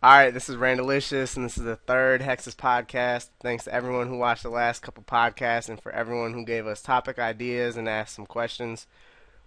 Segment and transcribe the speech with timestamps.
[0.00, 3.30] All right, this is Randalicious, and this is the third Hexus podcast.
[3.40, 6.80] Thanks to everyone who watched the last couple podcasts, and for everyone who gave us
[6.80, 8.86] topic ideas and asked some questions.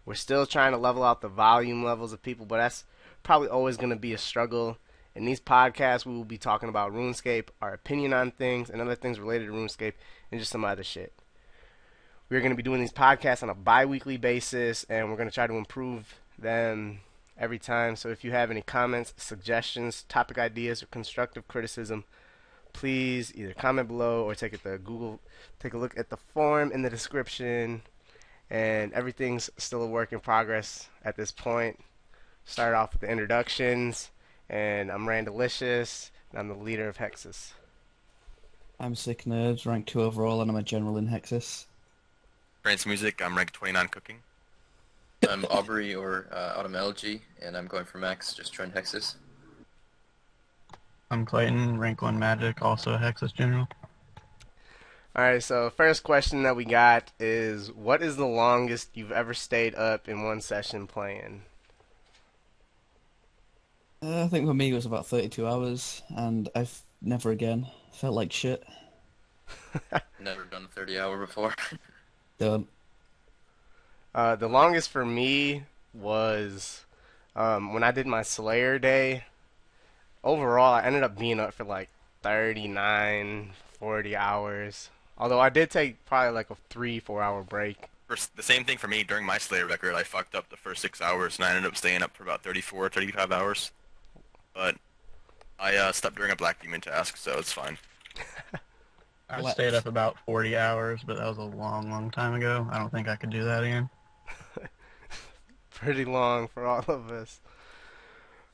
[0.06, 2.84] We're still trying to level out the volume levels of people, but that's
[3.24, 4.78] probably always going to be a struggle.
[5.16, 8.96] In these podcasts, we will be talking about RuneScape, our opinion on things, and other
[8.96, 9.94] things related to RuneScape,
[10.32, 11.14] and just some other shit.
[12.30, 15.30] We're going to be doing these podcasts on a bi weekly basis, and we're going
[15.30, 17.00] to try to improve them
[17.42, 17.98] every time.
[17.98, 22.06] So if you have any comments, suggestions, topic ideas, or constructive criticism,
[22.72, 25.20] please either comment below or take it to Google.
[25.60, 27.82] Take a look at the form in the description.
[28.50, 31.80] And everything's still a work in progress at this point.
[32.46, 34.12] Start off with the introductions.
[34.50, 37.54] And I'm Randalicious, and I'm the leader of Hexus.
[38.80, 41.66] I'm Sick Nerds, rank 2 overall, and I'm a general in Hexus.
[42.64, 44.18] Trance Music, I'm rank 29 cooking.
[45.30, 49.16] I'm Aubrey or uh, Automology, and I'm going for Max, just joined Hexus.
[51.10, 53.68] I'm Clayton, rank 1 Magic, also a Hexus General.
[55.16, 59.76] Alright, so first question that we got is what is the longest you've ever stayed
[59.76, 61.44] up in one session playing?
[64.02, 68.16] Uh, I think for me it was about 32 hours, and I've never again felt
[68.16, 68.64] like shit.
[70.20, 71.54] Never done a 30 hour before.
[72.38, 72.68] Don't.
[74.14, 76.86] Uh, the longest for me was
[77.36, 79.26] um, when I did my Slayer day.
[80.24, 81.90] Overall, I ended up being up for like
[82.22, 84.90] 39, 40 hours.
[85.18, 87.78] Although I did take probably like a three, four hour break.
[88.36, 89.96] The same thing for me during my Slayer record.
[89.96, 92.44] I fucked up the first six hours, and I ended up staying up for about
[92.44, 93.72] 34, 35 hours.
[94.54, 94.76] But
[95.58, 97.78] I uh, stopped during a Black Demon task, so it's fine.
[99.30, 102.68] I stayed up about 40 hours, but that was a long, long time ago.
[102.70, 103.90] I don't think I could do that again.
[105.82, 107.40] Pretty long for all of us.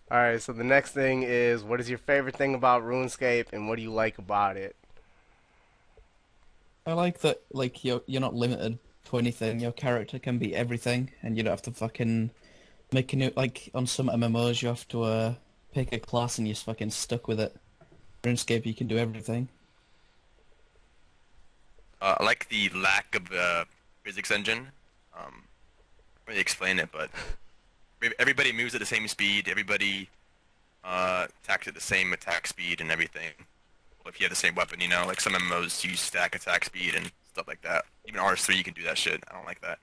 [0.09, 3.75] Alright, so the next thing is what is your favorite thing about RuneScape and what
[3.75, 4.77] do you like about it?
[6.85, 8.79] I like that, like, you're, you're not limited
[9.09, 9.59] to anything.
[9.59, 12.29] Your character can be everything, and you don't have to fucking
[12.93, 15.33] make a new, like, on some MMOs, you have to, uh,
[15.73, 17.53] pick a class and you're fucking stuck with it.
[18.23, 19.49] RuneScape, you can do everything.
[22.01, 23.65] Uh, I like the lack of the
[24.03, 24.69] physics engine.
[25.17, 25.46] Um, can't
[26.27, 27.09] really explain it, but
[28.19, 29.47] everybody moves at the same speed.
[29.47, 30.09] Everybody
[30.83, 33.31] uh, attacks at the same attack speed and everything.
[34.03, 36.65] Well, if you have the same weapon, you know, like some MMOs use stack attack
[36.65, 37.85] speed and stuff like that.
[38.07, 39.23] Even RS3, you can do that shit.
[39.29, 39.79] I don't like that.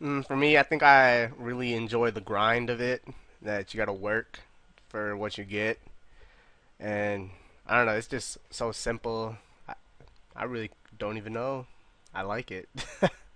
[0.00, 3.02] Mm, for me, I think I really enjoy the grind of it.
[3.42, 4.40] That you got to work
[4.88, 5.78] for what you get,
[6.80, 7.30] and
[7.66, 7.92] I don't know.
[7.92, 9.36] It's just so simple.
[9.68, 9.74] I,
[10.34, 11.66] I really don't even know.
[12.12, 12.68] I like it.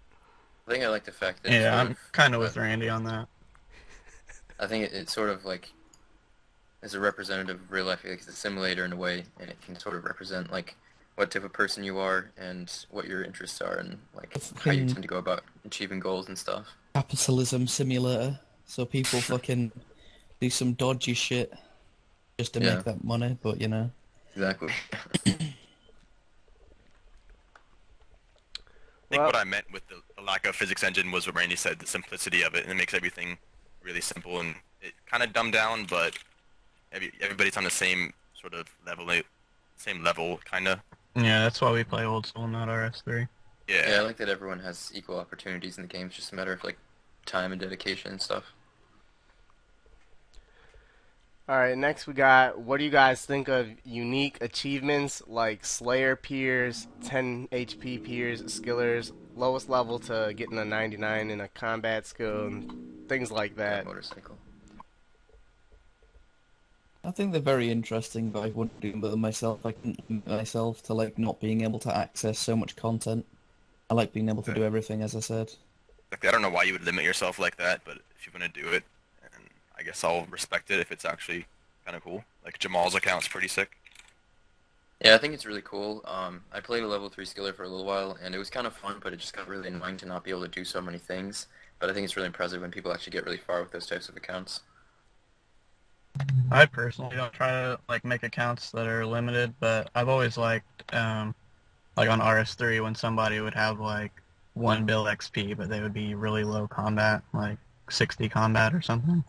[0.67, 1.53] I think I like the fact that.
[1.53, 3.27] Yeah, I'm kind of with uh, Randy on that.
[4.61, 5.73] I think it, it's sort of like
[6.83, 9.61] as a representative of real life, like it's a simulator in a way, and it
[9.63, 10.77] can sort of represent like
[11.17, 14.87] what type of person you are and what your interests are, and like how you
[14.87, 16.67] tend to go about achieving goals and stuff.
[16.95, 19.73] Capitalism simulator, so people fucking
[20.41, 21.53] do some dodgy shit
[22.39, 22.77] just to Yeah.
[22.77, 23.91] make that money, but you know.
[24.35, 24.73] Exactly.
[29.13, 31.57] think Well- what I meant with the, the lack of physics engine was what Randy
[31.57, 33.37] said, the simplicity of it, and it makes everything
[33.83, 36.17] really simple and it kind of dumbed down, but
[36.93, 39.23] every, everybody's on the same sort of level, eh,
[39.77, 40.81] same level, kind of.
[41.15, 43.29] Yeah, that's why we play old school, not RS3.
[43.69, 43.91] Yeah.
[43.91, 46.07] yeah, I like that everyone has equal opportunities in the game.
[46.07, 46.79] It's just a matter of like
[47.27, 48.45] time and dedication and stuff.
[51.53, 56.87] Alright, next we got what do you guys think of unique achievements like Slayer pures,
[57.05, 62.73] 10 HP pures, skillers, lowest level to getting a 99 in a combat skill, and
[63.07, 63.85] things like that.
[63.85, 64.39] motorcycle.
[67.05, 69.67] I think they're very interesting, but I wouldn't do them myself.
[69.67, 73.27] I couldn't limit myself to like not being able to access so much content.
[73.91, 75.53] I like being able to do everything, as I said.
[76.11, 78.55] Like, I don't know why you would limit yourself like that, but if you want
[78.55, 78.92] to do it, and
[79.83, 81.47] I guess I'll respect it if it's actually
[81.85, 82.23] kind of cool.
[82.45, 83.73] Like Jamal's account's pretty sick.
[85.05, 86.05] Yeah, I think it's really cool.
[86.05, 88.69] Um, I played a level 3 skiller for a little while, and it was kind
[88.69, 90.81] of fun, but it just got really annoying to not be able to do so
[90.81, 91.49] many things.
[91.81, 94.09] But I think it's really impressive when people actually get really far with those types
[94.09, 94.61] of accounts.
[96.53, 100.95] I personally don't try to like make accounts that are limited, but I've always liked
[100.95, 101.35] um,
[101.97, 104.13] like on RS3 when somebody would have like
[104.55, 107.59] one bill XP, but they would be really low combat, like
[107.91, 109.25] 60 combat or something.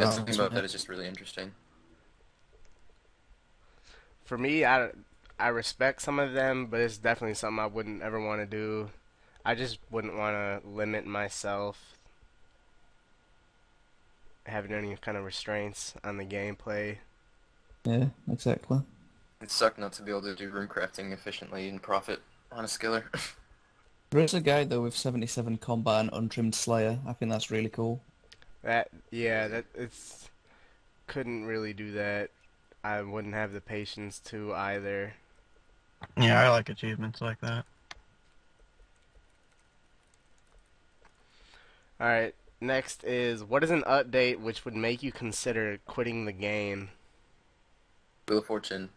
[0.00, 1.52] Yeah, Oh, something that's about that is just really interesting.
[4.24, 4.90] For me, I,
[5.38, 8.90] I respect some of them, but it's definitely something I wouldn't ever want to do.
[9.44, 11.96] I just wouldn't want to limit myself.
[14.46, 16.96] having any kind of restraints on the gameplay.
[17.84, 18.80] Yeah, exactly.
[19.42, 22.20] It sucked not to be able to do rune crafting efficiently and profit
[22.50, 23.04] on a skiller.
[24.10, 26.98] There is a guy though with 77 combat and untrimmed slayer.
[27.06, 28.02] I think that's really cool.
[28.62, 30.28] That yeah, that it's
[31.06, 32.30] couldn't really do that.
[32.84, 35.14] I wouldn't have the patience to either.
[36.16, 37.64] Yeah, I like achievements like that.
[42.00, 46.32] All right, next is what is an update which would make you consider quitting the
[46.32, 46.88] game?
[48.26, 48.88] Wheel of Fortune.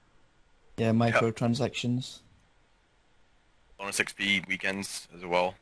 [0.78, 2.20] Yeah, microtransactions.
[3.78, 5.56] Bonus XP weekends as well.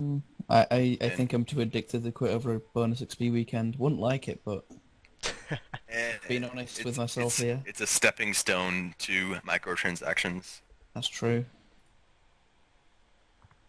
[0.00, 0.22] Mm.
[0.48, 3.76] I, I, I think I'm too addicted to quit over a bonus XP weekend.
[3.76, 4.64] Wouldn't like it, but
[5.88, 10.60] Eh, being honest with myself it's, here, It's a stepping stone to microtransactions.
[10.92, 11.44] that's true.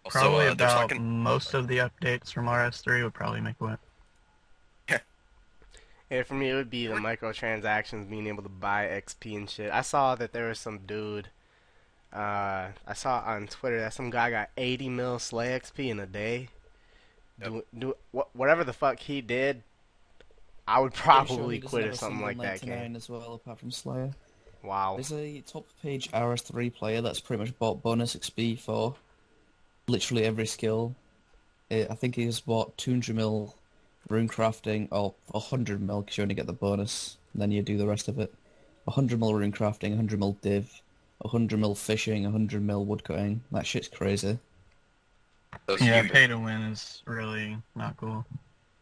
[0.04, 3.42] Also, Probably uh, there's about like an, most of the updates from RS3 would probably
[3.42, 3.80] make it.
[6.12, 9.72] Yeah, for me it would be the microtransactions, being able to buy XP and shit.
[9.72, 11.30] I saw that there was some dude.
[12.14, 16.06] Uh, I saw on Twitter that some guy got 80 mil Slay XP in a
[16.06, 16.50] day.
[17.42, 17.52] Yep.
[17.52, 19.62] Do, do wh- whatever the fuck he did,
[20.68, 22.96] I would Pretty sure probably quit have or something like that 99 game.
[22.96, 24.12] as well, apart from Slayer.
[24.64, 24.96] Wow.
[24.96, 28.96] There's a top page RS3 player that's pretty much bought bonus XP for
[29.88, 30.96] literally every skill.
[31.70, 33.56] Eh, I think he's bought 200 mil
[34.10, 37.78] rune crafting, or 100 mil because you only get the bonus, and then you do
[37.78, 38.34] the rest of it.
[38.86, 40.82] 100 mil rune crafting, 100 mil div,
[41.20, 43.42] 100 mil fishing, 100 mil woodcutting.
[43.52, 44.40] That shit's crazy.
[45.66, 48.26] Those Yeah, huge- pay to win is really not cool.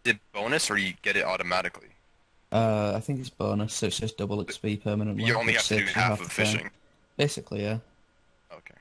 [0.06, 1.88] is it bonus or you get it automatically?
[2.52, 5.24] Uh, I think it's bonus, so it's just double XP permanently.
[5.24, 6.46] You only which have to do saves you half the of time.
[6.46, 6.70] fishing.
[7.18, 7.80] Basically, yeah.
[8.52, 8.76] Okay.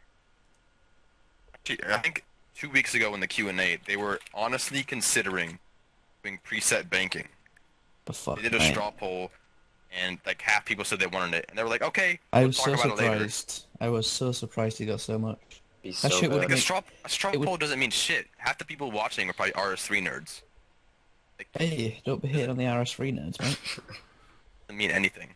[1.54, 2.24] Actually, I think
[2.54, 5.58] two weeks ago in the Q and A, they were honestly considering
[6.22, 7.28] doing preset banking.
[8.04, 8.72] The fuck, They did a mate.
[8.72, 9.30] straw poll,
[9.92, 12.48] and like half people said they wanted it, and they were like, "Okay, I we'll
[12.48, 13.66] was talk so about it later." surprised.
[13.80, 15.61] I was so surprised he got so much.
[15.82, 16.38] Be That so shit would.
[16.40, 18.28] Like a make- straw, a straw it would- doesn't mean shit.
[18.38, 20.42] Half the people watching are probably RS3 nerds.
[21.38, 23.58] Like, Hey, don't be hitting on the RS3 nerds, mate.
[24.68, 25.34] doesn't mean anything.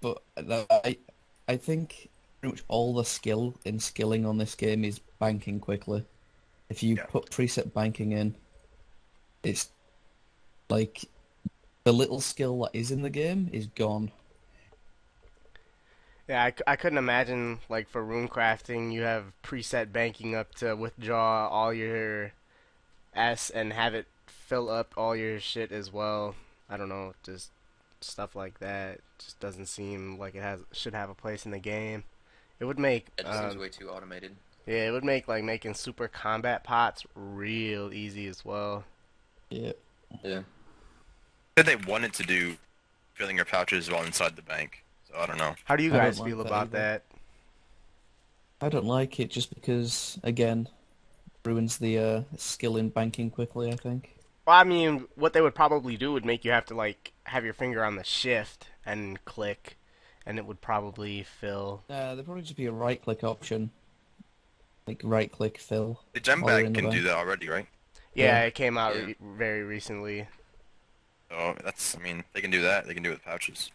[0.00, 0.96] But uh, I,
[1.48, 2.08] I think
[2.40, 6.04] pretty much all the skill in skilling on this game is banking quickly.
[6.70, 7.04] If you Yeah.
[7.06, 8.34] put preset banking in,
[9.42, 9.68] it's
[10.70, 11.04] like
[11.84, 14.10] the little skill that is in the game is gone.
[16.28, 20.54] Yeah, I, c- I couldn't imagine like for rune crafting, you have preset banking up
[20.56, 22.32] to withdraw all your
[23.14, 26.34] S and have it fill up all your shit as well.
[26.70, 27.50] I don't know, just
[28.00, 31.58] stuff like that just doesn't seem like it has should have a place in the
[31.58, 32.04] game.
[32.60, 34.36] It would make It just seems um, way too automated.
[34.66, 38.84] yeah, it would make like making super combat pots real easy as well.
[39.50, 39.72] Yeah.
[40.22, 40.42] Yeah.
[41.58, 42.56] Said they wanted to do
[43.14, 44.84] filling your pouches while inside the bank.
[45.12, 45.54] So I don't know.
[45.64, 46.78] How do you guys feel that about either.
[46.78, 47.02] that?
[48.60, 50.68] I don't like it just because, again,
[51.44, 54.14] ruins the uh, skill in banking quickly, I think.
[54.46, 57.44] Well, I mean, what they would probably do would make you have to like have
[57.44, 59.76] your finger on the shift and click,
[60.26, 61.82] and it would probably fill.
[61.90, 63.70] Uh, there'd probably just be a right-click option.
[64.86, 66.00] Like right-click fill.
[66.12, 67.66] The gem bag in the can do that already, right?
[68.14, 68.42] Yeah, Yeah.
[68.46, 69.04] it came out Yeah.
[69.06, 70.26] re- very recently.
[71.30, 72.86] So that's, I mean, they can do that.
[72.86, 73.70] They can do it with pouches.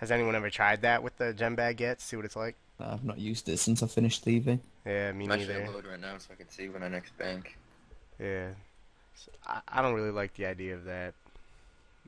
[0.00, 2.00] Has anyone ever tried that with the gem bag yet?
[2.00, 2.56] See what it's like?
[2.80, 4.60] I've not used it since I finished thieving.
[4.86, 5.64] Yeah, me I'm actually neither.
[5.64, 7.58] at load right now, so I can see when I next bank.
[8.18, 8.48] Yeah,
[9.14, 11.12] So, I, I don't really like the idea of that.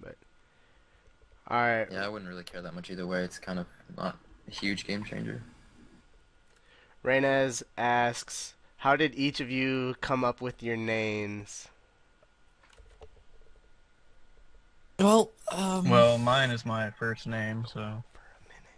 [0.00, 0.16] But
[1.48, 3.22] all right, Yeah, I wouldn't really care that much either way.
[3.24, 4.16] It's kind of not
[4.48, 5.42] a huge game changer.
[7.04, 11.68] Reynez asks, "How did each of you come up with your names?"
[15.02, 15.88] Well, um...
[15.88, 18.02] Well, mine is my first name, so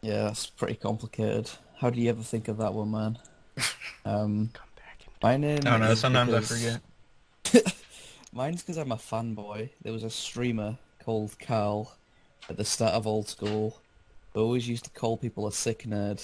[0.03, 1.51] Yeah, that's pretty complicated.
[1.79, 3.19] How do you ever think of that one, man?
[4.07, 5.91] Um, Come back and my name I don't know.
[5.93, 7.75] is Sometimes I forget.
[8.35, 9.71] Mine's because I'm a fanboy.
[9.83, 11.97] There was a streamer called Carl
[12.51, 13.79] at the start of old school
[14.35, 16.23] who always used to call people a sick nerd.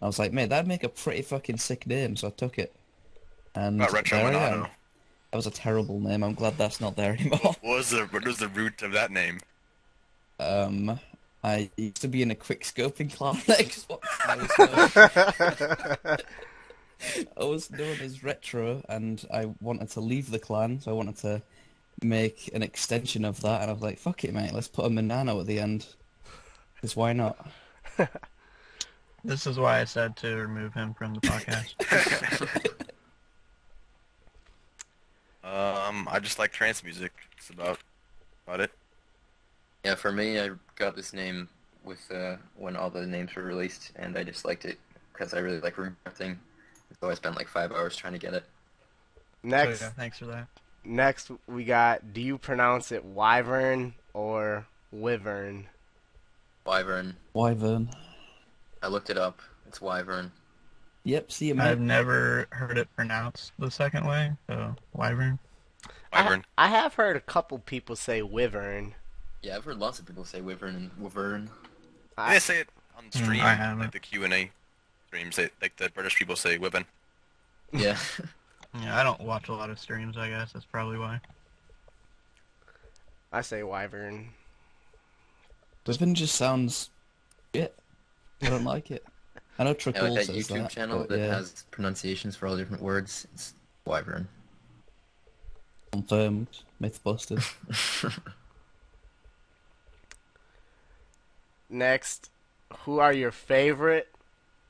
[0.00, 2.74] I was like, mate, that'd make a pretty fucking sick name, so I took it.
[3.54, 4.52] And About Retro there I Monado.
[4.64, 4.66] am.
[5.30, 6.24] That was a terrible name.
[6.24, 7.38] I'm glad that's not there anymore.
[7.60, 9.40] What was the what was the root of that name?
[10.40, 10.98] Um,
[11.44, 13.34] I used to be in a quick scoping clan.
[13.36, 14.00] Xbox.
[14.26, 14.36] I
[16.06, 16.22] was,
[17.36, 21.16] I was known as Retro, and I wanted to leave the clan, so I wanted
[21.18, 21.42] to
[22.02, 24.88] make an extension of that, and I was like, fuck it, mate, let's put a
[24.88, 25.86] Manano at the end.
[26.74, 27.46] Because why not?
[29.24, 31.74] This is why I said to remove him from the podcast.
[35.48, 37.12] Um, I just like trance music.
[37.36, 37.78] That's about
[38.46, 38.70] about it.
[39.84, 41.48] Yeah, for me, I got this name
[41.84, 44.78] with uh, when all the names were released, and I just liked it
[45.12, 46.36] because I really like redrafting.
[47.00, 48.44] So I spent like five hours trying to get it.
[49.42, 50.48] Next, So, yeah, thanks for that.
[50.84, 52.12] next we got.
[52.12, 55.66] Do you pronounce it wyvern or wyvern?
[56.66, 57.16] Wyvern.
[57.32, 57.88] Wyvern.
[58.82, 59.40] I looked it up.
[59.66, 60.30] It's Wyvern.
[61.08, 65.38] Yep, see you, I've never heard it pronounced the second way, so Wyvern.
[66.12, 66.44] Wyvern.
[66.58, 68.94] I, I have heard a couple people say wyvern.
[69.42, 71.48] Yeah, I've heard lots of people say Wyvern and Wyvern.
[72.18, 74.50] I, they say it on hmm, stream, I like the Q and A
[75.06, 75.36] streams.
[75.36, 76.84] They, like the British people say Wyvern.
[77.72, 77.96] Yeah.
[78.82, 80.18] Yeah, I don't watch a lot of streams.
[80.18, 81.22] I guess that's probably why.
[83.32, 84.28] I say wyvern.
[85.86, 86.90] Wyvern just sounds
[87.54, 87.74] shit.
[88.42, 89.06] I don't like it.
[89.58, 92.46] I know yeah Trickle like that says YouTube that, channel that yeah, has pronunciations for
[92.46, 93.26] all different words.
[93.34, 94.28] It's Wyvern.
[95.92, 96.46] confirmed,
[96.78, 97.40] myth busted.
[101.70, 102.30] Next,
[102.84, 104.08] who are your favorite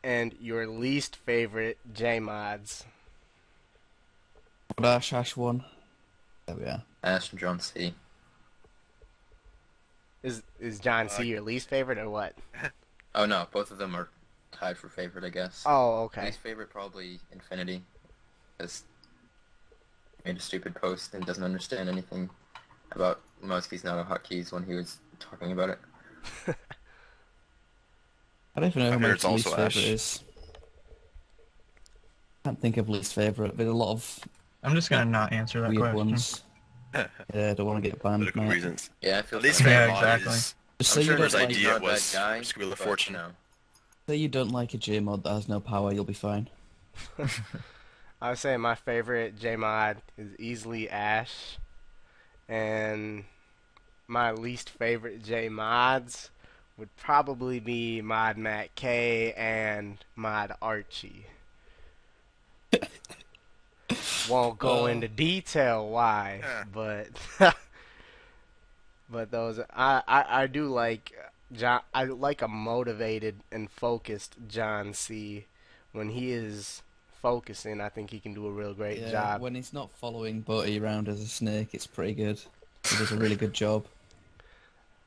[0.02, 2.84] and your least favorite J mods?
[4.80, 5.64] Dash Hash one.
[6.46, 6.82] There we are.
[7.04, 7.94] Ash and John C.
[10.22, 12.34] Is is John C Uh, your least favorite or what?
[13.14, 14.08] Oh no, both of them are
[14.52, 15.62] tied for favorite, I guess.
[15.66, 16.26] Oh, okay.
[16.26, 17.82] Least favorite probably Infinity,
[18.56, 18.84] because
[20.24, 22.28] made a stupid post and doesn't understand anything
[22.92, 25.78] about mouse keys, not hotkeys when he was talking about it.
[28.56, 29.76] I don't even know I who heard my it's least favorite Ash.
[29.76, 30.24] is.
[32.44, 34.18] Can't think of least favorite, but a lot of
[34.64, 35.96] I'm just gonna not answer that weird question.
[35.96, 36.44] ones.
[37.34, 38.54] Yeah, I don't want to get banned, Political mate.
[38.54, 38.88] reasons.
[39.02, 39.70] Yeah, I feel At least sorry.
[39.72, 40.32] Yeah, exactly.
[40.32, 42.18] is Just I'm say sure you his like- like, idea idea not a was bad
[42.38, 43.12] guy, Squeal of but, Fortune.
[43.14, 43.28] You know,
[44.08, 46.48] say you don't like a J mod that has no power, you'll be fine.
[48.22, 51.58] I would say my favorite J mod is easily Ash,
[52.48, 53.24] and
[54.06, 56.30] my least favorite J mods
[56.78, 61.26] would probably be Mod Matt K and Mod Archie.
[64.30, 64.86] Won't go Uh.
[64.86, 66.64] into detail why, Yeah.
[66.72, 67.08] but
[69.10, 71.12] but those I, I I do like
[71.52, 71.80] John.
[71.94, 75.46] I like a motivated and focused John C.
[75.92, 76.82] When he is
[77.22, 79.40] focusing, I think he can do a real great yeah, job.
[79.40, 82.40] when he's not following Buddy around as a snake, it's pretty good.
[82.88, 83.86] He does a really good job.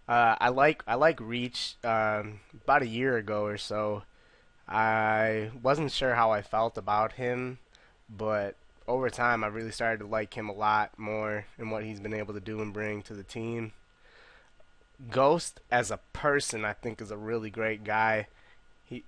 [0.07, 1.75] Uh, I like I like Reach.
[1.83, 4.03] Um, about a year ago or so,
[4.67, 7.59] I wasn't sure how I felt about him,
[8.09, 8.55] but
[8.87, 12.13] over time I really started to like him a lot more and what he's been
[12.13, 13.71] able to do and bring to the team.
[15.09, 18.27] Ghost as a person, I think, is a really great guy.
[18.85, 19.03] He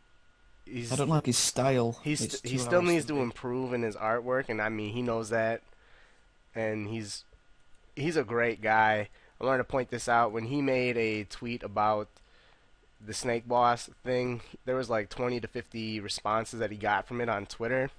[0.66, 2.00] he's I don't like his style.
[2.04, 5.62] He's he still needs to improve in his artwork, and I mean he knows that,
[6.56, 7.24] and he's
[7.96, 9.10] he's a great guy.
[9.40, 12.08] I wanted to point this out when he made a tweet about
[13.06, 14.42] the Snake Boss thing.
[14.66, 17.90] There was like 20 to 50 responses that he got from it on Twitter,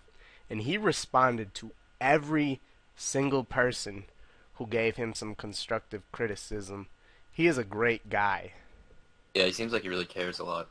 [0.49, 2.61] and he responded to every
[2.97, 4.05] single person
[4.55, 6.87] who gave him some constructive criticism.
[7.35, 8.53] He is a great guy.
[9.35, 10.69] yeah, he seems like he really cares a lot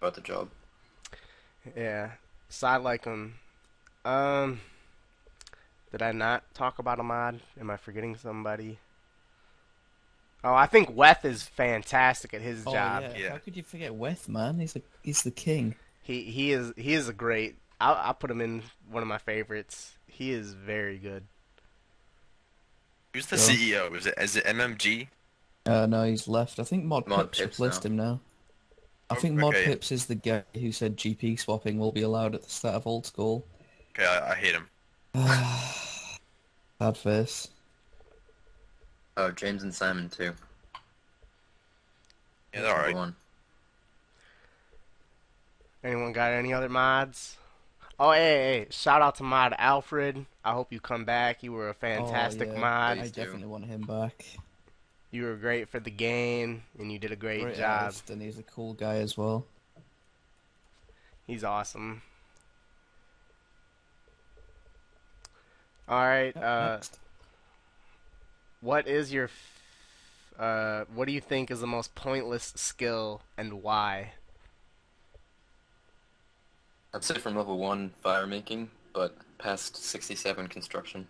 [0.00, 0.48] about the job.
[1.76, 2.12] Yeah.
[2.48, 3.34] So I like him.
[4.04, 4.60] Um
[5.92, 7.40] did I not talk about a mod?
[7.60, 8.78] Am I forgetting somebody?
[10.42, 13.02] Oh, I think Weath is fantastic at his Oh, job.
[13.02, 13.16] yeah.
[13.18, 13.30] Yeah.
[13.32, 14.58] How could you forget Weath, man?
[14.58, 15.74] He's the he's the king.
[16.02, 17.56] He he is he is a great.
[17.80, 19.92] I'll I'll put him in one of my favorites.
[20.06, 21.24] He is very good.
[23.12, 23.42] Who's the Yeah.
[23.88, 23.96] CEO?
[23.96, 25.08] Is it is it MMG?
[25.66, 26.58] Uh, no, he's left.
[26.58, 27.90] I think Mod, Mod Pips, Pips replaced now.
[27.90, 28.20] him now.
[29.10, 29.64] I think Mod okay.
[29.64, 32.86] Pips is the guy who said GP swapping will be allowed at the start of
[32.86, 33.44] Old School.
[33.90, 34.68] Okay, I, I hate him.
[36.78, 37.48] Bad face.
[39.16, 40.32] Oh, James and Simon too.
[42.54, 43.14] Yeah, they're alright.
[45.82, 47.36] Anyone got any other mods?
[48.02, 50.24] Oh, hey, hey, shout out to Mod Alfred.
[50.42, 51.42] I hope you come back.
[51.42, 52.58] You were a fantastic oh, yeah.
[52.58, 52.98] mod.
[52.98, 54.24] I definitely want him back.
[55.10, 57.82] You were great for the game, and you did a great, Great job.
[57.82, 59.44] artist, and he's a cool guy as well.
[61.26, 62.00] He's awesome.
[65.86, 66.34] All right.
[66.34, 66.78] Uh,
[68.62, 69.24] what is your?
[69.24, 69.60] F-
[70.38, 74.12] uh, what do you think is the most pointless skill and why?
[76.92, 81.06] I'd say from level one fire making, but past sixty-seven construction.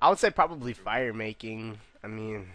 [0.00, 1.78] I would say probably fire making.
[2.02, 2.46] I mean,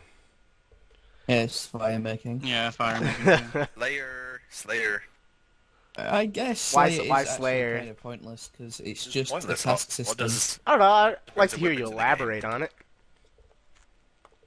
[1.28, 2.42] Yes, fire making.
[2.44, 3.68] Yeah, fire making.
[3.78, 5.04] Slayer, Slayer.
[5.98, 7.78] I guess Why- Slayer why is actually Slayer?
[7.80, 9.64] kind of pointless because it's just a Pointless.
[9.64, 10.12] task What- system.
[10.12, 10.86] What does I don't know.
[10.86, 12.72] I'd like to hear you elaborate on it.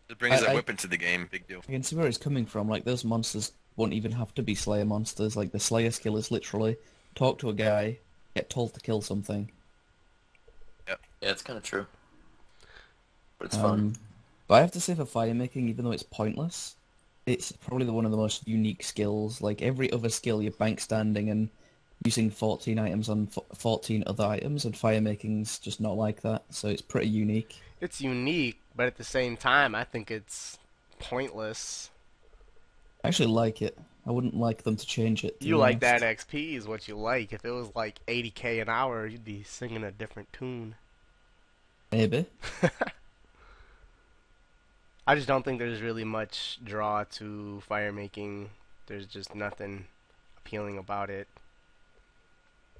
[0.09, 1.29] it brings I- a I- whip to the game?
[1.31, 1.61] Big deal.
[1.69, 2.69] I can see where it's coming from.
[2.69, 5.37] Like those monsters won't even have to be Slayer monsters.
[5.37, 6.76] Like the Slayer skill is literally
[7.14, 7.99] talk to a guy,
[8.35, 9.50] get told to kill something.
[10.88, 11.87] Yeah, it's kind of true.
[13.38, 13.73] But it's fun.
[13.73, 13.95] Um,
[14.47, 16.76] but I have to say for fire making, even though it's pointless,
[17.26, 19.40] it's probably the one of the most unique skills.
[19.40, 21.49] Like every other skill, you're bank standing and
[22.04, 26.45] using 14 items on 14 other items, and fire making's just not like that.
[26.50, 27.61] So it's pretty unique.
[27.81, 30.59] It's unique, but at the same time, I think it's
[30.99, 31.90] pointless.
[33.04, 33.76] I actually like it.
[34.06, 35.38] I wouldn't like them to change it.
[35.40, 36.00] to You be like that.
[36.00, 37.32] XP is what you like.
[37.34, 40.75] If it was like 80k an hour, you'd be singing a different tune.
[41.92, 42.26] Maybe.
[45.06, 48.49] I just don't think there's really much draw to fire making.
[48.87, 49.84] There's just nothing
[50.38, 51.28] appealing about it.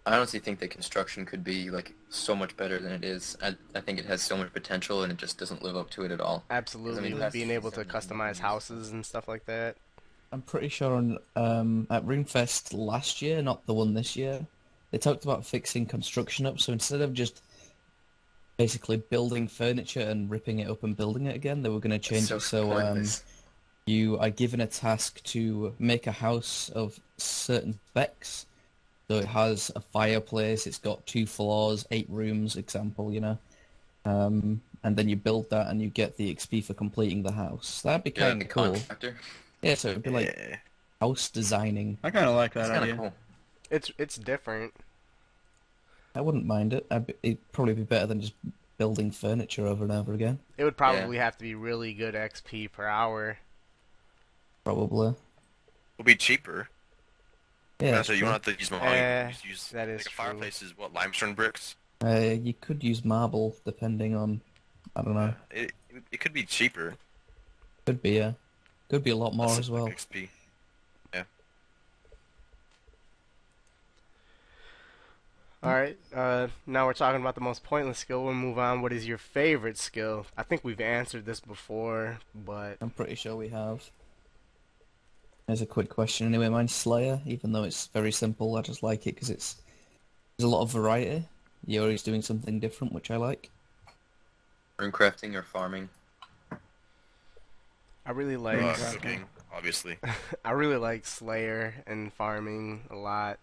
[0.07, 3.37] I honestly think that construction could be like so much better than it is.
[3.43, 6.03] I, I think it has so much potential and it just doesn't live up to
[6.03, 6.45] it at all.
[6.51, 9.77] Absolutely, I mean, being able to customize houses and stuff like that.
[10.35, 12.05] I'm pretty sure on um, at
[12.73, 14.45] last year, not the one this year,
[14.91, 16.59] they talked about fixing construction up.
[16.59, 17.41] So instead of just
[18.57, 22.01] basically building furniture and ripping it up and building it again, they were going to
[22.01, 23.05] change so it so um,
[23.87, 28.47] you are given a task to make a house of certain specs.
[29.09, 33.39] So it has a fireplace, it's got two floors, eight rooms, example, you know.
[34.05, 37.83] Um, and then you build that and you get the XP for completing the house.
[37.83, 38.65] That'd be Yeah, kind of cool.
[38.73, 39.17] contractor.
[39.65, 40.57] Yeah, so it'd be like yeah.
[41.01, 41.99] house designing.
[42.03, 42.95] I kind of like That's that kind idea.
[42.95, 43.15] of cool.
[43.71, 44.75] It's it's different.
[46.15, 46.87] I wouldn't mind it.
[46.91, 48.35] I'd be, it'd probably be better than just
[48.79, 50.39] building furniture over and over again.
[50.59, 53.39] It would probably have to be really good XP per hour.
[54.65, 55.15] Probably.
[55.99, 56.69] It'll be cheaper.
[57.81, 58.27] Yeah, Yeah, that's so you true.
[58.29, 58.81] don't have to use more.
[58.83, 60.25] Eh, you use that is like a true.
[60.25, 61.75] fireplace is what limestone bricks.
[62.05, 64.41] Uh, you could use marble depending on.
[64.95, 65.35] I don't know.
[65.51, 65.73] It
[66.13, 66.95] it could be cheaper.
[67.87, 68.33] Could be yeah.
[68.91, 69.89] Could be a lot more Less as well.
[69.89, 70.29] XP.
[71.13, 71.25] Yeah.
[75.63, 75.97] All right.
[76.15, 78.25] Uh, now we're talking about the most pointless skill.
[78.25, 78.83] We'll move on.
[78.83, 80.27] What is your favorite skill?
[80.37, 83.91] I think we've answered this before, but I'm pretty sure we have.
[85.47, 86.49] There's a quick question anyway.
[86.49, 88.57] Mine's Slayer, even though it's very simple.
[88.57, 89.57] I just like it because it's
[90.37, 91.27] there's a lot of variety.
[91.67, 93.51] You're always doing something different, which I like.
[94.79, 95.89] Rune crafting or farming.
[98.07, 99.99] I really like Uh, cooking, obviously.
[100.45, 103.39] I really like Slayer and farming a lot.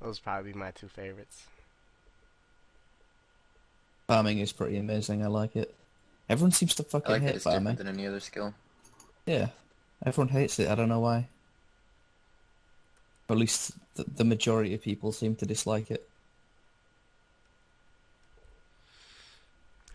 [0.00, 1.46] Those probably be my two favorites.
[4.06, 5.22] Farming is pretty amazing.
[5.22, 5.74] I like it.
[6.28, 7.60] Everyone seems to I fucking like that hate it's farming.
[7.74, 8.54] different than any other skill.
[9.26, 9.48] Yeah,
[10.04, 10.68] everyone hates it.
[10.68, 11.28] I don't know why.
[13.28, 16.08] Or at least the, the majority of people seem to dislike it.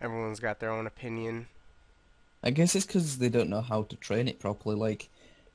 [0.00, 1.48] Everyone's got their own opinion.
[2.46, 4.76] I guess it's because they don't know how to train it properly.
[4.76, 5.08] Like,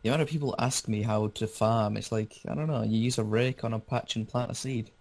[0.03, 2.97] the amount of people ask me how to farm, it's like, I don't know, you
[2.97, 4.91] use a rake on a patch and plant a seed.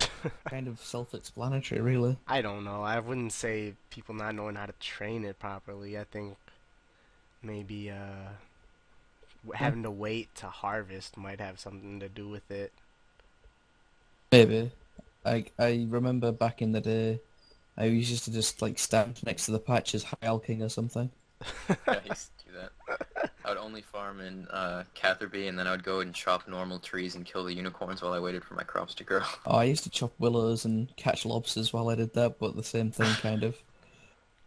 [0.48, 2.16] kind of self-explanatory, really.
[2.26, 2.82] I don't know.
[2.82, 5.98] I wouldn't say people not knowing how to train it properly.
[5.98, 6.38] I think
[7.42, 8.30] maybe uh,
[9.52, 12.72] having to wait to harvest might have something to do with it.
[14.30, 14.70] Maybe.
[15.26, 17.20] I, I remember back in the day,
[17.76, 21.10] I used to just, like, stand next to the patch as High King or something.
[21.68, 23.30] Yeah, I used to do that.
[23.44, 26.78] I would only farm in uh, Catherby, and then I would go and chop normal
[26.78, 29.22] trees and kill the unicorns while I waited for my crops to grow.
[29.46, 32.62] Oh, I used to chop willows and catch lobsters while I did that, but the
[32.62, 33.56] same thing, kind of.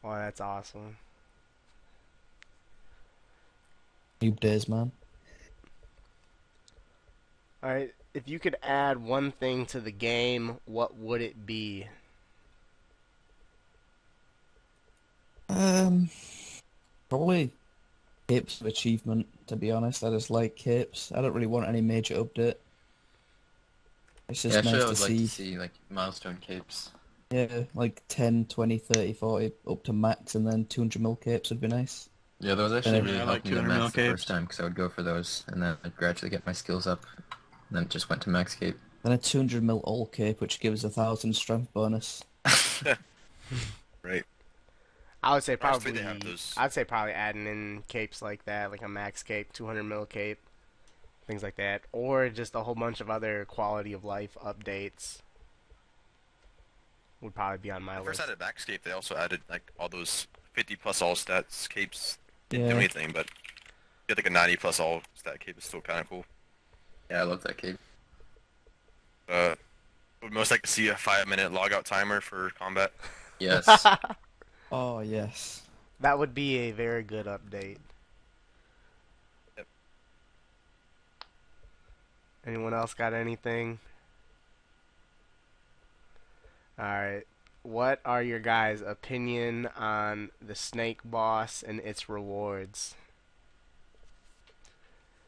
[0.01, 0.97] Well, that's awesome.
[4.21, 4.91] Noob days, man.
[7.63, 7.93] All right.
[8.13, 11.87] If you could add one thing to the game, what would it be?
[15.55, 16.09] Um,
[17.09, 17.51] probably
[18.27, 19.27] capes of achievement.
[19.47, 21.11] To be honest, I just like capes.
[21.13, 22.55] I don't really want any major update.
[24.29, 26.91] It's just yeah, nice actually, I to like see, to see like milestone capes.
[27.31, 31.61] yeah, like 10, 20, 30, 40 up to max, and then 200 mil capes would
[31.61, 32.09] be nice.
[32.39, 34.27] Yeah, those actually Yeah, really I helped like me to 200 mil max the first
[34.27, 37.05] time because I would go for those, and then I'd gradually get my skills up.
[37.69, 38.77] And then just went to max cape.
[39.03, 42.23] Then a 200 mil all cape, which gives a thousand strength bonus.
[44.03, 44.23] Right.
[45.25, 45.91] I would say probably.
[45.91, 49.51] they have those- I'd say probably adding in capes like that, like a max cape,
[49.53, 50.39] 200 mil cape,
[51.27, 55.19] things like that, or just a whole bunch of other quality of life updates.
[57.21, 59.71] Would probably be on my When I first added added Backscape, they also added like
[59.79, 62.19] all those 50 plus all stats capes.
[62.49, 62.73] Didn't Yeah.
[62.73, 63.27] do anything, but
[64.07, 66.25] get like a 90 plus all stat cape is still kind of cool.
[67.09, 67.79] Yeah, I love that cape.
[69.27, 69.55] Uh,
[70.21, 72.91] would most like to see a five-minute logout timer for combat.
[73.39, 73.65] Yes.
[74.77, 75.61] Oh yes.
[76.01, 77.77] that would be a very good update.
[79.55, 79.67] Yep.
[82.45, 83.79] Anyone else got anything?
[86.77, 87.25] Alright.
[87.63, 92.95] What are your guys' opinion on the snake boss and its rewards?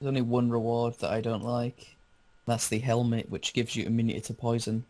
[0.01, 1.95] There's only one reward that I don't like.
[2.45, 4.83] That's the helmet, which gives you immunity to poison.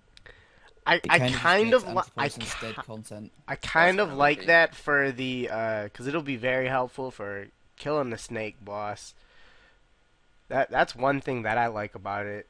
[0.87, 3.31] I, I kind of, kind just of li- I, anti-poison instead ki- content.
[3.47, 4.47] I kind of kinda like okay.
[4.47, 9.13] that for the uh cuz it'll be very helpful for killing the snake boss.
[10.49, 12.47] That that's one thing that I like about it.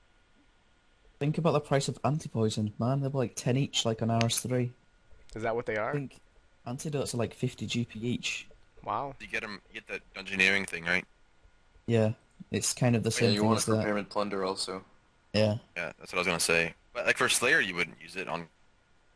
[1.19, 3.01] Think about the price of anti-poison, man.
[3.01, 4.71] They're like 10 each, like on RS3.
[5.35, 5.89] Is that what they are?
[5.89, 6.19] I think
[6.65, 8.47] antidotes are like 50 GP each.
[8.83, 9.15] Wow.
[9.19, 11.05] You get 'em- you get that dungeoneering thing, right?
[11.87, 12.13] Yeah,
[12.51, 13.83] it's kind of the yeah, same you thing want as it for that.
[13.83, 14.83] pyramid plunder also.
[15.33, 16.73] Yeah, Yeah, that's what I was gonna say.
[16.97, 18.47] But like for Slayer, you wouldn't use it on.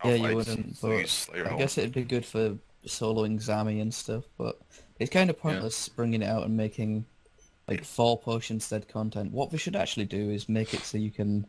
[0.06, 0.80] yeah, you wouldn't.
[0.80, 1.58] But use Slayer I Hole.
[1.58, 4.24] guess it'd be good for soloing Zami and stuff.
[4.38, 4.60] But
[5.00, 7.06] it's kind of pointless bringing it out and making
[7.68, 9.32] like four potions instead content.
[9.32, 11.48] What we should actually do is make it so you can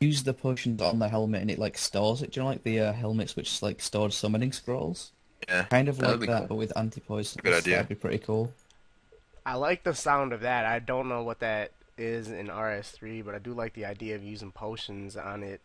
[0.00, 2.32] use the potions on the helmet and it like stores it.
[2.32, 5.12] Do you know like the uh, helmets which like stored summoning scrolls?
[5.48, 5.64] Yeah.
[5.64, 6.46] Kind of like that, cool.
[6.48, 7.40] but with anti-poison.
[7.42, 7.76] Good idea.
[7.76, 8.52] That'd be pretty cool.
[9.46, 10.66] I like the sound of that.
[10.66, 14.24] I don't know what that is in RS3, but I do like the idea of
[14.24, 15.60] using potions on it.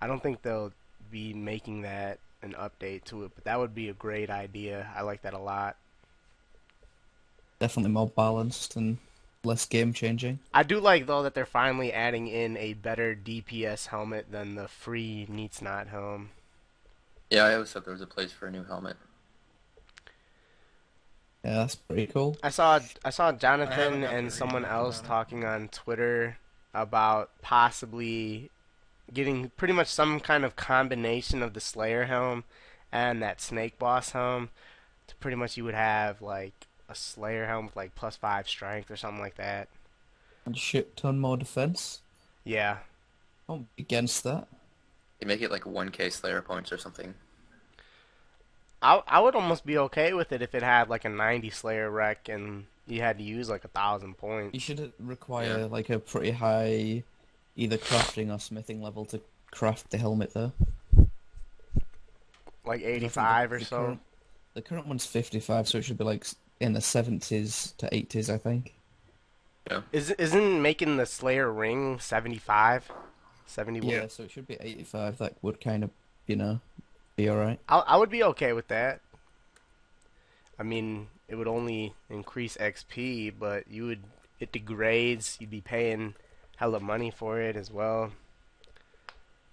[0.00, 0.72] I don't think they'll
[1.10, 4.90] be making that an update to it, but that would be a great idea.
[4.94, 5.76] I like that a lot.
[7.60, 8.98] Definitely more balanced and
[9.44, 10.40] less game changing.
[10.52, 14.68] I do like though that they're finally adding in a better DPS helmet than the
[14.68, 16.30] free Neitiznot helm.
[17.30, 18.96] Yeah, I always thought there was a place for a new helmet.
[21.44, 22.38] Yeah, that's pretty cool.
[22.42, 26.38] I saw I saw Jonathan got to and someone else about talking on Twitter
[26.72, 28.50] about possibly
[29.12, 32.44] getting pretty much some kind of combination of the Slayer helm
[32.90, 34.48] and that Snake Boss helm.
[35.08, 38.90] To pretty much you would have like a Slayer helm with like plus five strength
[38.90, 39.68] or something like that.
[40.46, 42.00] And shit ton more defense.
[42.44, 42.78] Yeah.
[43.50, 44.48] I'm against that.
[45.20, 47.14] You make it like 1k Slayer points or something.
[48.84, 51.90] I I would almost be okay with it if it had like a 90 Slayer
[51.90, 54.52] rec and you had to use like a thousand points.
[54.54, 55.64] You should require Yeah.
[55.64, 57.02] like a pretty high
[57.56, 59.20] either crafting or smithing level to
[59.50, 60.52] craft the helmet though.
[62.64, 63.76] Like 85 the- or the so.
[63.76, 64.00] Current,
[64.54, 66.26] the current one's 55, so it should be like
[66.60, 68.74] in the 70s to 80s, I think.
[69.70, 69.80] Yeah.
[69.92, 72.90] Is isn't making the Slayer ring 75?
[73.46, 73.90] 71?
[73.90, 75.18] Yeah, so it should be 85.
[75.18, 75.90] That would kind of,
[76.26, 76.60] you know,
[77.16, 77.60] be alright.
[77.68, 79.00] I I would be okay with that.
[80.58, 84.02] I mean, it would only increase XP, but you would
[84.40, 85.36] it degrades.
[85.40, 86.14] You'd be paying
[86.56, 88.12] hella money for it as well.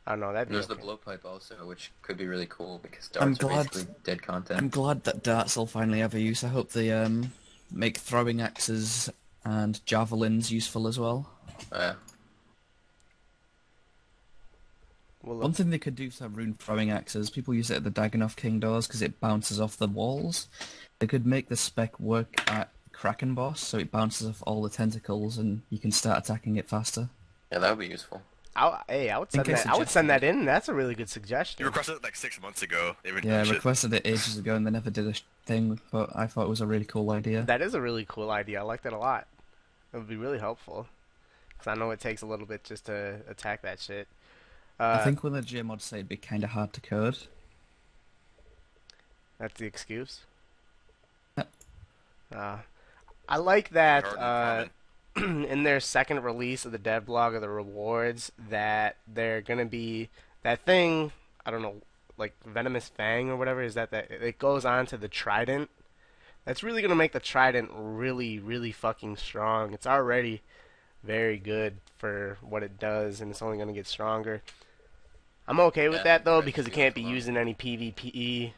[0.06, 0.34] I don't know.
[0.34, 3.44] That'd And be there's the blowpipe also, which could be really cool because I'm darts
[3.44, 4.60] are glad- basically dead content.
[4.60, 6.44] I'm glad that darts will finally have a use.
[6.44, 7.32] I hope they um
[7.72, 9.10] make throwing axes
[9.46, 11.30] and javelins useful as well.
[11.72, 11.94] Uh,
[15.24, 17.92] Well, One thing they could do for rune throwing axes, people use it at the
[17.92, 20.48] Dagannoth King doors because it bounces off the walls.
[21.00, 24.70] They could make the spec work at Kraken boss, so it bounces off all the
[24.70, 27.10] tentacles and you can start attacking it faster.
[27.52, 28.22] yeah, that would be useful.
[28.56, 29.68] I, hey, I would send I that.
[29.68, 30.44] I would send that in.
[30.44, 31.62] That's a really good suggestion.
[31.62, 32.98] You requested it like six months ago.
[33.24, 35.14] Yeah, I requested it ages ago and they never did a
[35.46, 37.44] thing, but I thought it was a really cool idea.
[37.44, 38.60] That is a really cool idea.
[38.60, 39.26] I like that a lot.
[39.94, 40.88] It would be really helpful.
[41.50, 44.08] Because I know it takes a little bit just to attack that shit.
[44.82, 47.20] Uh, I think when the J mod say it'd be kind of hard to code.
[49.38, 50.22] That's the excuse.
[51.38, 51.52] Yep.
[52.36, 52.58] Uh,
[53.30, 54.66] I like that uh,
[55.16, 60.10] in their second release of the dev blog of the rewards that they're gonna be
[60.42, 61.12] that thing.
[61.46, 61.76] I don't know,
[62.18, 63.62] like venomous fang or whatever.
[63.62, 65.70] Is that that it goes on to the trident?
[66.44, 69.74] That's really gonna make the trident really, really fucking strong.
[69.74, 70.42] It's already
[71.04, 74.42] very good for what it does, and it's only gonna get stronger.
[75.52, 77.14] I'm okay with Yeah, that though because it can't be come on.
[77.16, 78.54] used in any PvPe.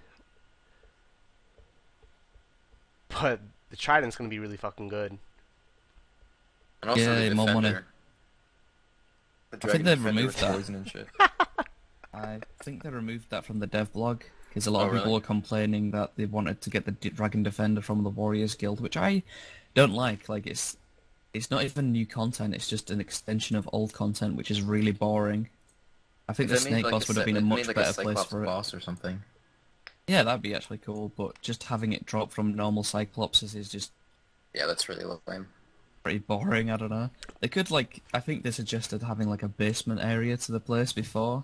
[3.09, 3.39] But
[3.71, 5.17] the trident's gonna be really fucking good.
[6.81, 7.61] And also Yeah, the more money.
[7.69, 7.85] defender.
[9.49, 10.69] The I think they've removed that.
[10.69, 11.07] and shit.
[12.13, 15.05] I think they removed that from the dev blog because a lot Oh, of people
[15.05, 15.13] really?
[15.15, 18.97] were complaining that they wanted to get the Dragon Defender from the Warriors Guild, which
[18.97, 19.23] I
[19.73, 20.29] don't like.
[20.29, 20.77] Like it's
[21.33, 24.91] it's not even new content; it's just an extension of old content, which is really
[24.91, 25.49] boring.
[26.29, 27.89] I think the They made, Snake like, Boss would have been a much like, better
[27.89, 28.45] a place Cyclops for it.
[28.45, 29.21] boss or something.
[30.07, 33.91] Yeah, that'd be actually cool, but just having it drop from normal Cyclopses is just
[34.53, 35.47] Yeah, that's really lame.
[36.03, 36.69] pretty boring.
[36.69, 37.09] I don't know.
[37.39, 40.91] They could like I think they suggested having like a basement area to the place
[40.93, 41.43] before,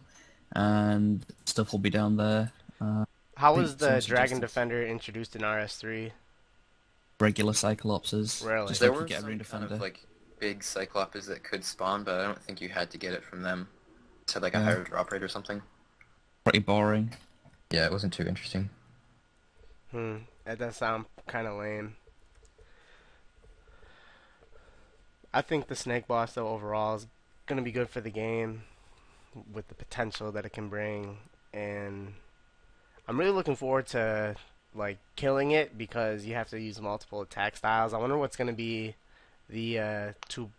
[0.53, 2.51] and stuff will be down there.
[2.81, 3.05] Uh,
[3.37, 4.39] How was the Dragon suggestions.
[4.41, 6.11] Defender introduced in RS3?
[7.19, 8.45] regular Cyclopses.
[8.45, 8.67] Really?
[8.69, 10.05] Just There like were some kind of like
[10.39, 13.41] big Cyclopes that could spawn, but I don't think you had to get it from
[13.41, 13.67] them.
[14.31, 14.63] It had like a Yeah.
[14.65, 15.61] higher drop rate or something.
[16.43, 17.15] Pretty boring.
[17.71, 18.69] Yeah, it wasn't too interesting.
[19.91, 21.95] Hmm, that does sound kind of lame.
[25.33, 27.07] I think the Snake Boss, though, overall is
[27.45, 28.63] going to be good for the game
[29.53, 31.17] with the potential that it can bring.
[31.53, 32.13] And
[33.07, 34.35] I'm really looking forward to,
[34.73, 37.93] like, killing it because you have to use multiple attack styles.
[37.93, 38.95] I wonder what's going to be
[39.49, 40.49] the uh, two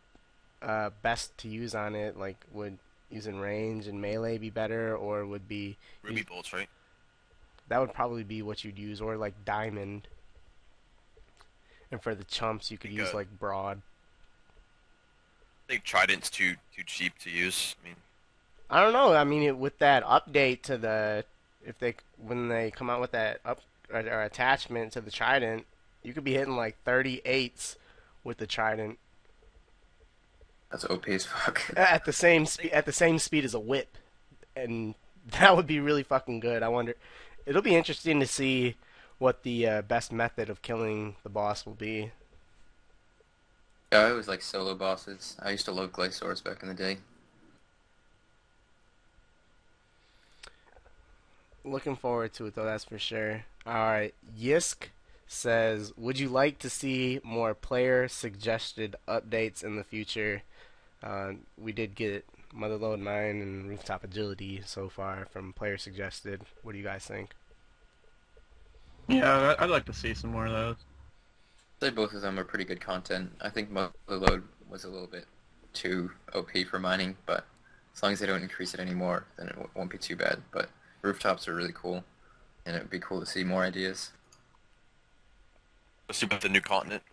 [0.62, 2.16] uh, best to use on it.
[2.16, 2.78] Like, would
[3.11, 6.68] using range and melee be better, or would be Ruby bolts, right?
[7.70, 10.07] that would probably be what you'd use, or like diamond.
[11.90, 13.81] And for the chumps, you could use uh, like broad.
[15.66, 17.77] I think Trident's too too cheap to use.
[17.83, 17.96] I mean,
[18.68, 19.14] I don't know.
[19.14, 21.25] I mean, it, with that update to the,
[21.64, 23.61] if they when they come out with that up
[23.92, 25.64] or, or attachment to the trident,
[26.03, 27.77] you could be hitting like 38s
[28.25, 28.99] with the trident
[30.70, 31.62] That's OP as fuck.
[31.76, 33.98] at the same speed at the same speed as a whip,
[34.54, 34.94] and
[35.38, 36.62] that would be really fucking good.
[36.62, 36.94] I wonder.
[37.46, 38.76] It'll be interesting to see
[39.18, 42.11] what the uh, best method of killing the boss will be.
[43.92, 45.37] yeah, I always like solo bosses.
[45.42, 46.98] I used to love Glysaurs back in the day.
[51.64, 53.44] Looking forward to it though, that's for sure.
[53.66, 54.88] Alright, Yisk
[55.26, 60.42] says, Would you like to see more player suggested updates in the future?
[61.03, 66.43] Uh, we did get Motherlode Mine and Rooftop Agility so far from player suggested.
[66.63, 67.31] What do you guys think?
[69.09, 70.77] Yeah, I- I'd like to see some more of those.
[71.81, 73.33] I'd say both of them are pretty good content.
[73.41, 75.27] I think Motherlode was a little bit
[75.73, 77.47] too OP for mining, but
[77.95, 80.43] as long as they don't increase it anymore, then it won't be too bad.
[80.53, 80.69] But
[81.03, 82.05] rooftops are really cool,
[82.67, 84.13] and it would be cool to see more ideas.
[86.09, 87.05] let's see about the new continent.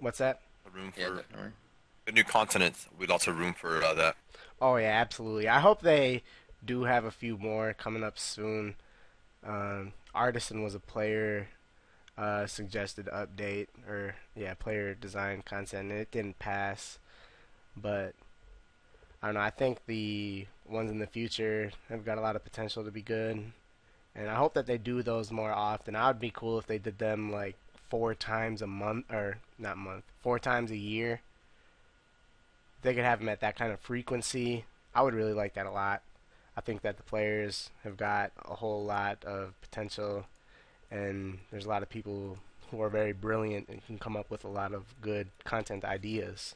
[0.00, 0.40] What's that?
[0.66, 1.52] A room for Yeah, definitely.
[2.06, 4.16] The new continent with lots of room for uh, that.
[4.60, 5.48] Oh yeah, absolutely.
[5.48, 6.22] I hope they
[6.64, 8.74] do have a few more coming up soon.
[9.44, 11.48] Um, Artisan was a player
[12.18, 16.98] uh, suggested update or yeah, player design content, and it didn't pass.
[17.76, 18.14] But
[19.22, 19.40] I don't know.
[19.40, 23.02] I think the ones in the future have got a lot of potential to be
[23.02, 23.52] good,
[24.14, 25.96] and I hope that they do those more often.
[25.96, 27.56] I would be cool if they did them like
[27.88, 31.20] four times a month or not month, four times a year
[32.82, 34.64] they could have them at that kind of frequency,
[34.94, 36.02] I would really like that a lot.
[36.56, 40.26] I think that the players have got a whole lot of potential,
[40.90, 42.38] and there's a lot of people
[42.70, 46.54] who are very brilliant and can come up with a lot of good content ideas.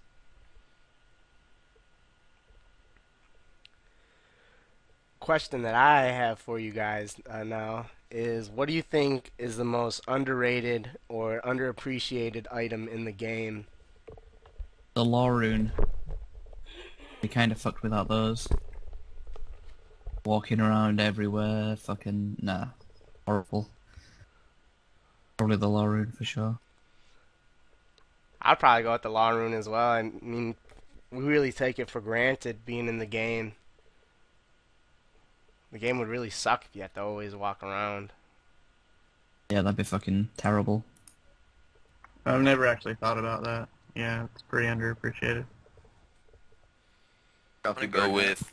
[5.21, 9.57] Question that I have for you guys uh, now is what do you think is
[9.57, 13.67] the most underrated or underappreciated item in the game?
[14.95, 15.73] The law rune.
[17.25, 18.47] We kind of fucked without those.
[20.27, 22.67] Walking around everywhere, fucking nah,
[23.25, 23.71] horrible.
[25.39, 26.59] Probably the law rune for sure.
[28.43, 29.89] I'd probably go with the Law Rune as well.
[29.89, 30.55] I mean,
[31.11, 33.53] we really take it for granted being in the game.
[35.73, 38.13] The game would really suck if you had to always walk around.
[39.49, 40.85] Yeah, that'd be fucking terrible.
[42.27, 43.71] I've never actually thought about that.
[43.95, 45.47] Yeah, it's pretty underappreciated.
[47.65, 48.53] I'm gonna go with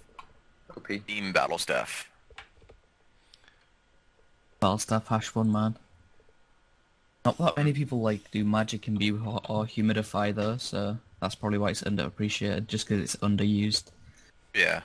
[0.75, 0.87] OP.
[1.05, 2.09] Beam Battle Staff.
[4.59, 5.77] Battle staff hash one man.
[7.25, 11.57] Not that many people like do magic imbue or, or humidify though, so that's probably
[11.59, 13.85] why it's underappreciated, just because it's underused.
[14.55, 14.81] Yeah.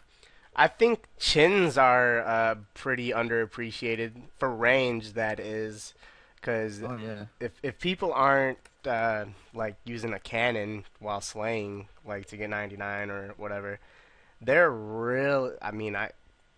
[0.54, 5.12] I think chins are uh, pretty underappreciated for range.
[5.12, 5.92] That is,
[6.36, 7.26] because Oh yeah.
[7.40, 13.10] if if people aren't uh, like using a cannon while slaying, like to get 99
[13.10, 13.78] or whatever,
[14.40, 15.54] they're real.
[15.60, 16.10] I mean, I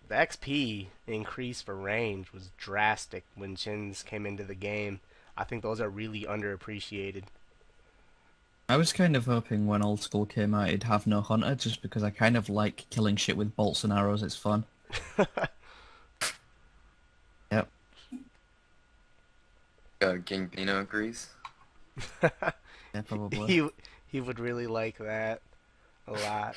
[0.09, 5.01] the XP increase for range was drastic when chins came into the game.
[5.37, 7.25] I think those are really underappreciated.
[8.71, 11.81] I was kind of hoping when old school came out it'd have no hunter, just
[11.81, 14.23] because I kind of like killing shit with bolts and arrows.
[14.23, 14.65] It's fun.
[17.51, 17.69] Yep.
[20.03, 21.29] Uh, Gangbino agrees.
[22.95, 23.47] Yeah, probably.
[23.47, 23.69] he
[24.07, 25.43] he would really like that
[26.07, 26.57] a lot.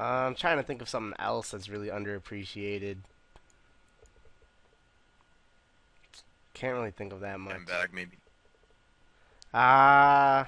[0.00, 2.98] Uh, I'm trying to think of something else that's really underappreciated.
[6.54, 7.52] Can't really think of that much.
[7.52, 8.16] Handbag maybe.
[9.54, 10.44] Uh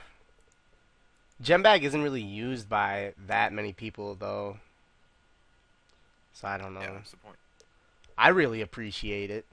[1.41, 4.59] gem bag isn't really used by that many people though.
[6.33, 6.81] So I don't know.
[6.81, 7.37] Yeah, that's the point.
[8.19, 9.47] I really appreciate it.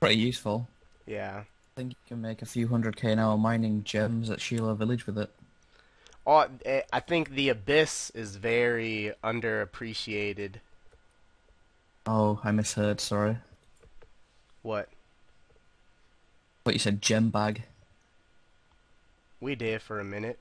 [0.00, 0.68] Pretty useful.
[1.06, 1.44] Yeah.
[1.44, 4.76] I think you can make a few hundred k an hour mining gems at Shilo
[4.76, 5.30] Village with it.
[6.26, 10.56] Oh, eh, I think the abyss is very underappreciated.
[12.06, 13.00] Oh, I misheard.
[13.00, 13.38] Sorry.
[14.62, 14.88] What
[16.64, 17.62] What you said, gem bag.
[19.40, 20.38] we did for a minute.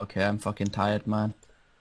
[0.00, 1.34] Okay, I'm fucking tired, man.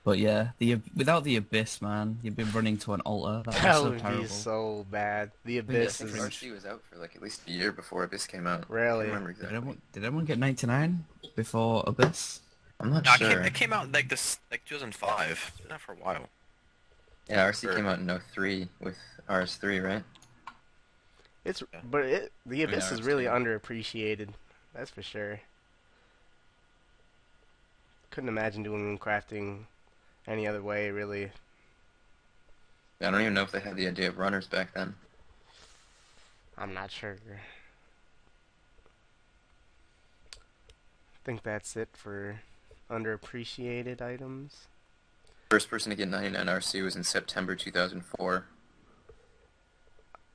[0.03, 3.43] But yeah, the without the abyss, man, you'd be running to an altar.
[3.51, 4.21] That, That was so would terrible.
[4.21, 5.31] be so bad.
[5.43, 7.73] The Yeah, I abyss think is RC was out for like at least a year
[7.73, 8.63] before Abyss came out.
[8.69, 9.05] I Really?
[9.05, 9.57] can't remember Did exactly.
[9.57, 12.39] everyone, did everyone get 99 before abyss?
[12.79, 13.29] I'm not No, it, sure.
[13.29, 15.51] came, it came out like this, like 2005.
[15.57, 16.29] It's been out for a while.
[17.27, 20.03] Yeah, RC Or- came out in 03 with RS3, right?
[21.43, 21.79] it's Yeah.
[21.83, 24.29] but it the abyss is really underappreciated.
[24.73, 25.39] That's for sure.
[28.11, 29.65] Couldn't imagine doing crafting
[30.27, 31.31] any other way, really.
[32.99, 34.95] I don't even know if they had the idea of runners back then.
[36.57, 37.17] I'm not sure.
[40.33, 42.41] I think that's it for
[42.89, 44.67] underappreciated items.
[45.49, 48.45] First person to get 99 RC was in September 2004.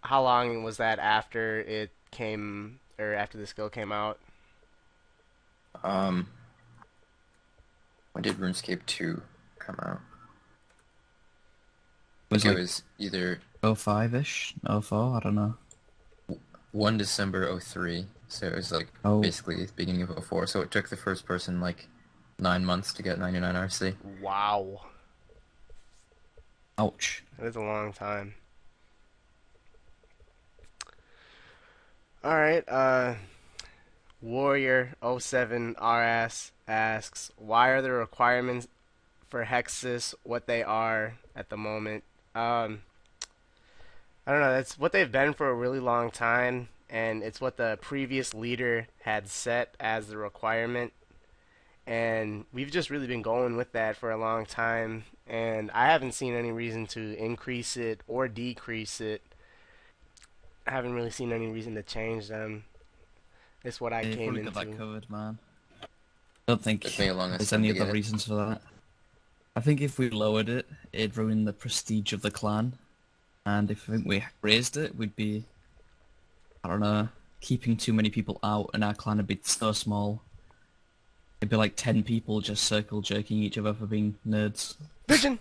[0.02, 4.18] How long was that after it came, or after the skill came out?
[5.84, 6.28] Um,
[8.12, 9.22] when did RuneScape 2
[9.58, 10.00] come out?
[12.30, 15.54] I Was think like it was either 05-ish, 04, I don't know.
[16.72, 19.20] 1 December 03, so it was like Oh.
[19.20, 20.46] basically the beginning of 04.
[20.46, 21.86] So it took the first person like
[22.42, 23.94] nine months to get 99 RC.
[24.20, 24.82] Wow,
[26.76, 27.22] Ouch.
[27.38, 28.34] that is a long time.
[32.24, 33.14] All right, uh,
[34.20, 38.68] Warrior 07 RS asks, why are the requirements
[39.28, 42.04] for Hexis what they are at the moment?
[42.34, 42.82] Um,
[44.26, 44.52] I don't know.
[44.52, 48.86] That's what they've been for a really long time, and it's what the previous leader
[49.00, 50.92] had set as the requirement.
[51.86, 56.12] And we've just really been going with that for a long time, and I haven't
[56.12, 59.20] seen any reason to increase it or decrease it.
[60.64, 62.64] I haven't really seen any reason to change them.
[63.64, 64.78] It's what I Yeah, came probably got that into.
[64.78, 65.38] covered, man.
[65.82, 65.86] I
[66.46, 67.92] don't think Took me a long there's any to other it.
[67.92, 68.62] reasons for that.
[69.56, 72.74] I think if we lowered it, it'd ruin the prestige of the clan.
[73.44, 75.44] And if we raised it, we'd be,
[76.62, 77.08] I don't know,
[77.40, 80.22] keeping too many people out, and our clan would be so small.
[81.42, 84.76] It'd be like ten people just circle jerking each other for being nerds.
[85.08, 85.40] Vision.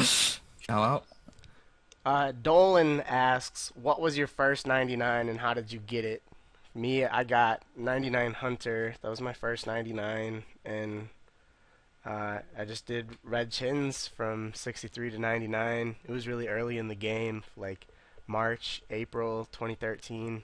[0.00, 1.04] Shout out.
[2.04, 6.22] Uh, Dolan asks, "What was your first 99 and how did you get it?"
[6.74, 8.96] Me, I got 99 Hunter.
[9.00, 11.08] That was my first 99, and
[12.04, 15.94] uh, I just did red chins from 63 to 99.
[16.04, 17.86] It was really early in the game, like
[18.26, 20.42] March, April 2013.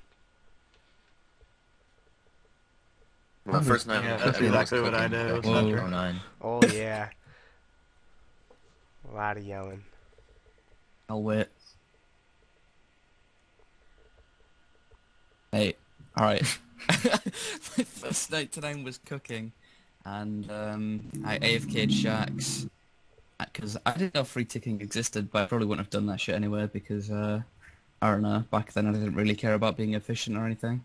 [3.58, 5.78] My first night Yeah, that's everyone was exactly what I cooking did, back was in
[5.78, 5.90] Hunter.
[5.90, 6.20] 09.
[6.40, 7.08] Oh yeah,
[9.10, 9.82] a lot of yelling.
[11.08, 11.48] I'll wait.
[15.50, 15.74] Hey,
[16.16, 16.58] alright.
[16.88, 16.94] My
[17.84, 19.52] first 99 was cooking,
[20.04, 22.66] and um, I AFK'd Sharks,
[23.40, 26.34] because I didn't know three ticking existed, but I probably wouldn't have done that shit
[26.34, 27.40] anyway, because, uh,
[28.00, 30.84] I don't know, back then I didn't really care about being efficient or anything.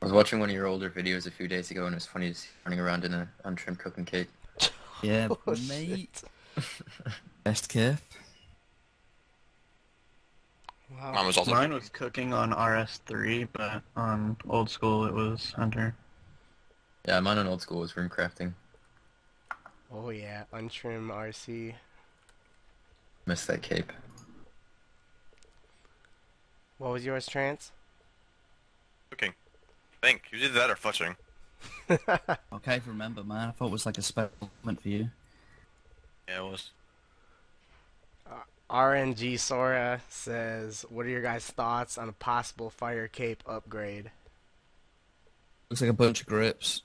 [0.00, 2.06] I was watching one of your older videos a few days ago, and it was
[2.06, 4.28] funny to see running around in a untrimmed cooking cake.
[5.00, 6.22] Yeah, Oh, mate.
[7.44, 8.02] Best cave.
[10.90, 11.12] Wow.
[11.12, 15.94] Mine was also Mine was cooking on RS3, but on old school it was Hunter.
[17.06, 18.54] Yeah, mine on old school was rune crafting.
[19.92, 21.74] Oh yeah, untrim RC.
[23.26, 23.92] Missed that cape.
[26.78, 27.70] What was yours, Trance?
[29.10, 29.32] cooking.
[30.02, 31.16] Think you did that or fletching?
[32.52, 33.48] Okay, I remember, man.
[33.48, 34.30] I thought it was like a special
[34.62, 35.08] moment for you.
[36.28, 36.70] Yeah, it was.
[38.30, 38.34] Uh,
[38.70, 44.10] RNG Sora says, "What are your guys' thoughts on a possible fire cape upgrade?"
[45.70, 46.82] Looks like a bunch of grips.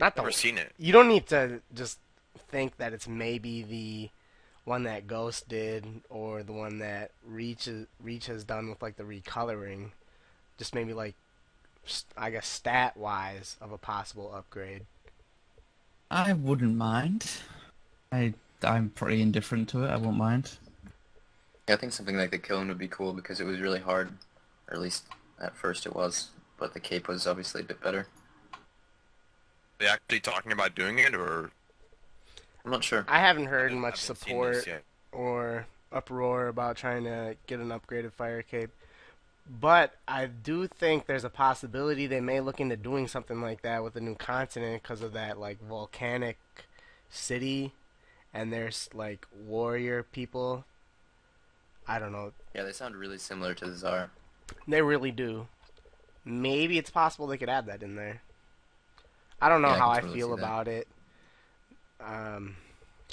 [0.00, 0.72] Not the, Never the seen it.
[0.78, 1.98] you don't need to just
[2.48, 4.10] think that it's maybe the
[4.64, 7.68] one that Ghost did or the one that Reach
[8.02, 9.90] Reach has done with like the recoloring.
[10.58, 11.23] Just maybe like s-
[12.16, 14.86] I guess stat wise of a possible upgrade.
[16.10, 17.30] I wouldn't mind.
[18.12, 19.88] I I'm pretty indifferent to it.
[19.88, 20.58] I won't mind.
[21.68, 24.12] Yeah, I think something like the kiln would be cool because it was really hard,
[24.68, 25.04] or at least
[25.40, 26.28] at first it was.
[26.58, 28.06] But the cape was obviously a bit better.
[28.52, 28.58] Are
[29.78, 31.50] they actually talking about doing it, or
[32.64, 33.04] I'm not sure.
[33.08, 34.68] I haven't heard I much haven't support
[35.12, 38.70] or uproar about trying to get an upgraded fire cape.
[39.48, 43.84] But I do think there's a possibility they may look into doing something like that
[43.84, 46.38] with the new continent because of that like volcanic
[47.10, 47.72] city
[48.32, 50.64] and there's like warrior people.
[51.86, 52.32] I don't know.
[52.54, 54.08] Yeah, they sound really similar to the TzHaar.
[54.66, 55.46] They really do.
[56.24, 58.22] Maybe it's possible they could add that in there.
[59.42, 60.38] I don't know Yeah, how I totally feel that.
[60.38, 60.88] about it.
[62.00, 62.56] Um,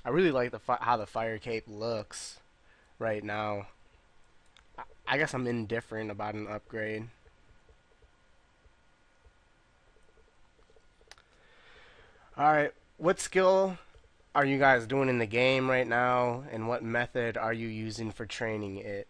[0.06, 2.40] I really like the fi- how the fire cape looks
[3.00, 3.68] right now.
[5.12, 7.10] I- I guess I'm indifferent about an upgrade.
[12.38, 13.78] All right, what skill
[14.34, 18.12] are you guys doing in the game right now, and what method are you using
[18.12, 19.08] for training it?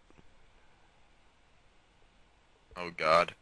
[2.76, 3.34] Oh God,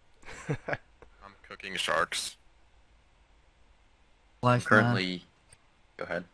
[0.48, 2.36] I'm cooking sharks.
[4.42, 4.82] I'm Life man.
[4.82, 5.24] currently.
[5.96, 6.24] Go ahead.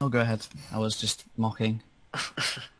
[0.00, 0.46] Oh, go ahead.
[0.72, 1.82] I was just mocking.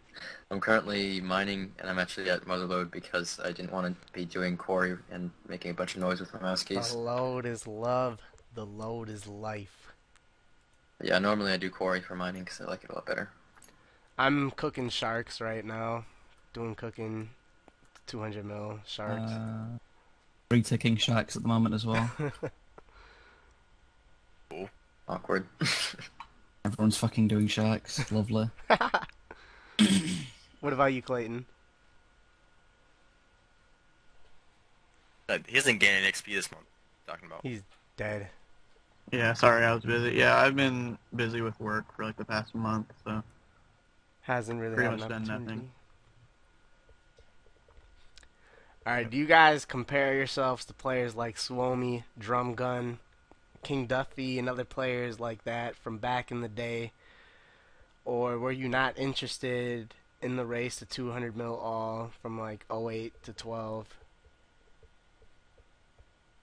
[0.50, 4.56] I'm currently mining, and I'm actually at Motherlode because I didn't want to be doing
[4.56, 6.92] quarry and making a bunch of noise with my mouse keys.
[6.92, 8.20] The load is love.
[8.54, 9.92] The load is life.
[11.02, 13.28] Yeah, normally I do quarry for mining because I like it a lot better.
[14.16, 16.06] I'm cooking sharks right now.
[16.54, 17.28] Doing cooking
[18.06, 19.30] 200 mil sharks.
[19.30, 19.78] Uh,
[20.50, 22.10] reticking sharks at the moment as well.
[25.08, 25.46] Awkward.
[26.64, 28.10] Everyone's fucking doing sharks.
[28.10, 28.50] Lovely.
[30.60, 31.46] what about you, Clayton?
[35.28, 36.64] Uh, He hasn't gained any XP this month.
[37.06, 37.40] Talking about.
[37.42, 37.62] He's
[37.96, 38.28] dead.
[39.12, 40.16] Yeah, sorry, I was busy.
[40.16, 43.22] Yeah, I've been busy with work for like the past month, so
[44.22, 45.70] Hasn't really Pretty had much done nothing.
[48.86, 52.98] Alright, do you guys compare yourselves to players like Suomi, Drumgun,
[53.62, 56.92] King Duffy, and other players like that from back in the day?
[58.04, 63.12] Or were you not interested in the race to 200 mil all from like 08
[63.24, 63.86] to 12?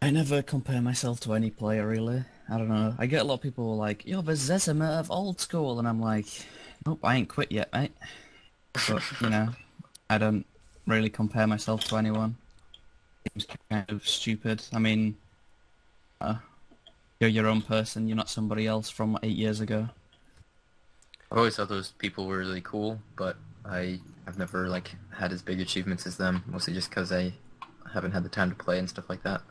[0.02, 2.24] I never compare myself to any player really.
[2.50, 2.96] I don't know.
[2.98, 6.00] I get a lot of people like, "You're the Zezima of old school," and I'm
[6.00, 6.28] like,
[6.86, 7.94] "Nope, I ain't quit yet, mate."
[8.74, 9.50] But you know,
[10.10, 10.46] I don't
[10.86, 12.38] really compare myself to anyone.
[13.34, 14.62] Seems kind of stupid.
[14.72, 15.18] I mean,
[16.22, 16.36] uh,
[17.20, 18.08] you're your own person.
[18.08, 19.90] You're not somebody else from eight years ago.
[21.32, 23.38] I've always thought those people were really cool, but
[23.68, 27.34] I have never like had as big achievements as them, mostly just because I
[27.94, 29.42] haven't had the time to play and stuff like that.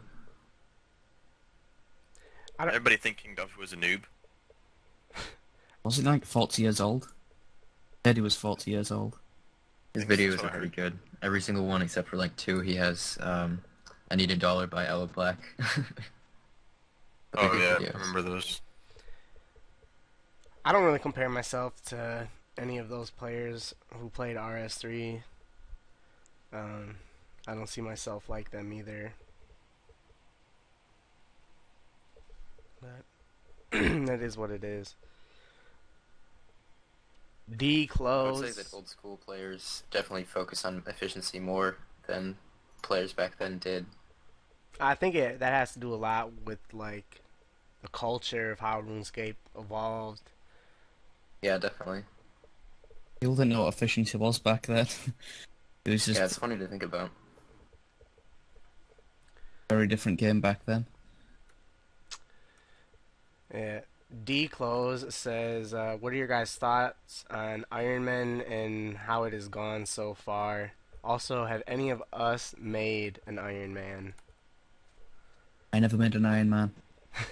[2.59, 4.03] I don't- Everybody think King Duffy was a noob.
[5.83, 7.13] Was he like 40 years old?
[8.05, 9.19] Eddie was 40 years old.
[9.95, 10.99] His videos are pretty good.
[11.23, 13.63] Every single one except for like two, he has um,
[14.11, 15.37] "I Need a Dollar" by Aloe Blacc.
[17.37, 17.95] Oh yeah, videos.
[17.95, 18.61] I remember those.
[20.65, 25.23] I don't really compare myself to any of those players who played RS3.
[26.53, 26.97] Um,
[27.47, 29.13] I don't see myself like them either.
[32.81, 33.05] But
[34.07, 34.95] that is what it is.
[37.55, 37.89] D
[38.23, 38.41] I would close.
[38.41, 41.77] say that old school players definitely focus on efficiency more
[42.07, 42.37] than
[42.83, 43.87] players back then did.
[44.81, 47.21] I think it that has to do a lot with like
[47.83, 50.31] the culture of how RuneScape evolved.
[51.43, 52.05] Yeah, definitely.
[53.25, 54.87] People didn't know what efficiency was back then.
[55.87, 57.09] it was just Yeah, it's funny to think about.
[59.71, 60.85] very different game back then.
[63.51, 63.81] Yeah.
[64.27, 69.33] D close says, uh, "What are your guys' thoughts on Iron Man and how it
[69.33, 70.73] has gone so far?
[71.03, 74.13] Also, have any of us made an Iron Man?"
[75.73, 76.75] I never made an Iron Man.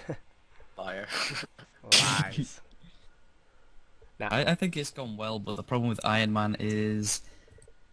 [0.75, 1.05] Fire.
[1.83, 2.61] Lies.
[4.19, 7.21] Now, I, I think it's gone well, but the problem with Iron Man is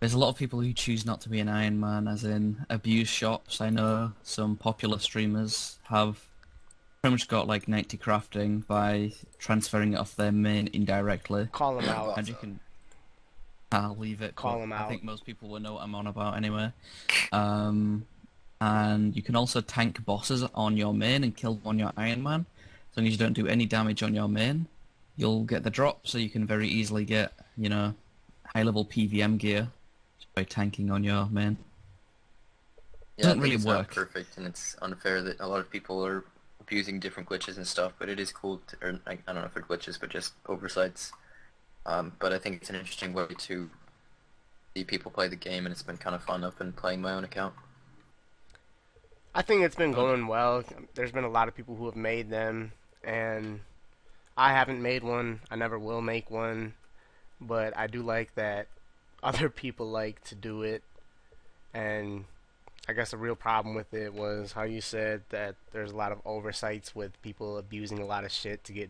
[0.01, 2.65] there's a lot of people who choose not to be an Iron Man, as in
[2.71, 3.61] abuse shops.
[3.61, 6.27] I know some popular streamers have
[7.03, 11.49] pretty much got like 90 crafting by transferring it off their main indirectly.
[11.53, 12.19] call them out.
[12.19, 12.61] And you can.
[13.73, 14.35] I'll leave it.
[14.35, 16.73] Call but him I think most people will know what I'm on about anyway.
[17.31, 18.07] Um,
[18.61, 22.23] and you can also tank bosses on your main and kill them on your Iron
[22.23, 22.47] Man.
[22.91, 24.67] As long as you don't do any damage on your main,
[25.21, 26.07] you'll get the drop.
[26.07, 27.95] So you can very easily get, you know,
[28.55, 29.73] high level PVM gear
[30.35, 31.59] by tanking on your main.
[33.17, 33.89] Yeah, Doesn't really it's work.
[33.89, 36.25] not perfect, and it's unfair that a lot of people are
[36.61, 37.93] abusing different glitches and stuff.
[37.99, 40.35] But it is cool, to, or I, I don't know if they're glitches, but just
[40.47, 41.13] oversights
[41.87, 43.71] Um, but I think it's an interesting way to
[44.77, 46.45] see people play the game, and it's been kind of fun.
[46.45, 47.55] I've been playing my own account.
[49.35, 50.65] I think it's been going well.
[50.95, 52.73] There's been a lot of people who have made them,
[53.05, 53.61] and
[54.41, 55.41] I haven't made one.
[55.51, 56.73] I never will make one,
[57.43, 58.69] but I do like that
[59.23, 60.83] other people like to do it.
[61.75, 62.25] And
[62.89, 66.11] I guess the real problem with it was how you said that there's a lot
[66.11, 68.89] of oversights with people abusing a lot of shit to get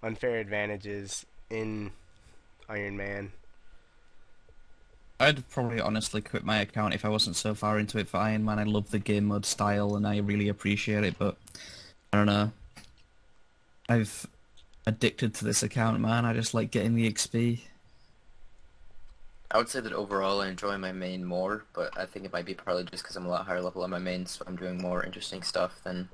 [0.00, 1.90] unfair advantages in
[2.68, 3.32] Iron Man.
[5.18, 8.44] I'd probably honestly quit my account if I wasn't so far into it for Iron
[8.44, 8.60] Man.
[8.60, 11.36] I love the game mode style and I really appreciate it, but
[12.12, 12.52] I don't know.
[13.88, 14.28] I've
[14.86, 16.24] addicted to this account, man.
[16.24, 17.60] I just like getting the XP.
[19.50, 22.44] I would say that overall I enjoy my main more, but I think it might
[22.44, 24.80] be partly just because I'm a lot higher level on my main, so I'm doing
[24.80, 26.08] more interesting stuff than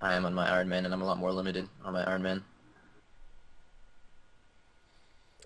[0.00, 2.22] I am on my Iron Man, and I'm a lot more limited on my Iron
[2.22, 2.44] Man.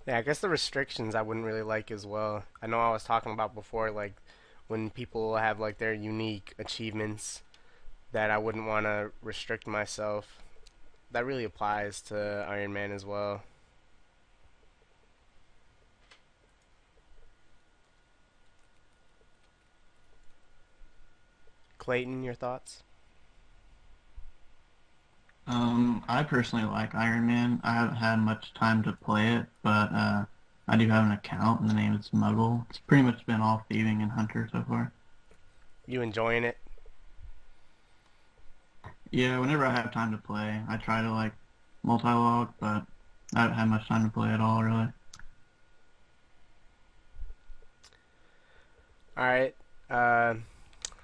[0.07, 2.45] Yeah, I guess the restrictions I wouldn't really like as well.
[2.63, 4.15] I know I was talking about before, like
[4.69, 7.43] when people have like their unique achievements
[8.13, 10.44] that I wouldn't want to restrict myself.
[11.15, 13.45] That really applies to Iron Man as well.
[21.79, 22.83] Clayton, your thoughts?
[25.47, 27.61] Um, I personally like Iron Man.
[27.63, 30.25] I haven't had much time to play it, but uh,
[30.67, 32.69] I do have an account, and the name is Muggle.
[32.71, 34.91] It's pretty much been all thieving and hunter so far.
[35.87, 36.59] You enjoying it?
[39.15, 41.33] Yeah, whenever I have time to play, I try to like
[41.85, 42.85] multi-log, but
[43.33, 44.89] I haven't had much time to play at all, really.
[49.17, 49.55] All right.
[49.89, 50.35] Uh,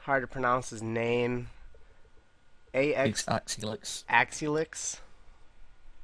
[0.00, 1.50] hard to pronounce his name.
[2.74, 4.04] AX Axelix.
[4.04, 4.04] Axilix.
[4.11, 4.96] Axilix.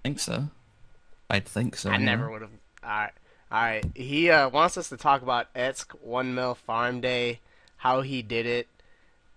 [0.04, 0.50] think so.
[1.28, 1.90] I'd think so.
[1.90, 2.04] I yeah.
[2.04, 2.50] never would have.
[2.84, 3.12] All right,
[3.50, 3.84] all right.
[3.96, 7.40] He uh, wants us to talk about Etsk One Mill Farm Day,
[7.78, 8.68] how he did it,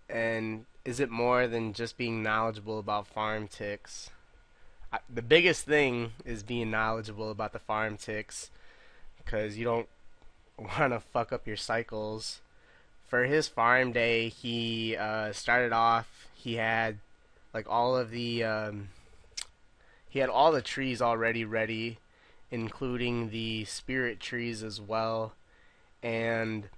[0.07, 4.10] and is it more than just being knowledgeable about farm ticks?
[4.92, 8.50] I, the biggest thing is being knowledgeable about the farm ticks,
[9.18, 9.88] because you don't
[10.58, 12.42] want to fuck up your cycles.
[13.08, 16.28] For his farm day, he uh, started off.
[16.34, 17.00] He had
[17.54, 18.90] like all of the um,
[20.08, 21.98] he had all the trees already ready,
[22.52, 25.34] including the spirit trees as well,
[26.02, 26.70] and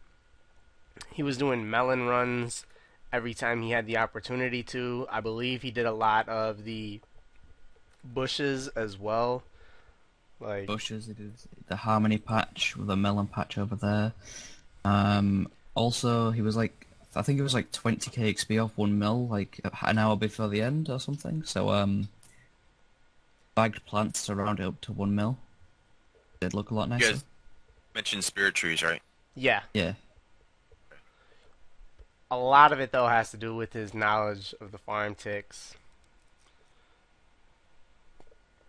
[1.11, 2.65] he was doing melon runs
[3.13, 5.07] every time he had the opportunity to.
[5.09, 6.99] I believe he did a lot of the
[8.03, 9.43] bushes as well.
[10.39, 11.07] Like bushes.
[11.07, 14.13] It is the harmony patch with the melon patch over there.
[14.83, 19.27] Um, also, he was like, I think it was like 20k XP off one mil,
[19.27, 21.43] like an hour before the end or something.
[21.43, 22.09] So, um,
[23.53, 25.37] bagged plants to round it up to one mil.
[26.39, 27.11] Did look a lot You nicer.
[27.11, 27.23] guys
[27.93, 29.01] mentioned spirit trees, right?
[29.35, 29.93] yeah, Yeah,
[32.31, 35.75] a lot of it though has to do with his knowledge of the farm ticks.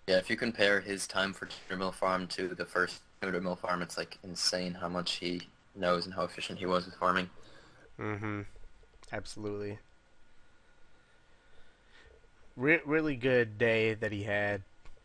[0.09, 3.55] Yeah, if you compare his time for 200 Mill Farm to the first 200 Mill
[3.55, 5.43] Farm, it's like insane how much he
[5.77, 7.31] knows and how efficient he was with farming.
[8.01, 8.41] Mm-hmm.
[9.13, 9.79] Absolutely.
[12.57, 14.63] Re- really good day that he had.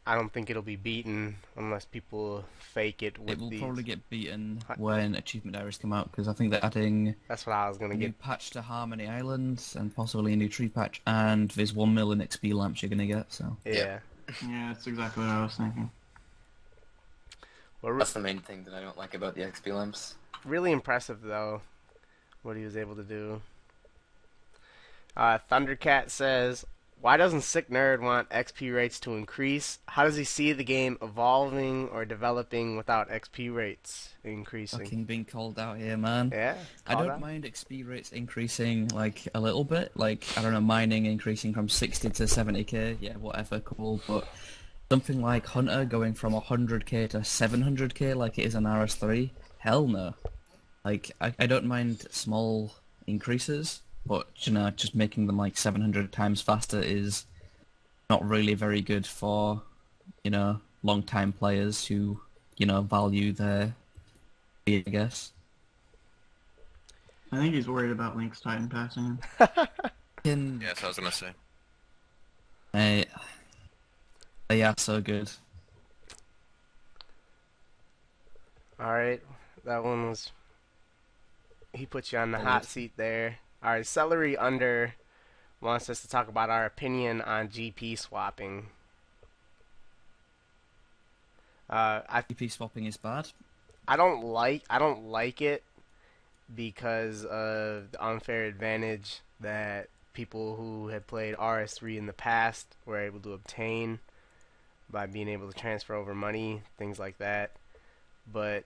[0.07, 3.59] I don't think it'll be beaten unless people fake it with it will these.
[3.59, 7.53] probably get beaten when achievement diaries come out because I think they're adding That's what
[7.53, 8.19] I was gonna new get.
[8.19, 12.53] patch to Harmony Islands and possibly a new tree patch, and there's one million XP
[12.53, 13.31] lamps you're gonna get.
[13.33, 13.73] So Yeah.
[13.73, 13.99] Yeah.
[14.47, 15.91] Yeah, that's exactly what I was thinking.
[17.81, 20.15] Well, re- That's the main thing that I don't like about the XP lamps.
[20.45, 21.61] really impressive though,
[22.43, 23.41] what he was able to do.
[25.15, 26.65] Uh, Thundercat says,
[26.99, 29.79] "Why doesn't Sick Nerd want XP rates to increase?
[29.87, 35.25] How does he see the game evolving or developing without XP rates increasing?" fucking being
[35.25, 36.31] called out here, man.
[36.33, 36.57] Yeah.
[36.85, 37.19] I don't that.
[37.19, 41.69] mind XP rates increasing like a little bit, like I don't know, mining increasing from
[41.69, 44.27] 60 to 70k, yeah, whatever, cool, but
[44.89, 49.29] something like Hunter going from 100k to 700k like it is on RS3,
[49.59, 50.15] hell no.
[50.83, 52.73] Like I, I don't mind small
[53.05, 57.25] increases, but you know, just making them like 700 times faster is
[58.09, 59.61] not really very good for,
[60.23, 62.19] you know, long time players who,
[62.55, 63.75] you know, value their
[64.67, 65.31] I guess.
[67.31, 69.19] I think he's worried about Lynx Titan passing him.
[70.23, 71.31] Can Yeah, I was gonna say.
[72.73, 73.05] Hey,
[74.47, 75.29] they are so good.
[78.79, 79.21] All right,
[79.65, 80.31] that one was.
[81.73, 83.37] He put you on the hot seat there.
[83.63, 84.93] All right, Celery Under
[85.61, 88.67] wants us to talk about our opinion on GP swapping.
[91.69, 93.29] Uh, I GP swapping is bad.
[93.87, 95.63] I don't like I don't like it
[96.53, 102.99] because of the unfair advantage that people who had played RS3 in the past were
[102.99, 103.99] able to obtain
[104.89, 107.51] by being able to transfer over money, things like that.
[108.31, 108.63] But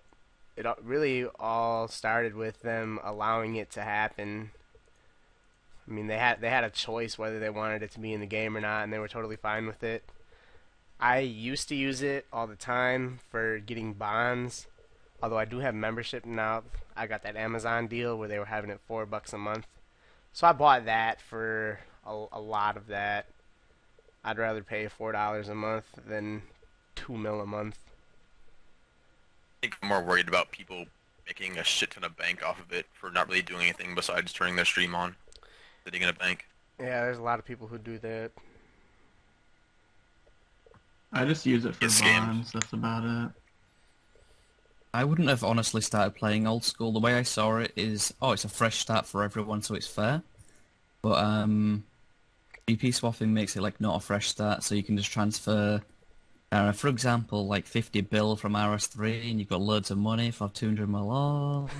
[0.55, 4.51] it really all started with them allowing it to happen.
[5.91, 8.21] I mean, they had they had a choice whether they wanted it to be in
[8.21, 10.03] the game or not, and they were totally fine with it.
[11.01, 14.67] I used to use it all the time for getting bonds,
[15.21, 16.63] although I do have membership now.
[16.95, 19.67] I got that Amazon deal where they were having it four bucks a month,
[20.31, 23.25] so I bought that for a, a lot of that.
[24.23, 26.43] I'd rather pay four dollars a month than
[26.95, 27.77] two mil a month.
[29.57, 30.85] I think I'm more worried about people
[31.27, 34.31] making a shit ton of bank off of it for not really doing anything besides
[34.31, 35.15] turning their stream on,
[35.83, 36.45] sitting in a bank.
[36.79, 38.31] Yeah, there's a lot of people who do that.
[41.13, 42.27] I just use it for Get scammed.
[42.27, 42.51] bonds.
[42.53, 43.31] That's about it.
[44.93, 46.91] I wouldn't have honestly started playing old school.
[46.91, 49.87] The way I saw it is, oh, it's a fresh start for everyone, so it's
[49.87, 50.21] fair.
[51.01, 51.83] But um,
[52.67, 55.81] GP swapping makes it like not a fresh start, so you can just transfer.
[56.51, 60.49] Uh, for example, like 50 bill from RS3, and you've got loads of money for
[60.49, 61.69] 200 mil.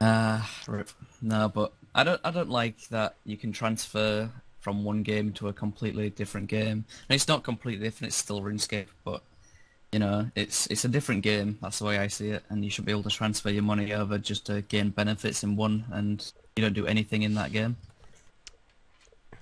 [0.00, 0.90] Ah, rip.
[1.20, 2.20] No, but I don't.
[2.24, 4.30] I don't like that you can transfer
[4.60, 6.84] from one game to a completely different game.
[7.08, 8.08] And it's not completely different.
[8.08, 9.22] It's still RuneScape, but
[9.92, 11.58] you know, it's it's a different game.
[11.62, 13.92] That's the way I see it, and you should be able to transfer your money
[13.92, 17.76] over just to gain benefits in one, and you don't do anything in that game.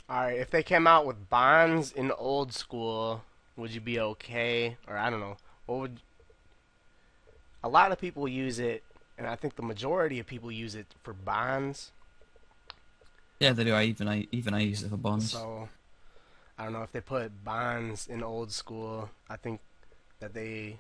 [0.09, 3.25] All right, if they came out with bonds in old school,
[3.57, 4.77] would you be okay?
[4.87, 5.37] Or I don't know,
[5.67, 6.01] what would?
[7.65, 8.85] A lot of people use it,
[9.19, 11.91] and I think the majority of people use it for bonds.
[13.41, 13.75] Yeah, they do.
[13.75, 15.33] I even I even I use it for bonds.
[15.33, 15.69] So
[16.59, 19.11] I don't know if they put bonds in old school.
[19.29, 19.61] I think
[20.21, 20.79] that they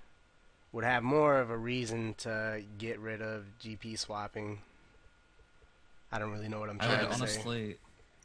[0.72, 4.58] would have more of a reason to get rid of GP swapping.
[6.12, 7.22] I don't really know what I'm I trying would to say.
[7.22, 7.76] honestly,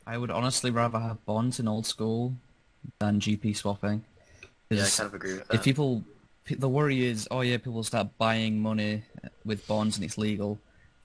[0.08, 2.36] I would honestly rather have bonds in old school
[3.00, 4.04] than GP swapping.
[4.70, 6.04] Yeah, I 'Cause kind of agree with if people,
[6.50, 9.04] the worry is, oh yeah, people start buying money
[9.44, 10.60] with bonds and it's legal.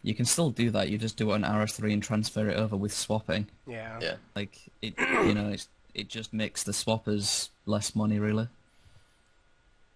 [0.07, 0.89] You can still do that.
[0.89, 3.49] You just do it on RS3 and transfer it over with swapping.
[3.67, 3.99] Yeah.
[4.01, 4.15] Yeah.
[4.37, 8.47] Like it, you know, it's, it just makes the swappers less money, really.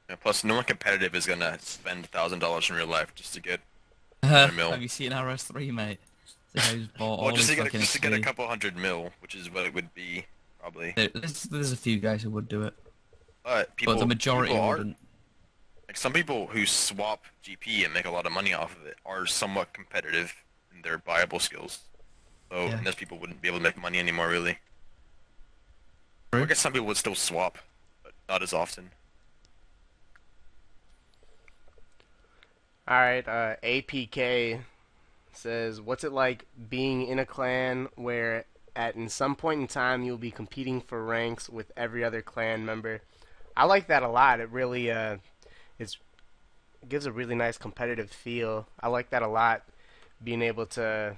[0.08, 3.40] Yeah, plus, no one competitive is gonna spend thousand dollars in real life just to
[3.40, 3.60] get.
[4.24, 4.72] have mil.
[4.72, 5.98] Have you seen RS3, mate?
[6.54, 8.44] The guy's bought all Well, just to get a, fucking just to get a couple
[8.48, 10.26] hundred mil, which is what it would be
[10.58, 10.92] probably.
[10.96, 12.74] There- There's, there's a few guys who would do it,
[13.44, 14.96] But people, but the majority people are- wouldn't.
[15.90, 18.96] Like some people who swap GP and make a lot of money off of it
[19.04, 20.32] are somewhat competitive
[20.72, 21.80] in their viable skills.
[22.48, 22.76] So Yeah.
[22.84, 24.60] those people wouldn't be able to make money anymore, really.
[26.30, 26.44] True.
[26.44, 27.58] I guess some people would still swap,
[28.04, 28.92] but not as often.
[32.86, 34.62] All right, uh, APK
[35.32, 38.44] says, "What's it like being in a clan where,
[38.76, 42.64] at in some point in time, you'll be competing for ranks with every other clan
[42.64, 43.02] member?"
[43.56, 44.38] I like that a lot.
[44.38, 45.16] It really, uh,
[45.80, 45.98] it's
[46.82, 48.66] it gives a really nice competitive feel.
[48.80, 49.62] I like that a lot.
[50.22, 51.16] Being able to,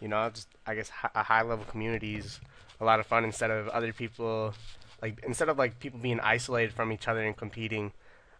[0.00, 2.40] you know, just I guess a high level community is
[2.80, 4.54] a lot of fun instead of other people,
[5.00, 7.92] like instead of like people being isolated from each other and competing.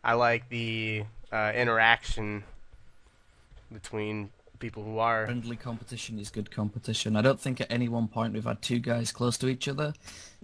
[0.04, 2.42] I like the uh, interaction
[3.72, 5.26] between people who are.
[5.26, 7.16] Friendly competition is good competition.
[7.16, 9.94] I don't think at any one point we've had two guys close to each other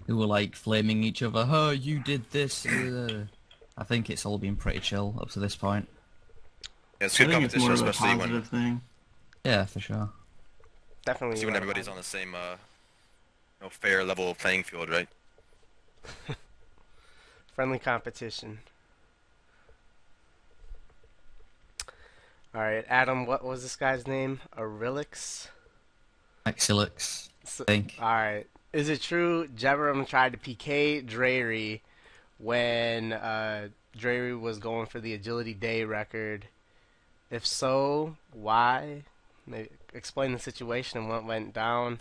[0.07, 1.47] who were like flaming each other.
[1.49, 2.67] Oh, you did this.
[3.79, 5.89] uh." I think it's all been pretty chill up to this point.
[7.01, 8.81] Yeah, it's I good think it's competition, more of a positive when thing.
[9.45, 10.09] Yeah, for sure.
[11.05, 11.35] Definitely.
[11.35, 12.57] especially when everybody's on the same, uh,
[13.61, 15.09] you know, fair level playing field, right?
[17.55, 18.59] friendly competition.
[22.55, 23.27] All right, Adam.
[23.27, 24.41] What was this guy's name?
[24.57, 25.49] Arilix.
[26.47, 27.95] Exilix, So, I think.
[28.01, 28.47] all right.
[28.73, 31.83] Is it true Jebrim tried to PK Dreary
[32.39, 36.47] when uh, Dreary was going for the Agility Day record?
[37.31, 39.03] If so, why?
[39.47, 42.01] Maybe explain the situation and what went down.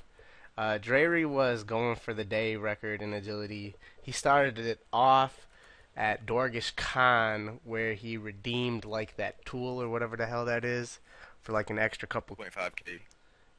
[0.57, 3.75] Uh, Dreary was going for the day record in agility.
[4.01, 5.47] He started it off
[5.95, 10.99] at Dorgesh-Kaan, where he redeemed like that tool or whatever the hell that is
[11.41, 12.99] for like an extra couple 2.5k.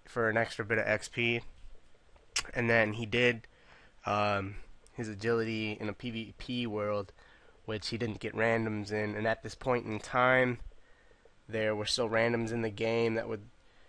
[0.06, 1.42] for an extra bit of XP.
[2.54, 3.46] And then he did
[4.06, 4.56] um,
[4.98, 7.12] his agility in a PvP world,
[7.64, 9.14] which he didn't get randoms in.
[9.14, 10.58] And at this point in time,
[11.48, 13.46] there were still randoms in the game that would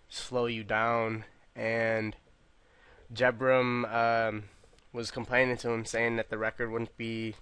[0.08, 1.26] slow you down.
[1.56, 2.16] And
[3.14, 4.44] Jebrim um,
[4.94, 7.36] was complaining to him, saying that the record wouldn't be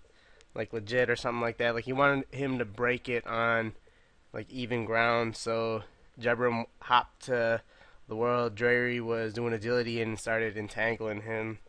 [0.56, 1.76] like legit or something like that.
[1.76, 3.74] Like he wanted him to break it on
[4.34, 5.36] like even ground.
[5.36, 5.84] So
[6.20, 7.62] Jebrim hopped to
[8.08, 8.56] the world.
[8.56, 11.60] Dreary was doing agility and started entangling him,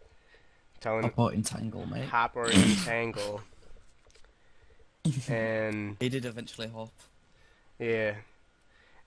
[0.81, 2.09] telling I bought Entangle, mate.
[2.09, 3.41] hop or entangle.
[5.29, 6.91] and He did eventually hop.
[7.79, 8.14] yeah,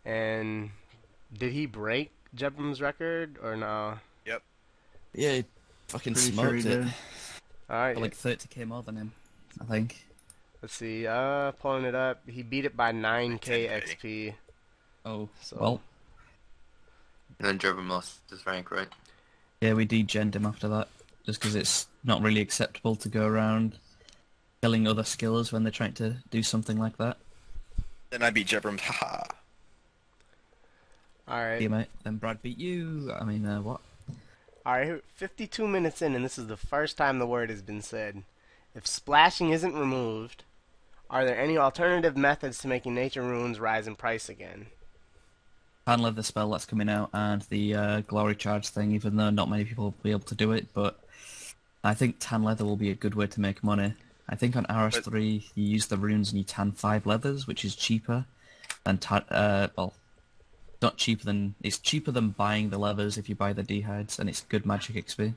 [0.06, 0.72] and
[1.38, 4.00] did he break Jebrim's record or no?
[4.26, 4.42] Yep.
[5.14, 5.46] Yeah, he
[5.90, 6.94] fucking Pretty smoked sure he it.
[7.70, 9.12] All right, like 30k more than him,
[9.62, 10.06] I think.
[10.62, 11.08] let's see.
[11.08, 13.82] Uh, pulling it up, he beat it by 9k 10K.
[13.84, 14.34] XP.
[15.06, 15.82] Oh, So well,
[17.40, 18.88] And then Jebrim lost his rank, right?
[19.62, 20.88] yeah, we degened him after that,
[21.26, 23.78] just because it's not really acceptable to go around
[24.62, 27.18] killing other skillers when they're trying to do something like that.
[28.10, 28.80] Then I beat Jebrim.
[28.80, 29.24] Haha.
[31.28, 31.62] all right.
[31.62, 31.88] Yeah, mate.
[32.04, 33.12] Then Brad beat you.
[33.18, 33.82] I mean, uh, what?
[34.64, 37.82] All right, 52 minutes in, and this is the first time the word has been
[37.82, 38.22] said.
[38.76, 40.44] If splashing isn't removed,
[41.10, 44.68] are there any alternative methods to making nature runes rise in price again?
[45.88, 49.50] Tan the spell that's coming out and the uh, glory charge thing, even though not
[49.50, 51.00] many people will be able to do it, but
[51.84, 53.94] I think tan leather will be a good way to make money.
[54.30, 57.76] I think on RS3 you use the runes and you tan five leathers, which is
[57.76, 58.26] cheaper
[58.84, 59.94] than ta- uh, well,
[60.82, 64.30] not cheaper than it's cheaper than buying the leathers if you buy the dehides, and
[64.30, 65.34] it's good magic XP.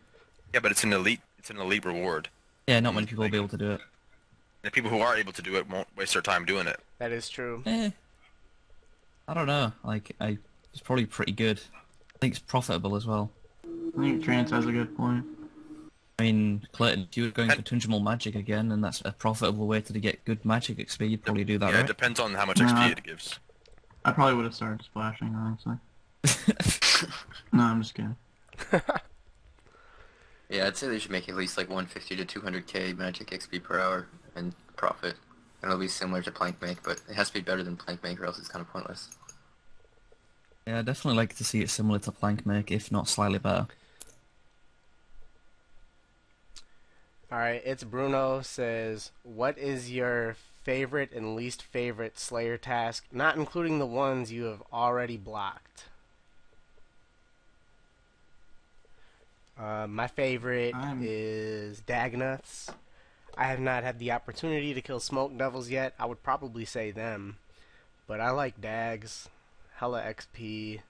[0.52, 1.20] Yeah, but it's an elite.
[1.38, 2.28] It's an elite reward.
[2.66, 3.80] Yeah, not many people will be able to do it.
[4.62, 6.80] The people who are able to do it won't waste their time doing it.
[6.98, 7.62] That is true.
[7.66, 7.90] Eh,
[9.28, 9.72] I don't know.
[9.82, 10.38] Like, I
[10.72, 11.60] it's probably pretty good.
[12.14, 13.30] I think it's profitable as well.
[13.64, 15.24] I think Trance has a good point.
[16.18, 19.66] I mean, Clayton, if you were going for Tungible Magic again, and that's a profitable
[19.66, 22.46] way to get good magic XP, you'd probably do that, yeah, it depends on how
[22.46, 22.66] much Nah.
[22.66, 23.40] XP it gives.
[24.04, 25.76] I probably would have started splashing, honestly.
[27.52, 28.16] no, I'm just kidding.
[30.48, 33.80] Yeah, I'd say they should make at least like 150 to 200k magic XP per
[33.80, 34.06] hour
[34.36, 35.14] and profit.
[35.62, 38.02] And it'll be similar to Plank Make, but it has to be better than Plank
[38.04, 39.08] Make or else it's kind of pointless.
[40.66, 43.66] Yeah, I'd definitely like to see it similar to Plank Make, if not slightly better.
[47.34, 53.34] All right, it's Bruno says, "What is your favorite and least favorite Slayer task, not
[53.34, 55.86] including the ones you have already blocked?"
[59.58, 62.70] Uh, my favorite I'm- is Dagnuts.
[63.36, 65.92] I have not had the opportunity to kill Smoke Devils yet.
[65.98, 67.38] I would probably say them,
[68.06, 69.28] but I like Dags,
[69.78, 70.82] hella XP.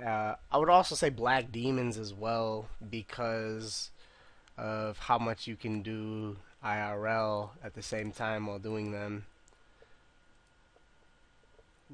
[0.00, 3.90] Uh, I would also say Black Demons as well because
[4.56, 9.26] of how much you can do IRL at the same time while doing them.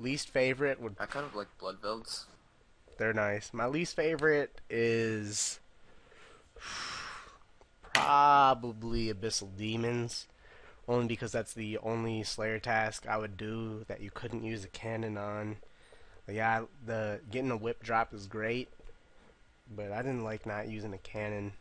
[0.00, 2.24] Least favorite would I kind of like Bloodvelds.
[2.96, 3.52] they're nice.
[3.52, 5.60] My least favorite is
[7.92, 10.26] probably Abyssal Demons,
[10.88, 14.68] only because that's the only Slayer task I would do that you couldn't use a
[14.68, 15.56] cannon on.
[16.24, 18.68] But yeah, the getting a whip drop is great,
[19.74, 21.52] but I didn't like not using a cannon.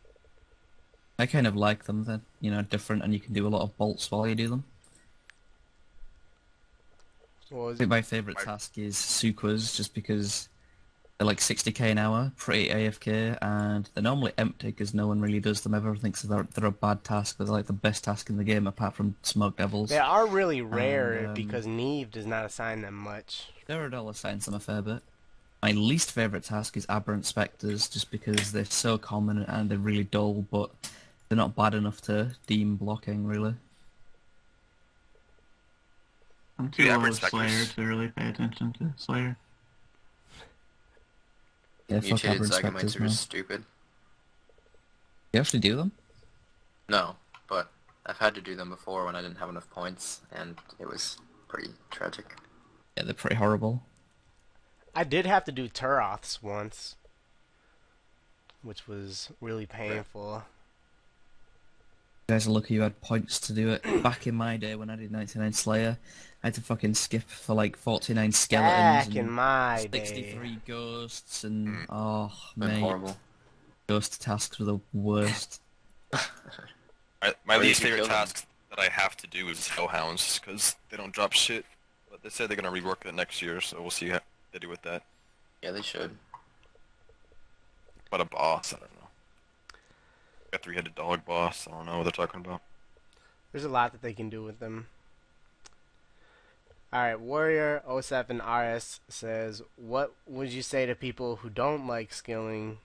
[1.18, 3.62] I kind of like them, they're, you know, different, and you can do a lot
[3.62, 4.64] of bolts while you do them.
[7.50, 10.48] What I think my favourite task is Suqahs, just because
[11.18, 15.38] they're like 60k an hour, pretty AFK, and they're normally empty because no one really
[15.38, 15.94] does them ever.
[15.94, 18.66] thinks they're, they're a bad task, but they're like the best task in the game
[18.66, 19.90] apart from Smoke Devils.
[19.90, 23.50] They are really rare um, because Nieve does not assign them much.
[23.68, 25.02] Gyarados assigns them a fair bit.
[25.62, 30.04] My least favourite task is Aberrant Spectres, just because they're so common and they're really
[30.04, 30.70] dull, but
[31.32, 33.54] they're not bad enough to deem blocking, really.
[36.58, 39.38] I'm too Yeah, low of Slayer to really pay attention to Slayer.
[41.88, 43.64] Yeah, Mutated Aberrant Zygomites Spectres, are just stupid.
[45.32, 45.92] You actually do them?
[46.90, 47.16] No,
[47.48, 47.70] but
[48.04, 51.16] I've had to do them before when I didn't have enough points, and it was
[51.48, 52.26] pretty tragic.
[52.98, 53.84] Yeah, they're pretty horrible.
[54.94, 56.96] I did have to do Turoths once,
[58.60, 60.44] which was really painful.
[62.28, 64.02] You guys are lucky you had points to do it.
[64.02, 65.98] Back in my day when I did 99 Slayer,
[66.42, 70.58] I had to fucking skip for like 49 skeletons Back in my 63 day.
[70.66, 71.86] ghosts and Mm.
[71.90, 72.68] oh man.
[72.74, 73.16] mate, horrible.
[73.86, 75.60] ghost tasks were the worst.
[77.22, 78.14] My, my least favorite kill them.
[78.16, 81.64] task that I have to do is Hellhounds because they don't drop shit.
[82.10, 84.18] But they said they're gonna rework it next year, so we'll see how
[84.52, 85.04] they do with that.
[85.62, 86.10] Yeah, they should.
[88.10, 89.01] But a boss, I don't know.
[90.54, 92.60] A three-headed dog boss, I don't know what they're talking about.
[93.52, 94.86] There's a lot that they can do with them.
[96.92, 102.78] Alright, Warrior 07 RS says, What would you say to people who don't like skilling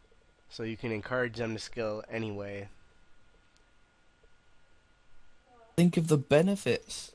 [0.50, 2.70] so you can encourage them to skill anyway?
[5.76, 7.12] Think of the benefits.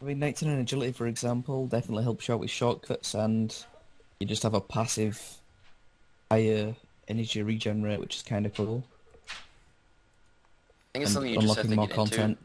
[0.00, 3.54] I mean, 99 agility, for example, definitely helps you out with shortcuts, and
[4.20, 5.20] you just have a passive
[6.30, 6.74] higher
[7.08, 8.84] energy regenerate, which is kind of cool.
[10.94, 12.38] I think it's something you just have unlocking to more get content.
[12.38, 12.42] into.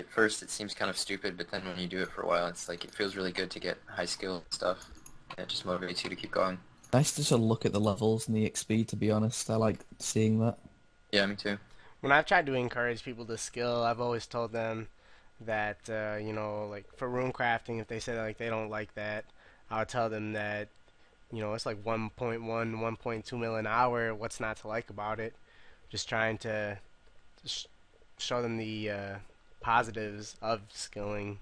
[0.00, 2.26] At first, it seems kind of stupid, but then when you do it for a
[2.26, 4.88] while, it's like it feels really good to get high skill stuff.
[5.36, 6.58] And it just motivates you to keep going.
[6.92, 9.48] Nice to just look at the levels and the XP, to be honest.
[9.50, 10.58] I like seeing that.
[11.10, 11.58] Yeah, me too.
[12.00, 14.88] when I've tried to encourage people to skill, I've always told them
[15.40, 18.94] that uh, you know, like for rune crafting, if they say like they don't like
[18.94, 19.24] that,
[19.70, 20.68] I'll tell them that
[21.32, 24.14] you know it's like 1.1, 1.2 mil an hour.
[24.14, 25.34] What's not to like about it?
[25.90, 26.78] Just trying to sh-
[28.18, 29.14] show them the uh,
[29.60, 31.38] positives of skilling.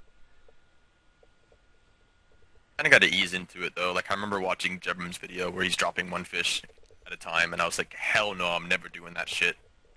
[2.76, 3.92] Kind of got to ease into it though.
[3.92, 6.62] Like I remember watching Jebrim's video where he's dropping one fish
[7.06, 9.56] at a time, and I was like, hell no, I'm never doing that shit.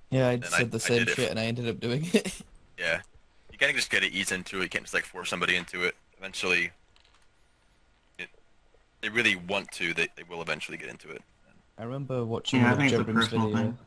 [0.10, 1.16] Yeah, I said I- the same did it.
[1.16, 2.42] shit, and I ended up doing it.
[2.80, 3.02] Yeah,
[3.52, 4.64] you gotta just gotta ease into it.
[4.64, 5.96] You can't just like force somebody into it.
[6.18, 6.72] Eventually,
[8.18, 8.28] it,
[9.02, 9.94] they really want to.
[9.94, 11.22] They they will eventually get into it.
[11.78, 13.56] I remember watching Yeah, I one of think it's a Jebrim's video.
[13.56, 13.78] thing.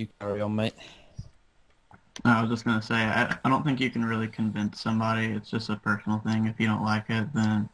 [0.00, 0.72] You carry on, mate.
[2.24, 5.26] I was just gonna say, I, I don't think you can really convince somebody.
[5.26, 6.46] It's just a personal thing.
[6.46, 7.68] If you don't like it, then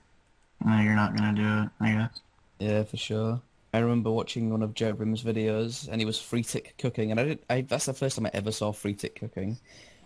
[0.64, 1.84] no, you're not gonna do it.
[1.84, 2.20] I guess.
[2.58, 3.40] Yeah, for sure.
[3.72, 7.24] I remember watching one of Jebrim's videos, and he was three tick cooking, and I
[7.24, 7.38] did.
[7.48, 9.56] I that's the first time I ever saw three tick cooking.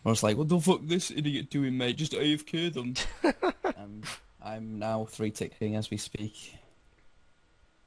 [0.05, 1.97] I was like, "What the fuck this idiot doing, mate?
[1.97, 2.95] Just AFK them."
[3.77, 4.05] and
[4.45, 6.59] I'm now three ticking as we speak.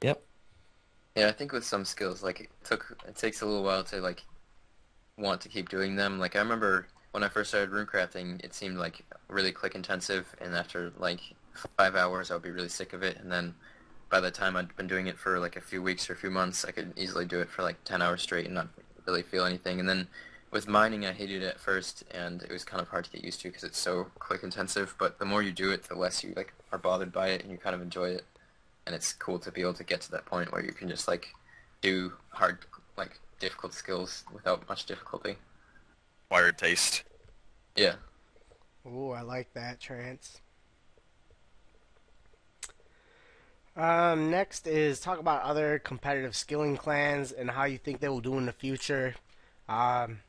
[0.02, 0.24] Yep.
[1.16, 4.00] Yeah, I think with some skills, like it took, it takes a little while to
[4.00, 4.24] like
[5.16, 6.18] want to keep doing them.
[6.18, 10.54] Like I remember when I first started runecrafting, it seemed like really click intensive, and
[10.56, 11.20] after like
[11.76, 13.18] five hours, I would be really sick of it.
[13.18, 13.54] And then
[14.10, 16.30] by the time I'd been doing it for like a few weeks or a few
[16.30, 18.68] months, I could easily do it for like ten hours straight and not
[19.06, 19.78] really feel anything.
[19.78, 20.08] And then
[20.50, 23.24] with mining, I hated it at first, and it was kind of hard to get
[23.24, 24.96] used to because it's so click intensive.
[24.98, 27.52] But the more you do it, the less you like are bothered by it, and
[27.52, 28.24] you kind of enjoy it
[28.86, 31.08] and it's cool to be able to get to that point where you can just
[31.08, 31.28] like
[31.80, 32.58] do hard
[32.96, 35.36] like difficult skills without much difficulty
[36.30, 37.04] Acquired taste.
[37.76, 37.94] yeah
[38.86, 40.40] Ooh, I like that, Trance.
[43.76, 48.20] Um, next is talk about other competitive skilling clans and how you think they will
[48.20, 49.14] do in the future.
[49.68, 50.20] Um,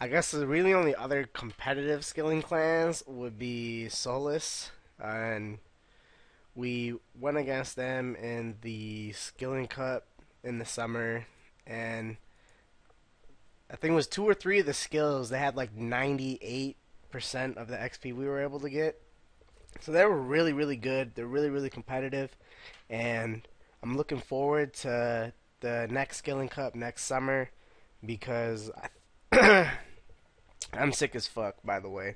[0.00, 5.58] I guess the really only other competitive skilling clans would be Solus, and
[6.54, 10.06] we went against them in the Skilling Cup
[10.44, 11.26] in the summer,
[11.66, 12.16] and
[13.70, 16.76] I think it was two or three of the skills they had like 98
[17.10, 19.00] percent of the XP we were able to get.
[19.80, 21.14] So they were really, really good.
[21.14, 22.36] They're really, really competitive,
[22.90, 23.46] and
[23.82, 27.48] I'm looking forward to the next Skilling Cup next summer
[28.04, 28.70] because
[29.32, 29.70] I,
[30.74, 31.56] I'm sick as fuck.
[31.64, 32.14] By the way,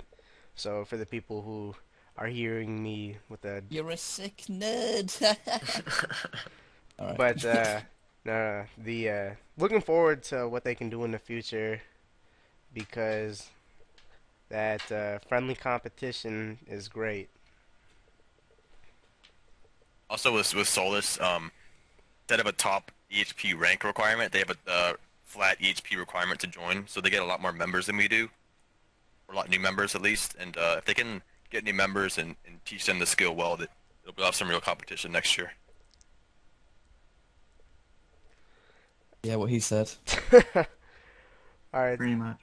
[0.53, 1.75] so for the people who
[2.17, 5.21] are hearing me with a You're a sick nerd.
[6.99, 7.17] All right.
[7.17, 7.81] but uh,
[8.25, 11.81] no, the uh, looking forward to what they can do in the future
[12.73, 13.49] because
[14.49, 17.29] that uh, friendly competition is great.
[20.09, 21.51] Also, with with Solus, um,
[22.23, 24.93] instead of a top EHP rank requirement, they have a uh,
[25.25, 28.29] flat EHP requirement to join, so they get a lot more members than we do,
[29.27, 30.35] or a lot new members at least.
[30.39, 33.57] And uh, if they can get new members and, and teach them the skill well,
[33.57, 33.69] that
[34.15, 35.51] they'll have some real competition next year.
[39.23, 39.91] yeah, what he said.
[41.73, 42.37] All right, Pretty much.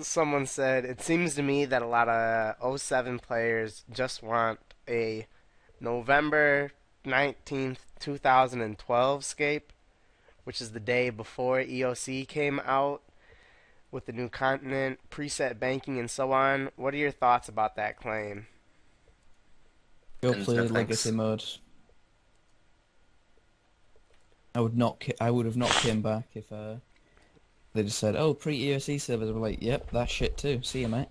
[0.00, 4.58] someone said it seems to me that a lot of 07 players just want
[4.88, 5.26] a
[5.80, 6.72] November
[7.04, 9.72] 19th, 2012 scape,
[10.44, 13.02] which is the day before EOC came out
[13.90, 16.70] with the new continent, preset banking, and so on.
[16.76, 18.46] What are your thoughts about that claim?
[20.22, 20.72] Go play no thanks.
[20.72, 21.44] legacy mode.
[24.54, 25.00] I would not.
[25.00, 26.76] Ki- I would have not came back if uh,
[27.72, 31.08] they just said, "Oh, pre-EOC servers." We're like, "Yep, that shit too." See you, mate.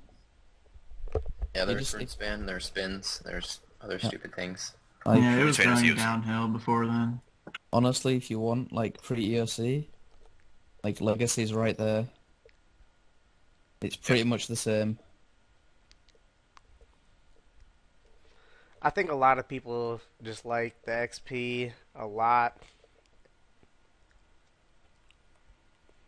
[1.56, 4.08] yeah They there's just- sprint it- there's spins there's other Yeah.
[4.10, 4.74] stupid things
[5.06, 5.98] Like, yeah, it was going use.
[5.98, 7.22] downhill before then.
[7.74, 9.88] honestly, if you want like pre-EOC,
[10.84, 12.08] like legacy's right there.
[13.82, 15.00] It's pretty much the same.
[18.82, 22.58] I think a lot of people just like the XP a lot.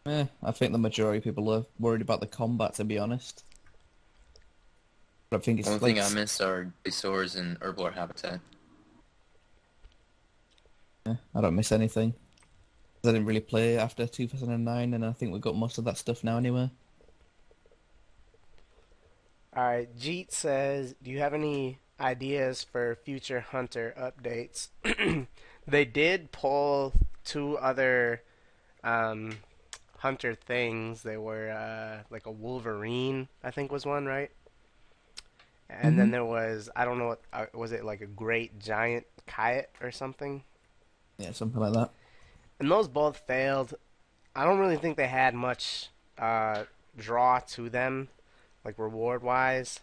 [0.06, 3.44] Eh, I think the majority of people are worried about the combat, to be honest.
[5.30, 8.42] But I think it's one like thing i miss are swords and Herblore Habitat
[11.06, 12.14] eh, I don't miss anything.
[13.04, 16.24] I didn't really play after 2009, and I think we've got most of that stuff
[16.24, 16.70] now anyway.
[19.56, 24.70] All right, Jeet says, "Do you have any ideas for future Hunter updates?"
[25.68, 26.94] they did pull
[27.26, 28.24] two other
[28.84, 29.40] um,
[29.98, 31.04] Hunter things.
[31.04, 34.32] They were uh, like a Wolverine, I think was one, right?
[35.70, 36.12] And then Mhm.
[36.12, 39.92] there was I don't know what uh, was it like a great giant kite or
[39.92, 40.44] something.
[41.18, 41.92] Yeah, something like that.
[42.60, 43.74] And those both failed.
[44.36, 46.66] I don't really think they had much uh,
[46.98, 48.10] draw to them,
[48.66, 49.80] like reward wise.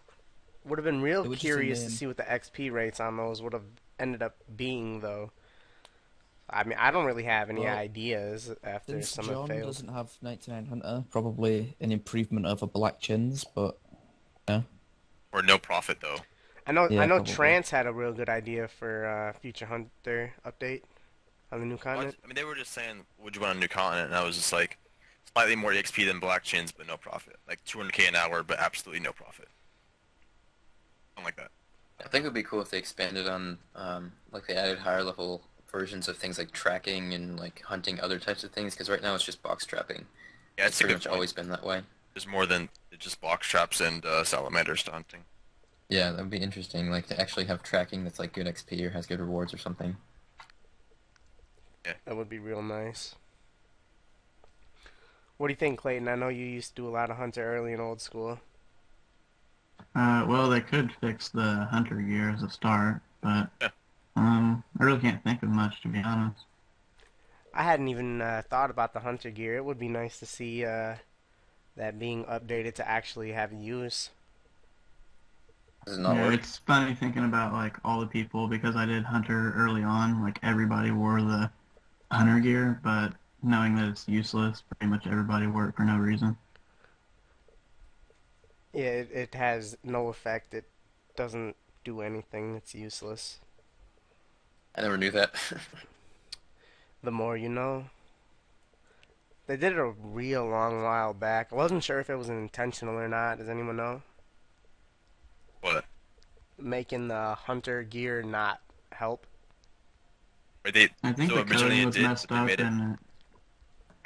[0.65, 2.99] Would have been real They were just a curious to see what the XP rates
[2.99, 3.63] on those would have
[3.97, 5.31] ended up being, though.
[6.49, 9.65] I mean, I don't really have any Well, ideas after Since some John have failed.
[9.67, 13.77] doesn't have 99 Hunter, probably an improvement over Black Chins, but
[14.47, 14.61] yeah.
[15.31, 16.17] Or no profit though.
[16.65, 17.17] I know, Yeah, I know.
[17.17, 17.33] probably.
[17.33, 20.81] Trance had a real good idea for uh, Future Hunter update
[21.51, 22.15] on the new continent.
[22.23, 24.35] I mean, they were just saying, "Would you want a new continent?" And I was
[24.35, 24.77] just like,
[25.33, 27.37] slightly more XP than Black Chins, but no profit.
[27.47, 29.47] Like 200k an hour, but absolutely no profit.
[31.15, 31.51] Something like that.
[32.03, 35.03] I think it would be cool if they expanded on, um, like they added higher
[35.03, 38.73] level versions of things like tracking and like hunting other types of things.
[38.73, 40.05] Because right now it's just box trapping.
[40.57, 41.13] Yeah, It's it's a pretty much point.
[41.13, 41.81] always been that way.
[42.13, 45.21] There's more than just box traps and uh, salamanders to hunting.
[45.89, 46.89] Yeah, that would be interesting.
[46.89, 49.97] Like to actually have tracking that's like good XP or has good rewards or something.
[51.85, 53.15] Yeah, that would be real nice.
[55.39, 56.07] What do you think, Clayton?
[56.07, 58.39] I know you used to do a lot of Hunter early in old school.
[59.93, 63.51] Uh, well, they could fix the hunter gear as a start, but
[64.15, 66.45] um, I really can't think of much to be honest.
[67.53, 69.55] I hadn't even uh, thought about the hunter gear.
[69.55, 70.95] It would be nice to see uh,
[71.75, 74.11] that being updated to actually have use.
[75.87, 79.83] Not yeah, it's funny thinking about like all the people because I did hunter early
[79.83, 80.21] on.
[80.21, 81.51] Like everybody wore the
[82.11, 83.13] hunter gear, but
[83.43, 86.37] knowing that it's useless, pretty much everybody wore it for no reason.
[88.73, 90.53] Yeah, it, it has no effect.
[90.53, 90.69] It
[91.15, 92.55] doesn't do anything.
[92.55, 93.39] It's useless.
[94.75, 95.33] I never knew that.
[97.01, 97.85] The more you know.
[99.47, 101.47] They did it a real long while back.
[101.51, 103.37] I wasn't sure if it was intentional or not.
[103.37, 104.01] Does anyone know?
[105.61, 105.85] What?
[106.57, 108.59] Making the hunter gear not
[108.91, 109.25] help.
[110.65, 110.89] Or they?
[111.03, 112.99] I think So the originally coding it was did, messed up and it...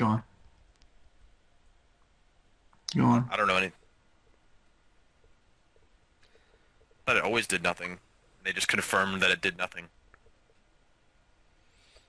[0.03, 0.23] Go on.
[2.97, 3.29] Go on.
[3.31, 3.71] I don't know any.
[7.05, 7.99] But it always did nothing.
[8.43, 9.85] They just confirmed that it did nothing.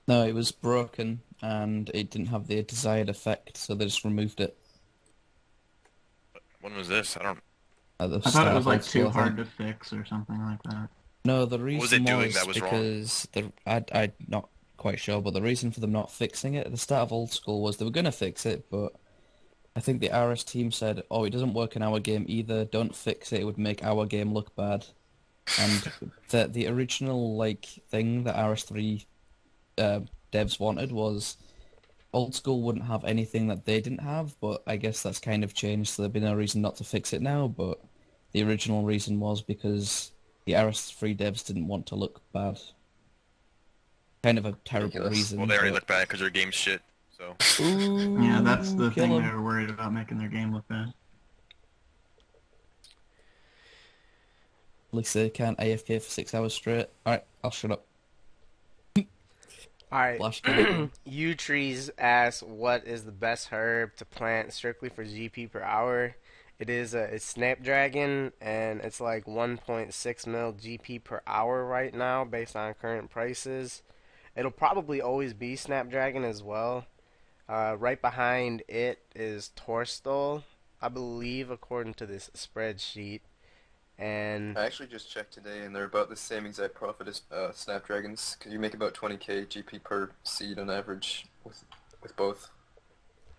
[0.09, 4.41] no, it was broken and it didn't have the desired effect, so they just removed
[4.41, 4.57] it
[6.33, 7.15] But when was this?
[7.15, 7.39] I don't.
[8.01, 10.89] at the I thought it was like too hard to fix or something like that.
[11.23, 12.71] No, the reason was it doing was that was wrong?
[12.71, 14.49] because the I I'm not
[14.85, 17.31] quite sure, but the reason for them not fixing it at the start of old
[17.31, 18.93] school was they were gonna fix it, but
[19.75, 22.65] I think the RS team said, "Oh, it doesn't work in our game either.
[22.65, 23.41] Don't fix it.
[23.41, 24.85] It would make our game look bad."
[25.59, 25.91] And
[26.29, 29.07] the the original like thing that RS3
[29.79, 31.37] uh, devs wanted was
[32.13, 35.55] old school wouldn't have anything that they didn't have, but I guess that's kind of
[35.55, 37.47] changed, so there'd be no reason not to fix it now.
[37.47, 37.83] But
[38.33, 40.11] the original reason was because
[40.45, 42.59] the RS3 devs didn't want to look bad.
[44.25, 45.11] Kind of a terrible Ridiculous.
[45.17, 45.37] reason.
[45.37, 46.81] Well, they already but- look bad because their game's shit.
[47.15, 49.23] So Ooh, Yeah, that's the thing thing 'em.
[49.23, 50.87] they were worried about making their game look bad.
[54.89, 56.87] At least they can't AFK for six hours straight.
[57.05, 57.85] Alright, I'll shut up.
[59.91, 60.17] Alright.
[60.17, 60.89] Flash card.
[61.05, 66.15] U Trees asks what is the best herb to plant strictly for GP per hour.
[66.57, 72.25] It is a it's Snapdragon and it's like 1.6 mil GP per hour right now
[72.25, 73.83] based on current prices.
[74.35, 76.85] It'll probably always be Snapdragon as well.
[77.47, 80.43] Uh, right behind it is Torstol,
[80.81, 83.21] I believe, according to this spreadsheet.
[83.97, 87.51] And I actually just checked today, and they're about the same exact profit as uh,
[87.53, 88.35] Snapdragons.
[88.39, 91.63] Cause you make about 20k GP per seed on average with
[92.01, 92.49] with both.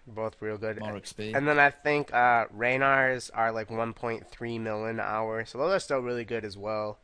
[0.07, 0.81] both real good.
[0.81, 1.37] More XP.
[1.37, 5.79] And then I think uh, Ranarrs are like 1.3 mil an hour, so those are
[5.79, 6.99] still really good as well.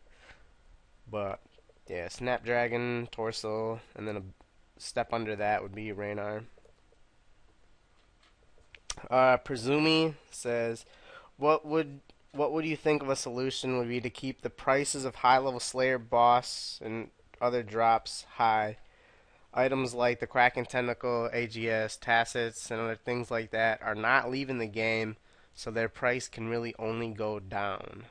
[1.10, 1.40] But
[1.88, 4.22] yeah, Snapdragon, Torstol, and then a
[4.78, 6.44] step under that would be Ranarr.
[9.10, 10.84] Uh, Presumi says,
[11.36, 12.00] "What would
[12.32, 15.38] what would you think of a solution would be to keep the prices of high
[15.38, 17.10] level Slayer boss and
[17.40, 18.76] other drops high?"
[19.54, 24.56] Items like the Kraken Tentacle, AGS, Tacits, and other things like that are not leaving
[24.58, 25.16] the game,
[25.54, 28.06] so their price can really only go down.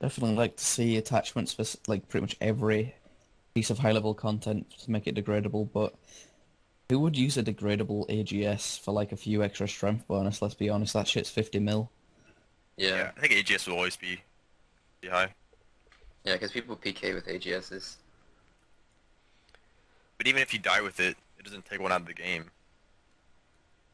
[0.00, 2.94] Definitely like to see attachments for like pretty much every
[3.54, 5.94] piece of high level content to make it degradable, but
[6.88, 10.40] who would use a degradable AGS for like a few extra strength bonus?
[10.40, 11.90] Let's be honest, that shit's 50 mil.
[12.76, 14.20] Yeah, Yeah, I think AGS will always be,
[15.00, 15.34] be high.
[16.24, 17.96] yeah, because people PK with AGSs.
[20.16, 22.46] But even if you die with it, it doesn't take one out of the game.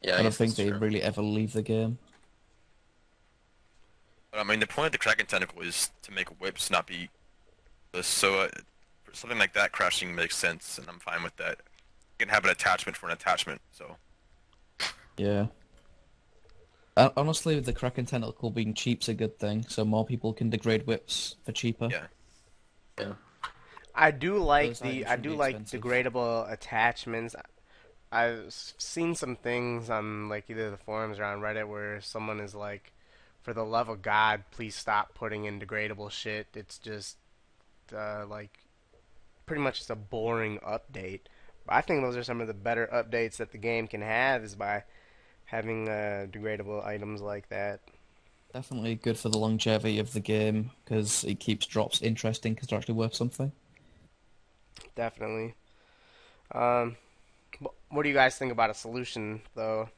[0.01, 0.77] Yeah, I, don't think they true.
[0.77, 1.97] really ever leave the game.
[4.35, 7.09] But I mean, the point of the Kraken Tentacle is to make whips not be
[8.01, 8.49] so uh,
[9.05, 11.59] for something like that crashing makes sense, and I'm fine with that.
[12.19, 13.95] You can have an attachment for an attachment, so
[15.15, 15.47] Yeah.
[16.97, 20.85] Uh, honestly, the Kraken Tentacle being cheap's a good thing, so more people can degrade
[20.85, 21.87] whips for cheaper.
[21.89, 22.07] yeah.
[22.99, 23.13] Yeah.
[23.93, 25.81] I do like Those the I do like expensive.
[25.81, 27.37] degradable attachments.
[28.11, 32.53] I've seen some things on like either the forums or on Reddit where someone is
[32.53, 32.91] like,
[33.45, 36.47] "For the love of God, please stop putting in degradable shit.
[36.55, 37.17] It's just
[37.95, 38.57] uh, like
[39.45, 41.21] pretty much just a boring update."
[41.67, 44.43] But I think those are some of the better updates that the game can have
[44.43, 44.83] is by
[45.45, 47.81] having uh, degradable items like that.
[48.51, 52.79] Definitely good for the longevity of the game, because it keeps drops interesting, because they're
[52.79, 53.51] actually worth something.
[54.95, 55.53] Definitely.
[56.51, 56.97] Um,
[57.89, 59.89] what do you guys think about a solution though?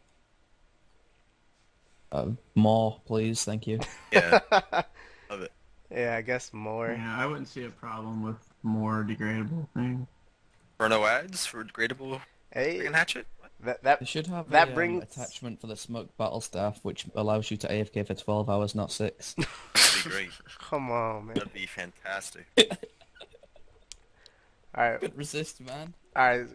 [2.11, 3.79] Uh, more, please, thank you.
[4.11, 4.39] Yeah,
[5.29, 5.51] love it.
[5.91, 6.89] Yeah, I guess more.
[6.97, 10.07] Yeah, I wouldn't see a problem with more degradable things.
[10.77, 13.27] For no ads for degradable Hey, Kraken Hatchet?
[13.39, 13.51] What?
[13.61, 16.79] that that They should have That a, um, brings- attachment for the smoke battle staff,
[16.83, 19.33] which allows you to AFK for 12 hours, not 6.
[19.73, 20.29] That'd be great.
[20.59, 21.35] come on, man.
[21.35, 22.45] That'd be fantastic.
[24.75, 25.93] All right, Couldn't resist, man.
[26.15, 26.45] all right.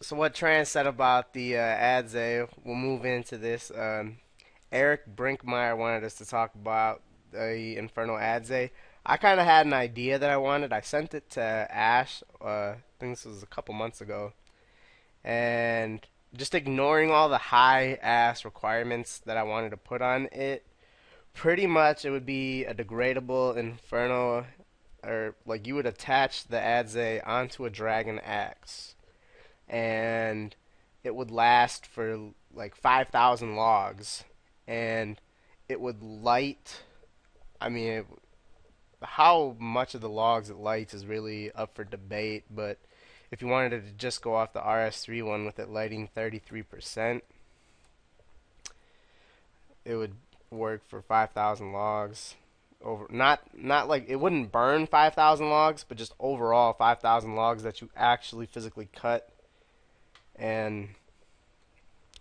[0.00, 3.70] So what Trance said about the uh, Adze, we'll move into this.
[3.70, 4.16] Um,
[4.72, 7.02] Eric Brinkmeyer wanted us to talk about
[7.32, 8.70] the Inferno Adze.
[9.04, 10.72] I kind of had an idea that I wanted.
[10.72, 12.22] I sent it to Ash.
[12.40, 14.32] Uh, I think this was a couple months ago,
[15.22, 16.04] and
[16.34, 20.66] just ignoring all the high ass requirements that I wanted to put on it.
[21.34, 24.46] Pretty much, it would be a degradable Inferno,
[25.04, 28.96] or like you would attach the Adze onto a Dragon Axe,
[29.68, 30.56] and
[31.04, 34.24] it would last for like 5,000 logs,
[34.66, 35.20] and
[35.68, 36.82] it would light.
[37.60, 38.06] I mean, it,
[39.02, 42.78] how much of the logs it lights is really up for debate, but
[43.30, 47.22] if you wanted to just go off the RS3 one with it lighting 33%,
[49.84, 50.14] it would
[50.50, 52.34] work for 5,000 logs.
[52.82, 57.80] Over not not like it wouldn't burn 5,000 logs, but just overall 5,000 logs that
[57.80, 59.30] you actually physically cut.
[60.36, 60.90] And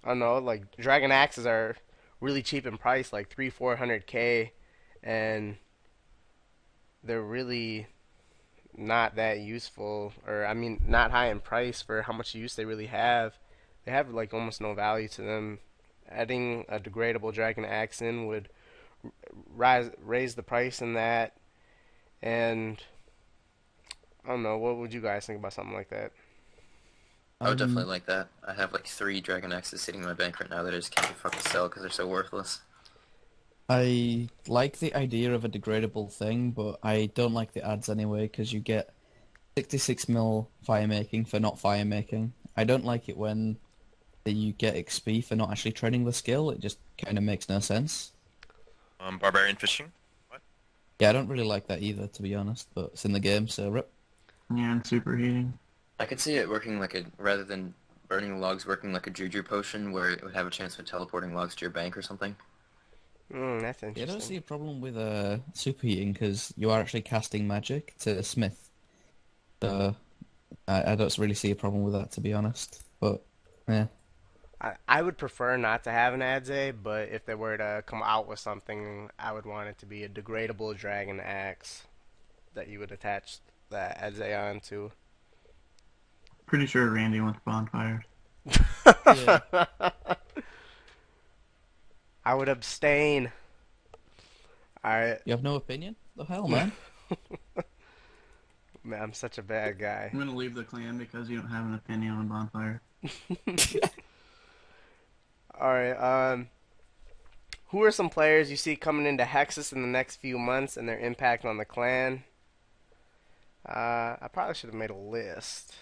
[0.04, 1.76] I don't know, like dragon axes are
[2.20, 4.52] really cheap in price, like 3 400k
[5.04, 5.58] and
[7.04, 7.88] they're really
[8.78, 12.66] not that useful or I mean not high in price for how much use they
[12.66, 13.38] really have.
[13.86, 15.60] They have like almost no value to them.
[16.10, 18.50] Adding a degradable dragon axe in would
[19.56, 21.38] rise raise the price in that
[22.22, 22.82] and
[24.26, 26.12] I don't know, what would you guys think about something like that?
[27.40, 28.30] I would Um, definitely like that.
[28.44, 30.94] I have like three Dragon Axes sitting in my bank right now that I just
[30.96, 32.62] can't be fucking sell because they're so worthless.
[33.70, 38.24] I like the idea of a degradable thing, but I don't like the Adze anyway
[38.28, 38.94] because you get
[39.58, 42.34] 66 mil fire making for not fire making.
[42.58, 43.58] I don't like it when
[44.26, 46.52] you get XP for not actually training the skill.
[46.52, 48.14] It just kind of makes no sense.
[49.00, 49.92] Um, barbarian fishing.
[50.30, 50.42] What?
[51.00, 52.68] Yeah, I don't really like that either, to be honest.
[52.74, 53.92] But it's in the game, so rip.
[54.50, 55.54] Yeah, and superheating.
[56.00, 57.74] I could see it working like a rather than
[58.08, 61.34] burning logs, working like a Juju potion where it would have a chance of teleporting
[61.34, 62.36] logs to your bank or something.
[63.34, 67.02] Mm, that's Yeah, I don't see a problem with uh, superheating because you are actually
[67.02, 68.70] casting magic to Smith.
[69.64, 69.96] So
[70.68, 72.84] I, I don't really see a problem with that, to be honest.
[73.00, 73.24] But
[73.68, 73.88] yeah,
[74.62, 78.02] I, I would prefer not to have an Adze, but if they were to come
[78.04, 81.84] out with something, I would want it to be a degradable dragon axe
[82.54, 83.40] that you would attach
[83.70, 84.92] the Adze onto.
[86.46, 88.04] Pretty sure Randy wants bonfires.
[88.46, 89.40] Yeah.
[92.26, 93.32] I would abstain.
[94.84, 95.96] Alright, you have no opinion?
[96.16, 96.72] The hell, man.
[98.84, 100.10] man, I'm such a bad guy.
[100.12, 102.82] I'm gonna leave the clan because you don't have an opinion on bonfire.
[105.60, 106.50] Alright, um,
[107.68, 110.88] who are some players you see coming into Hexis in the next few months and
[110.88, 112.24] their impact on the clan?
[113.68, 115.74] Uh, I probably should have made a list.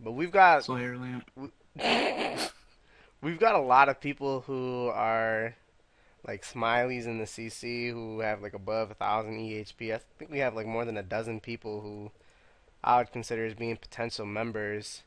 [0.00, 1.30] But we've got Slayer lamp.
[3.22, 5.54] We've got a lot of people who are
[6.26, 9.94] like smileys in the CC who have like above a thousand EHP.
[9.94, 12.10] I think we have like more than a dozen people who
[12.82, 15.02] I would consider as being potential members.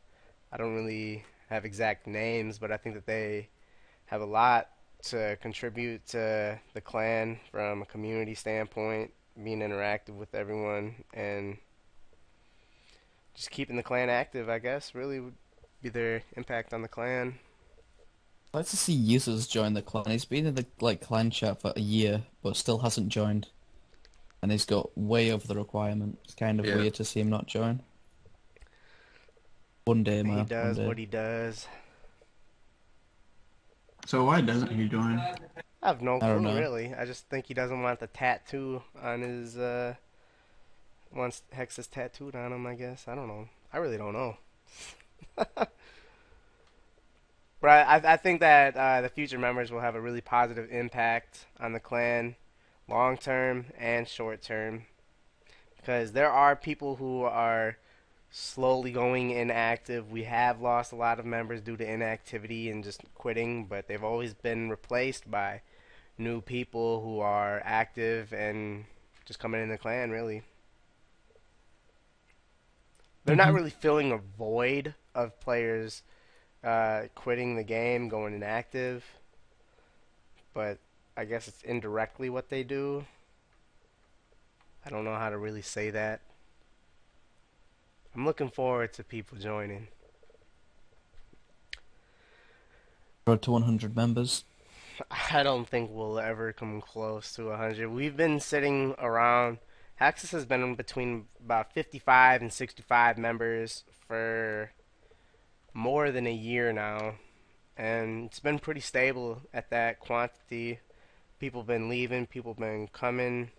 [0.52, 3.50] I don't really have exact names, but I think that they
[4.08, 4.70] have a lot
[5.04, 9.12] to contribute to the clan from a community standpoint,
[9.44, 11.58] being interactive with everyone, and
[13.38, 14.50] just keeping the clan active.
[14.50, 15.36] I guess really would
[15.82, 17.36] be their impact on the clan.
[18.54, 20.06] I'd like to see users join the clan.
[20.08, 23.48] He's been in the like clan chat for a year, but still hasn't joined.
[24.42, 26.18] And he's got way over the requirement.
[26.24, 26.78] It's kind of Yeah.
[26.78, 27.82] weird to see him not join.
[29.86, 30.40] One day, man.
[30.40, 31.68] he does what he does.
[34.06, 35.20] So why doesn't he join?
[35.82, 36.94] I have no I clue really.
[36.94, 39.96] I just think he doesn't want the tattoo on his uh
[41.18, 43.08] wants Hex's tattooed on him, I guess.
[43.08, 43.50] I don't know.
[43.74, 44.38] I really don't know.
[45.36, 45.70] but
[47.64, 51.74] I, I think that uh, the future members will have a really positive impact on
[51.74, 52.36] the clan,
[52.88, 54.86] long term and short term.
[55.76, 57.78] Because there are people who are
[58.30, 60.12] slowly going inactive.
[60.12, 64.04] We have lost a lot of members due to inactivity and just quitting, but they've
[64.04, 65.62] always been replaced by
[66.18, 68.86] new people who are active and
[69.26, 70.44] just coming in the clan, really.
[73.28, 73.56] They're not Mhm.
[73.56, 76.02] really filling a void of players
[76.64, 79.06] uh, quitting the game, going inactive,
[80.54, 80.80] but
[81.18, 83.06] I guess it's indirectly what they do.
[84.86, 86.22] I don't know how to really say that.
[88.16, 89.90] I'm looking forward to people joining.
[93.26, 94.46] Road to 100 members.
[95.32, 97.90] I don't think we'll ever come close to 100.
[97.90, 99.60] We've been sitting around.
[100.00, 104.72] Hexis has been between about 55 and 65 members for
[105.74, 107.16] more than a year now,
[107.76, 110.80] and it's been pretty stable at that quantity.
[111.40, 113.50] People have been leaving, people have been coming,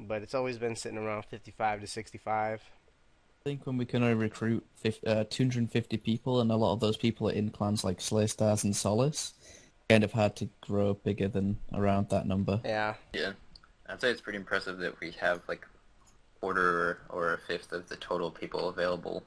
[0.00, 2.62] but it's always been sitting around 55 to 65.
[2.62, 6.80] I think when we can only recruit 50, uh, 250 people, and a lot of
[6.80, 9.34] those people are in clans like Slay Stars and Solace,
[9.88, 12.60] kind of hard to grow bigger than around that number.
[12.64, 12.94] Yeah.
[13.12, 13.32] Yeah,
[13.88, 15.66] I'd say it's pretty impressive that we have like
[16.40, 19.22] quarter or a fifth of the total people available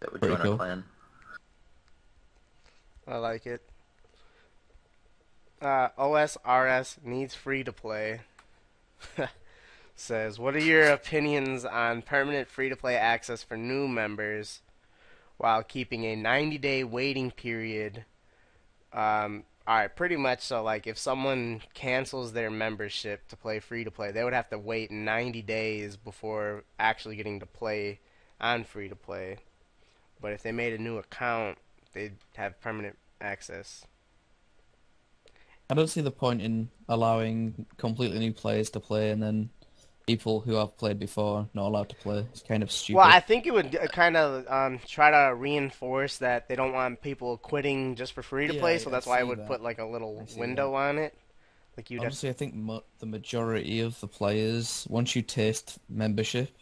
[0.00, 0.52] that would Pretty join cool.
[0.52, 0.84] our clan.
[3.06, 3.62] I like it.
[5.60, 8.20] Uh, OSRS needs free to play.
[9.96, 14.60] Says, what are your opinions on permanent free to play access for new members
[15.36, 18.04] while keeping a 90 day waiting period?
[18.92, 20.62] Um, alright, pretty much so.
[20.62, 24.58] Like, if someone cancels their membership to play free to play, they would have to
[24.58, 28.00] wait 90 days before actually getting to play
[28.40, 29.38] on free to play.
[30.20, 31.58] But if they made a new account,
[31.92, 33.86] they'd have permanent access.
[35.70, 39.50] I don't see the point in allowing completely new players to play and then
[40.06, 42.20] people who have played before not allowed to play.
[42.32, 42.92] It's kind of stupid.
[42.92, 47.02] Well, I think it would kind of um, try to reinforce that they don't want
[47.02, 49.46] people quitting just for free to Yeah, play, so I that's why I would that.
[49.46, 51.14] put like a little I see window on it.
[51.76, 55.80] Like you'd have Honestly, I think mo- the majority of the players, once you taste
[55.88, 56.56] membership,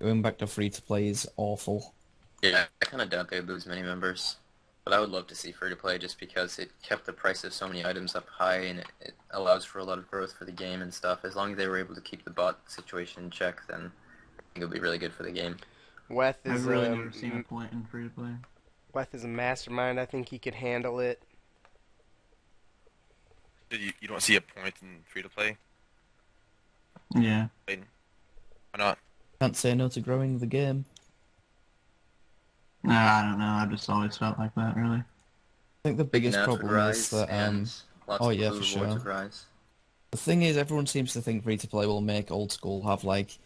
[0.00, 1.94] going back to free to play is awful.
[2.42, 4.36] Yeah, I kind of doubt they'd lose many members,
[4.86, 7.42] but I would love to see free to play just because it kept the price
[7.42, 10.32] of so many items up high and it, it allows for a lot of growth
[10.34, 11.24] for the game and stuff.
[11.24, 13.90] As long as they were able to keep the bot situation in check, then
[14.38, 15.56] I think it'll be really good for the game.
[16.08, 18.30] Weath is I've really um, never seen a point in free to play.
[18.94, 19.98] Weath is a mastermind.
[19.98, 21.20] I think he could handle it.
[23.72, 25.56] You, you don't see a point in free to play?
[27.12, 27.48] Yeah.
[27.66, 27.76] Why
[28.78, 28.98] not?
[29.40, 30.84] Can't say no to growing the game.
[32.86, 33.46] Nah, I don't know.
[33.46, 34.98] I've just always felt like that, really.
[34.98, 35.04] I
[35.82, 37.72] think the biggest Nats problem is that um, and
[38.08, 39.00] oh, yeah, for sure.
[40.10, 43.04] the thing is, everyone seems to think free to play will make old school have
[43.04, 43.38] like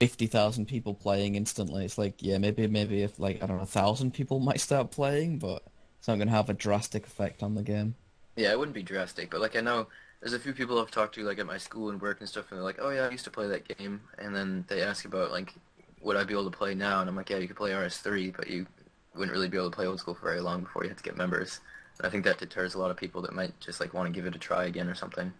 [0.00, 1.84] fifty thousand people playing instantly.
[1.84, 4.90] It's like, yeah, maybe maybe if like I don't know, a thousand people might start
[4.90, 5.62] playing, but
[5.98, 7.94] it's not gonna have a drastic effect on the game.
[8.36, 9.88] Yeah, it wouldn't be drastic, but like I know
[10.20, 12.50] there's a few people I've talked to like at my school and work and stuff,
[12.50, 15.04] and they're like, "Oh yeah, I used to play that game," and then they ask
[15.04, 15.54] about like,
[16.02, 17.00] would I be able to play now?
[17.00, 18.66] And I'm like, "Yeah, you could play RS3, but you
[19.14, 21.04] wouldn't really be able to play old school for very long before you had to
[21.04, 21.60] get members."
[21.98, 24.12] And I think that deters a lot of people that might just like want to
[24.12, 25.32] give it a try again or something.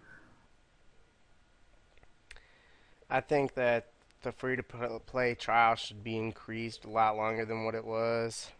[3.10, 4.62] I think that the free to
[5.06, 8.50] play trial should be increased a lot longer than what it was,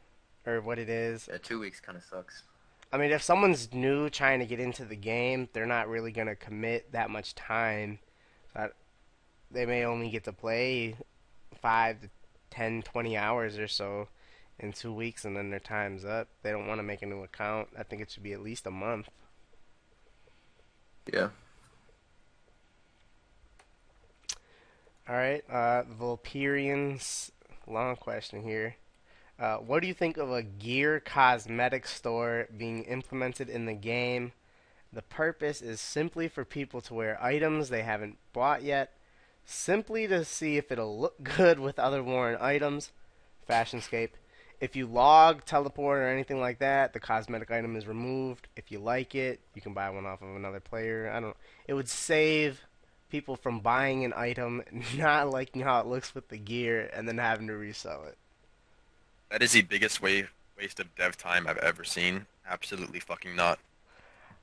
[0.46, 1.28] or what it is.
[1.30, 2.44] Yeah, two weeks kind of sucks.
[2.90, 6.36] I mean, if someone's new trying to get into the game, they're not really gonna
[6.36, 7.98] commit that much time.
[8.54, 8.72] That
[9.50, 10.96] they may only get to play
[11.60, 12.10] five to
[12.51, 14.09] 10, 20 hours or so
[14.59, 16.28] in two weeks, and then their time's up.
[16.43, 17.68] They don't want to make a new account.
[17.78, 19.09] I think it should be at least a month.
[21.12, 21.30] Yeah.
[25.09, 27.30] All right, uh, Vulperians.
[27.66, 28.76] Long question here.
[29.39, 34.32] Uh, what do you think of a gear cosmetic store being implemented in the game
[34.93, 38.97] The purpose is simply for people to wear items they haven't bought yet,
[39.48, 42.92] simply to see if it'll look good with other worn items.
[43.48, 44.10] Fashionscape.
[44.60, 48.48] If you log, teleport, or anything like that, the cosmetic item is removed.
[48.56, 51.10] If you like it, you can buy one off of another player.
[51.14, 51.36] I don't.
[51.68, 52.62] It would save
[53.08, 54.62] people from buying an item,
[54.96, 58.18] not liking how it looks with the gear, and then having to resell it.
[59.30, 60.22] That is the biggest wa-
[60.58, 62.26] waste of dev time I've ever seen.
[62.48, 63.60] Absolutely fucking not.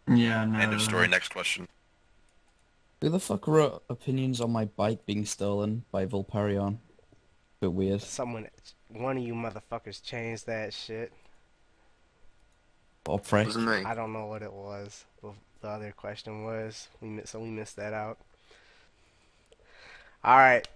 [0.08, 0.60] Yeah, no.
[0.60, 1.08] End of story.
[1.08, 1.68] Next question.
[3.06, 6.80] Who the fuck wrote opinions on my bike being stolen by Volparion?
[7.60, 8.02] Bit weird.
[8.02, 8.48] Someone,
[8.90, 11.14] one of you motherfuckers, changed that shit.
[13.06, 13.46] Or prick.
[13.46, 13.84] Wasn't me.
[13.86, 15.06] I don't know what it was.
[15.22, 18.18] But the other question was, we mi- so we missed that out.
[20.24, 20.68] All right,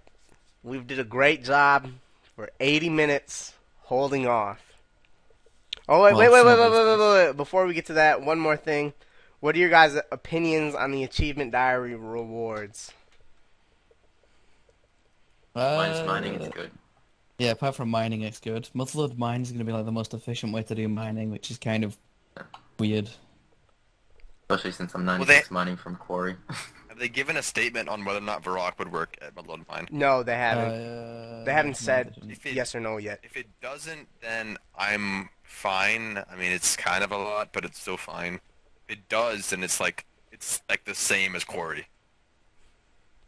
[0.62, 1.88] we did a great job
[2.36, 4.60] for 80 minutes holding off.
[5.88, 7.36] Oh wait, Well, wait, wait, some wait, of wait, wait, wait, wait!
[7.36, 8.92] Before we get to that, one more thing.
[9.40, 12.92] What are your guys' opinions on the achievement diary rewards?
[15.54, 16.70] Mine's mining, Uh, it's good.
[17.38, 18.68] Yeah, apart from mining, it's good.
[18.74, 21.50] Motherlode mine is going to be like the most efficient way to do mining, which
[21.50, 21.96] is kind of
[22.78, 23.08] weird.
[24.48, 26.36] Especially since I'm they- 96 mining from Quarry.
[26.88, 29.88] Have they given a statement on whether or not Varrock would work at Motherlode Mine?
[29.90, 30.70] No, they haven't.
[30.82, 33.20] Uh, they haven't no, said they it- yes or no yet.
[33.22, 36.22] If it doesn't, then I'm fine.
[36.30, 38.40] I mean, it's kind of a lot, but it's still fine.
[38.90, 41.86] If it does, then it's like it's like the same as Quarry,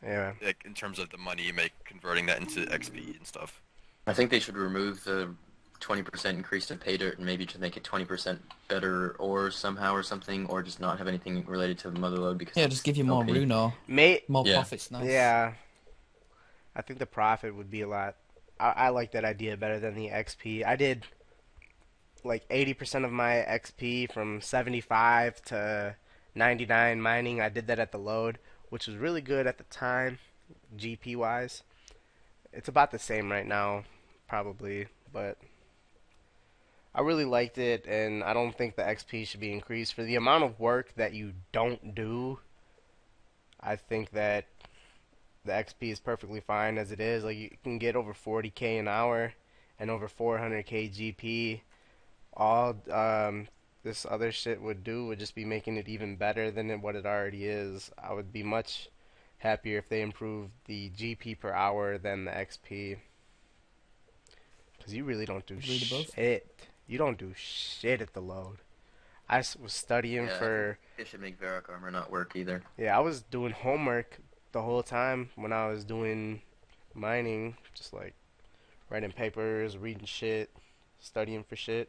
[0.03, 0.33] Yeah.
[0.45, 3.63] like in terms of the money you make converting that into XP and stuff.
[4.09, 5.33] I think they should remove the
[5.81, 10.03] 20% increase in pay dirt and maybe just make it 20% better or somehow or
[10.03, 13.23] something, or just not have anything related to Motherlode because Yeah, just give you more
[13.23, 13.29] OP.
[13.31, 13.73] Runo.
[13.87, 14.55] Mate, More Yeah.
[14.55, 15.07] profits, nice.
[15.09, 15.53] Yeah.
[16.75, 18.17] I think the profit would be a lot.
[18.59, 20.65] I, I like that idea better than the XP.
[20.67, 21.05] I did
[22.25, 25.97] like 80% of my XP from 75 to
[26.35, 27.41] 99 mining.
[27.41, 28.39] I did that at the load,
[28.69, 30.19] which was really good at the time,
[30.77, 31.63] GP wise.
[32.53, 33.85] It's about the same right now,
[34.29, 35.39] probably, but
[36.95, 40.17] I really liked it, and I don't think the XP should be increased for the
[40.17, 42.41] amount of work that you don't do.
[43.59, 44.47] I think that
[45.45, 47.25] the XP is perfectly fine as it is.
[47.25, 49.33] Like you can get over 40k an hour
[49.79, 51.61] and over 400k GP.
[52.35, 53.49] All um,
[53.83, 57.05] this other shit would do would just be making it even better than what it
[57.07, 57.91] already is.
[58.03, 58.89] I would be much
[59.39, 62.97] happier if they improved the GP per hour than the XP.
[64.79, 66.15] Because you really don't do Agree to both.
[66.15, 66.69] shit.
[66.87, 68.59] You don't do shit at the load.
[69.29, 70.79] I was studying Yeah, for.
[70.99, 72.63] It should make Varrock armor not work either.
[72.77, 74.19] Yeah, I was doing homework
[74.53, 76.43] the whole time when I was doing
[76.95, 78.15] mining, just like
[78.91, 80.51] writing papers, reading shit,
[81.01, 81.89] studying for shit.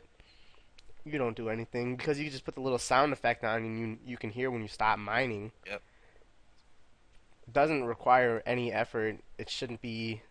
[1.05, 3.97] You don't do anything because you just put the little sound effect on and you
[4.05, 5.51] you can hear when you stop mining.
[5.67, 5.81] Yep.
[7.51, 9.17] Doesn't require any effort.
[9.37, 10.21] It shouldn't be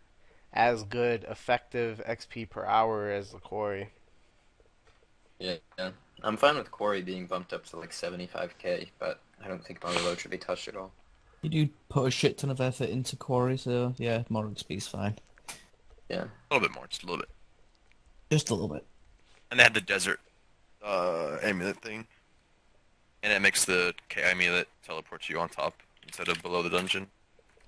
[0.53, 3.91] as good effective XP per hour as the quarry.
[5.39, 5.91] Yeah, yeah.
[6.23, 10.21] I'm fine with Quarry being bumped up to like 75k, but I don't think Motherlode
[10.21, 10.93] should be touched at all.
[11.43, 14.87] You do put a shit ton of effort into Quarry, so yeah, more XP is
[14.87, 15.19] fine.
[16.09, 16.25] Yeah.
[16.25, 17.31] A little bit more, just a little bit.
[18.31, 18.87] Just a little bit.
[19.51, 20.21] And they had the desert
[20.85, 22.07] uh, amulet thing,
[23.23, 27.07] and it makes the K amulet teleport you on top instead of below the dungeon.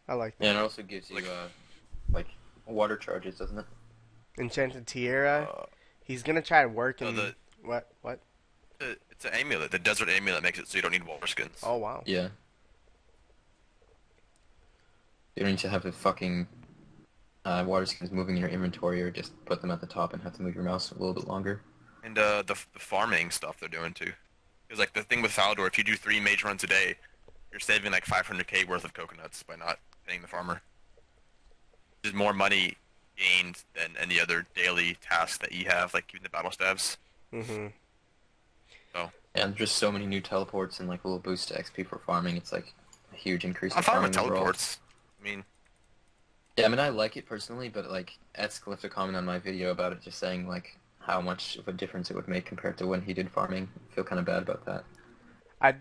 [0.08, 0.50] I like Yeah, that.
[0.50, 1.48] and it also gives you Like- uh,
[2.12, 2.26] like
[2.66, 3.66] water charges, doesn't it?
[4.38, 5.48] Enchanted Tierra.
[5.50, 5.66] Uh,
[6.02, 7.14] He's gonna try working.
[7.14, 7.90] no, the- what?
[8.02, 8.20] What?
[8.80, 9.70] it- it's an amulet.
[9.70, 11.58] The desert amulet makes it so you don't need water skins.
[11.62, 12.02] Oh wow.
[12.04, 12.28] Yeah.
[15.36, 16.46] You don't need to have the fucking
[17.44, 20.22] uh, water skins moving in your inventory, or just put them at the top and
[20.22, 21.60] have to move your mouse a little bit longer.
[22.04, 24.12] And uh, the, the farming stuff they're doing too.
[24.68, 26.96] Because like the thing with Falador, if you do three mage runs a day,
[27.50, 30.60] you're saving like 500k worth of coconuts by not paying the farmer.
[32.02, 32.76] There's more money
[33.16, 36.98] gained than any other daily task that you have, like even the battle stabs.
[37.32, 37.72] Mhm.
[38.94, 41.98] Yeah, and just so many new teleports and like a little boost to XP for
[41.98, 42.36] farming.
[42.36, 42.72] It's like
[43.12, 43.72] a huge increase.
[43.72, 44.36] I'm in fine with farming overall.
[44.42, 44.78] teleports.
[45.20, 45.44] I mean,
[46.56, 49.38] Yeah, I mean I like it personally, but like Etsk left a comment on my
[49.38, 50.76] video about it, just saying like
[51.06, 53.68] how much of a difference it would make compared to when he did farming.
[53.90, 54.84] I feel kind of bad about that.
[55.60, 55.76] I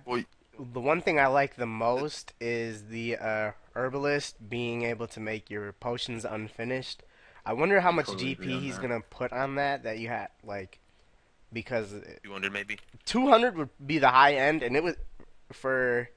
[0.59, 5.49] the one thing I like the most is the uh, herbalist being able to make
[5.49, 7.03] your potions unfinished.
[7.45, 8.79] I wonder how much Totally GP he's that.
[8.79, 10.79] gonna put on that that you had like
[11.51, 11.93] because
[12.23, 12.77] 200 maybe.
[13.05, 14.97] 200 would be the high end and it would
[15.51, 16.09] for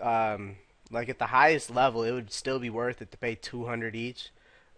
[0.00, 0.56] um
[0.90, 4.30] like at the highest level it would still be worth it to pay 200 each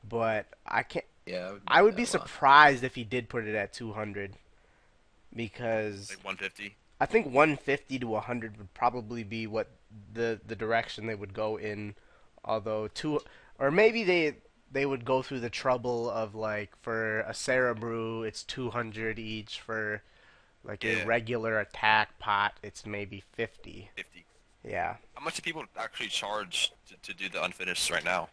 [0.08, 2.28] but I can't Yeah, I would, I would like be that a lot.
[2.28, 4.34] surprised if he did put it at 200
[5.34, 6.74] because Like 150.
[7.00, 9.68] I think 150 to 100 would probably be what
[10.12, 11.94] the the direction they would go in.
[12.44, 13.20] Although two
[13.58, 14.36] or maybe they
[14.70, 19.60] they would go through the trouble of like for a Sarah brew it's 200 each
[19.60, 20.02] for
[20.64, 21.02] like Yeah.
[21.02, 23.90] a regular attack pot it's maybe 50.
[23.96, 24.24] 50.
[24.64, 24.96] Yeah.
[25.14, 28.28] How much do people actually charge to, to do the unfinished right now?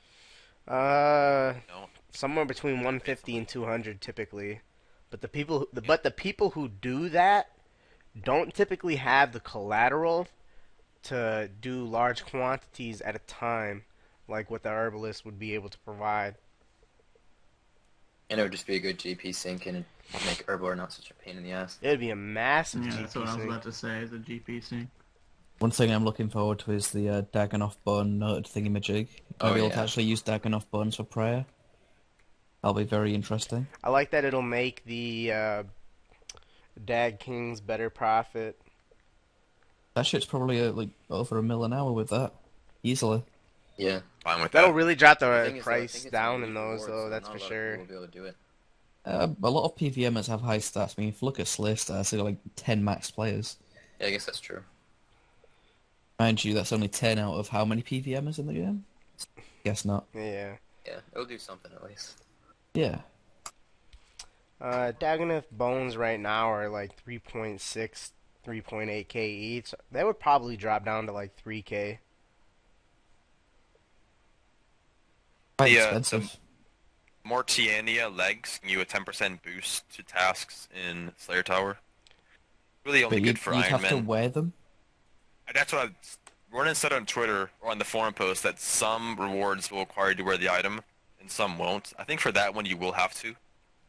[0.68, 1.90] Uh No.
[2.16, 4.62] Somewhere between 150 and 200 typically.
[5.10, 7.52] But the people who, the, but the people who do that
[8.22, 10.28] don't typically have the collateral
[11.04, 13.84] to do large quantities at a time
[14.28, 16.36] like what the herbalist would be able to provide.
[18.30, 19.86] And it would just be a good GP sink and
[20.26, 21.78] make Herblore not such a pain in the ass.
[21.82, 24.00] It would be a massive Yeah, GP that's what I was about to say.
[24.00, 24.90] Is a GP sink.
[25.60, 29.08] One thing I'm looking forward to is the uh, Dagannoth bone noted thingamajig.
[29.40, 29.76] Oh, I'll be able yeah.
[29.76, 31.46] to actually use Dagannoth bones for prayer.
[32.66, 33.68] That'll be very interesting.
[33.84, 35.64] I like that it'll make the uh,
[36.84, 38.60] Dag Kings better profit.
[39.94, 42.34] That shit's probably uh, like over a mil an hour with that,
[42.82, 43.24] easily.
[43.78, 44.00] Yeah.
[44.24, 44.76] Fine with That'll that.
[44.76, 47.28] really drop The the thing is, though, price down in those reward, though, so that's
[47.28, 47.78] for a lot of sure.
[47.78, 48.36] people will be able to do it.
[49.06, 50.96] Uh, a lot of PVMers have high stats.
[50.98, 53.58] I mean, if you look at Slay stats, they've got like 10 max players.
[54.02, 54.64] Yeah, I guess that's true.
[56.18, 58.86] Mind you, that's only 10 out of how many PVMers in the game?
[59.64, 60.06] Guess not.
[60.16, 60.54] Yeah.
[60.88, 62.25] Yeah, it'll do something at least.
[62.76, 63.00] Yeah.
[64.60, 68.12] Uh, Dagannoth bones right now are like 3.6,
[68.46, 69.74] 3.8k each.
[69.92, 71.98] They would probably drop down to like 3k.
[75.58, 76.38] Quite The, uh, expensive.
[77.26, 81.78] Morytania legs give you a 10% boost to tasks in Slayer Tower.
[82.86, 84.54] Really only good you'd, for you'd have to wear them.
[85.54, 89.72] That's what I, Ronan said on Twitter or on the forum post that some rewards
[89.72, 90.82] will require you to wear the item
[91.26, 91.92] and some won't.
[91.98, 93.36] I think for that one you will have to.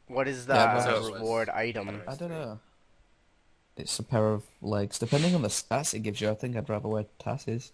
[0.08, 2.02] What is the Yeah, but- So was- reward item?
[2.08, 2.60] I don't know.
[3.76, 4.98] It's a pair of legs.
[4.98, 7.72] Depending on the stats it gives you, I think I'd rather wear Tasses.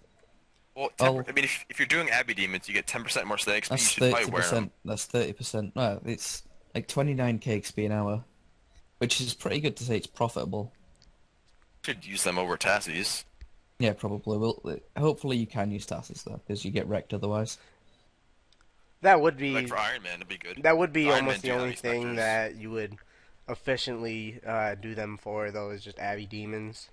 [0.74, 1.24] Well, 10, Oh.
[1.28, 3.64] I mean, if, if you're doing Abbey Demons, you get 10% more Slay XP.
[3.64, 4.48] You That's should probably thirty wear them.
[4.50, 4.72] percent.
[4.84, 5.76] That's thirty percent.
[5.76, 6.42] No, it's
[6.74, 8.24] like twenty nine k XP an hour,
[8.98, 10.72] which is pretty good to say it's profitable.
[11.84, 13.22] should use them over Tassies.
[13.78, 14.38] Yeah, probably.
[14.38, 17.58] Will hopefully you can use Tasses though, because you get wrecked otherwise.
[19.02, 20.62] That would be Like for Iron Man, it'd be good.
[20.62, 22.16] that would be Iron almost Man the only thing vectors.
[22.16, 22.96] that you would
[23.48, 25.50] efficiently uh, do them for.
[25.50, 26.88] Though is just Abbey demons.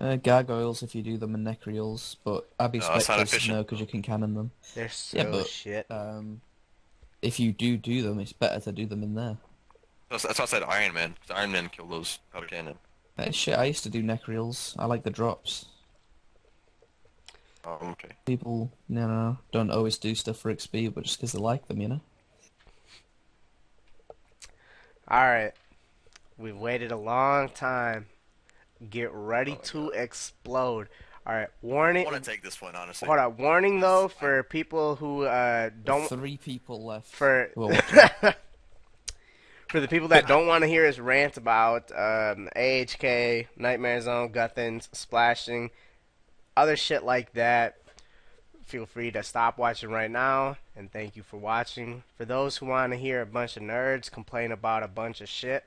[0.00, 3.80] Uh, gargoyles if you do them and Nechryaels, but Abbey No, that's specters no, because
[3.80, 4.52] you can cannon them.
[4.74, 5.86] They're so Yeah, but- shit.
[5.90, 6.40] Um,
[7.20, 9.36] if you do do them, it's better to do them in there.
[10.08, 11.16] That's, that's why I said Iron Man.
[11.26, 12.78] 'cause Iron Man kill those powder cannon.
[13.18, 14.76] Uh, shit, I used to do Nechryaels.
[14.78, 15.66] I like the drops.
[17.64, 18.10] Oh, okay.
[18.24, 21.80] People, you know, don't always do stuff for XP, but just because they like them,
[21.80, 22.00] you know.
[25.10, 25.52] All right,
[26.36, 28.06] we've waited a long time.
[28.90, 30.88] Get ready Oh my to explode.
[31.26, 32.06] All right, warning.
[32.06, 33.06] I want to take this one, honestly.
[33.06, 37.06] Hold on, warning though for people who uh, don't Three people left.
[37.06, 37.74] for who
[39.68, 44.30] for the people that don't want to hear us rant about um, AHK, Nightmare Zone,
[44.30, 45.70] Guthans, splashing,
[46.58, 47.76] other shit like that,
[48.64, 50.56] feel free to stop watching right now.
[50.76, 52.02] And thank you for watching.
[52.16, 55.28] For those who want to hear a bunch of nerds complain about a bunch of
[55.28, 55.64] shit,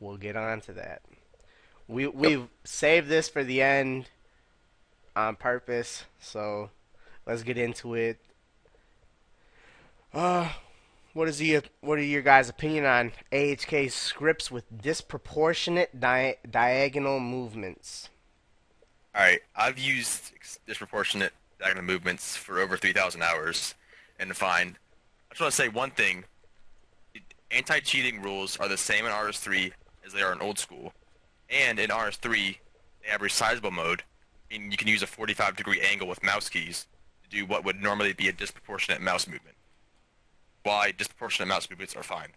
[0.00, 1.02] we'll get on to that.
[1.86, 4.08] We we've saved this for the end
[5.16, 6.70] on purpose, so
[7.24, 8.18] let's get into it.
[10.12, 10.50] Uh,
[11.14, 17.20] what is the what are your guys' opinion on AHK scripts with disproportionate di- diagonal
[17.20, 18.10] movements?
[19.14, 20.32] Alright, I've used
[20.66, 23.74] disproportionate diagonal movements for over 3,000 hours,
[24.18, 24.76] and fine.
[25.30, 26.24] I just want to say one thing.
[27.50, 29.72] Anti-cheating rules are the same in RS3
[30.06, 30.92] as they are in old school.
[31.50, 32.56] And in RS3,
[33.02, 34.02] they have resizable mode,
[34.50, 36.86] and you can use a 45 degree angle with mouse keys
[37.22, 39.56] to do what would normally be a disproportionate mouse movement.
[40.62, 42.28] Why disproportionate mouse movements are fine.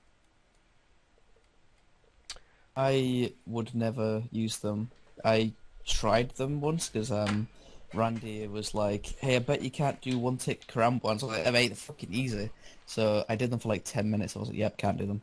[2.75, 4.91] I would never use them.
[5.25, 5.51] I
[5.85, 7.47] tried them once because um,
[7.93, 11.47] Randy was like, "Hey, I bet you can't do one tick karambwans." I was like,
[11.47, 12.49] "I made it fucking easy."
[12.85, 14.35] So I did them for like ten minutes.
[14.35, 15.21] I was like, "Yep, can't do them."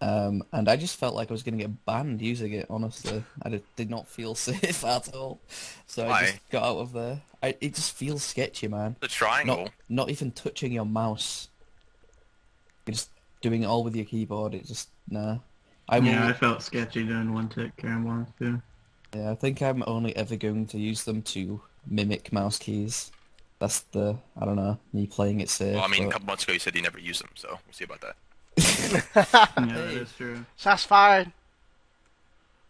[0.00, 2.66] Um, and I just felt like I was gonna get banned using it.
[2.68, 5.38] Honestly, I did, did not feel safe at all.
[5.86, 6.24] So I Why?
[6.26, 7.20] just got out of there.
[7.42, 8.96] I, it just feels sketchy, man.
[9.00, 9.56] The triangle.
[9.56, 11.48] Not not even touching your mouse.
[12.86, 13.10] You're just
[13.42, 14.54] doing it all with your keyboard.
[14.54, 15.38] It just nah.
[15.88, 18.60] I will, yeah, I felt sketchy doing one tick karambwans too.
[19.14, 23.12] Yeah, I think I'm only ever going to use them to mimic mouse keys.
[23.58, 25.74] That's the I don't know me playing it safe.
[25.74, 27.72] Well, I mean, a couple months ago you said you never use them, so we'll
[27.72, 28.16] see about that.
[29.14, 29.94] Yeah, that Hey.
[29.96, 30.44] is true.
[30.56, 31.32] Shots fired.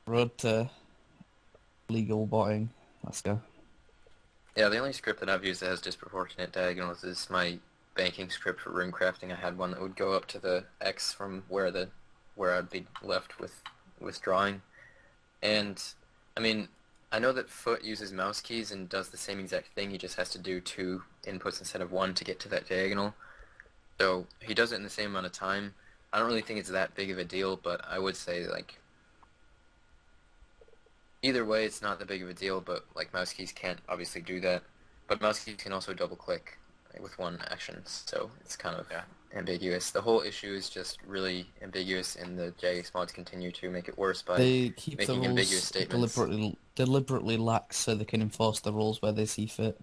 [0.06, 0.68] Road to
[1.88, 2.70] legal botting.
[3.04, 3.40] Let's go.
[4.56, 7.58] Yeah, the only script that I've used that has disproportionate diagonals is my
[7.96, 9.32] banking script for rune crafting.
[9.32, 11.88] I had one that would go up to the X from where the
[12.34, 13.62] where I'd be left with
[14.00, 14.60] withdrawing.
[15.42, 15.82] And
[16.36, 16.68] I mean,
[17.10, 19.90] I know that Foot uses mouse keys and does the same exact thing.
[19.90, 23.14] He just has to do two inputs instead of one to get to that diagonal.
[24.00, 25.74] So he does it in the same amount of time.
[26.12, 28.78] I don't really think it's that big of a deal, but I would say like
[31.22, 32.60] either way, it's not that big of a deal.
[32.60, 34.62] But like mouse keys can't obviously do that,
[35.06, 36.58] but mouse keys can also double click
[37.00, 39.02] with one action, so it's kind of Yeah.
[39.34, 39.90] Ambiguous.
[39.90, 43.96] The whole issue is just really ambiguous, and the Jagex mods continue to make it
[43.98, 46.14] worse by They keep the making ambiguous rules statements.
[46.14, 49.78] deliberately deliberately lax so they can enforce the rules where they see fit.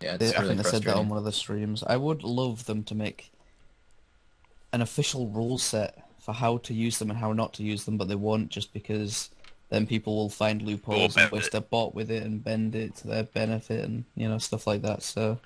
[0.00, 1.82] yeah, They, it's I think they said that on one of the streams.
[1.84, 3.30] I would love them to make
[4.72, 7.96] an official rule set for how to use them and how not to use them,
[7.96, 9.30] but they won't just because
[9.70, 12.96] then people will find loopholes and bend waste their bot with it and bend it
[12.96, 15.02] to their benefit and you know stuff like that.
[15.02, 15.38] So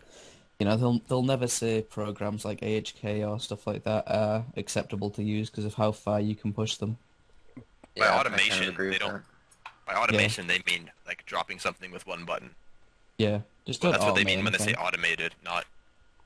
[0.59, 5.10] you know they'll they'll never say programs like AHK or stuff like that are acceptable
[5.10, 6.97] to use because of how far you can push them.
[7.56, 7.62] By
[7.97, 9.22] Yeah, I kind of automation, they don't- that.
[9.86, 12.51] By automation, they mean like dropping something with one button.
[13.16, 15.64] Yeah, just Well, that's what they mean when they say automated, not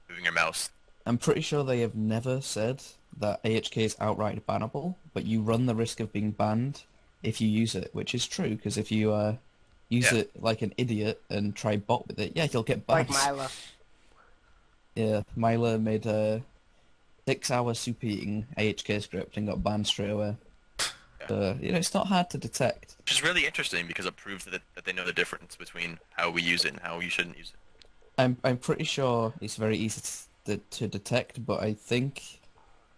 [0.08, 0.70] moving your mouse.
[1.06, 2.82] I'm pretty sure they have never said
[3.18, 6.82] that AHK is outright bannable, but you run the risk of being banned
[7.22, 9.36] if you use it, which is true, because if you uh,
[9.88, 10.20] use Yeah.
[10.20, 13.10] it like an idiot and try bot with it, yeah, you'll get banned.
[13.10, 13.50] Like banned.
[14.94, 15.08] Mila.
[15.08, 16.42] Yeah, Myla made a
[17.26, 20.36] six-hour super eating AHK script and got banned straight away.
[21.20, 21.28] Yeah.
[21.28, 22.96] So, you know, it's not hard to detect.
[22.98, 26.30] Which is really interesting because it proves that, that they know the difference between how
[26.30, 27.58] we use it and how you shouldn't use it.
[28.18, 30.02] I'm I'm pretty sure it's very easy
[30.44, 32.40] to, to detect, but I think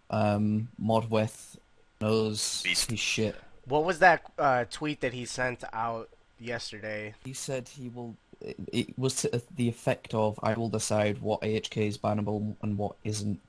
[0.09, 1.57] um, Mod Weath
[2.01, 2.91] knows Beast.
[2.91, 3.35] his shit.
[3.65, 6.09] What was that uh, tweet that he sent out
[6.39, 7.13] yesterday?
[7.23, 8.15] He said he will.
[8.41, 12.77] It, it was to the effect of, "I will decide what AHK is bannable and
[12.77, 13.39] what isn't."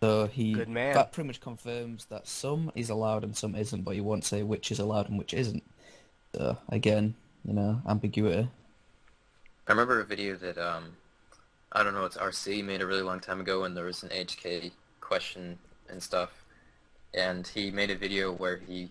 [0.00, 0.94] So he Good man.
[0.94, 4.42] that pretty much confirms that some is allowed and some isn't, but he won't say
[4.42, 5.62] which is allowed and which isn't.
[6.34, 7.14] So again,
[7.44, 8.48] you know, ambiguity.
[9.68, 10.96] I remember a video that um,
[11.72, 14.08] I don't know, it's RC made a really long time ago when there was an
[14.08, 15.58] HK question
[15.88, 16.44] and stuff,
[17.14, 18.90] and he made a video where he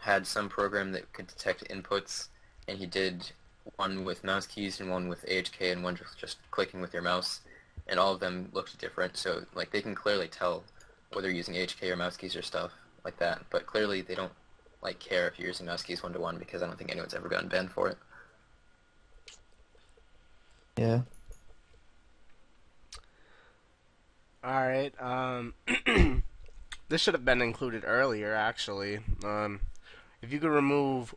[0.00, 2.28] had some program that could detect inputs,
[2.68, 3.30] and he did
[3.76, 7.02] one with mouse keys and one with AHK and one just, just clicking with your
[7.02, 7.40] mouse,
[7.88, 9.16] and all of them looked different.
[9.16, 10.64] So like they can clearly tell
[11.12, 12.72] whether you're using HK or mouse keys or stuff
[13.04, 14.32] like that, but clearly they don't
[14.82, 17.14] like care if you're using mouse keys one to one because I don't think anyone's
[17.14, 17.98] ever gotten banned for it.
[20.76, 21.00] Yeah.
[24.44, 24.92] All right.
[25.00, 25.54] Um,
[26.88, 29.00] this should have been included earlier, actually.
[29.24, 29.60] Um,
[30.22, 31.14] if you could remove,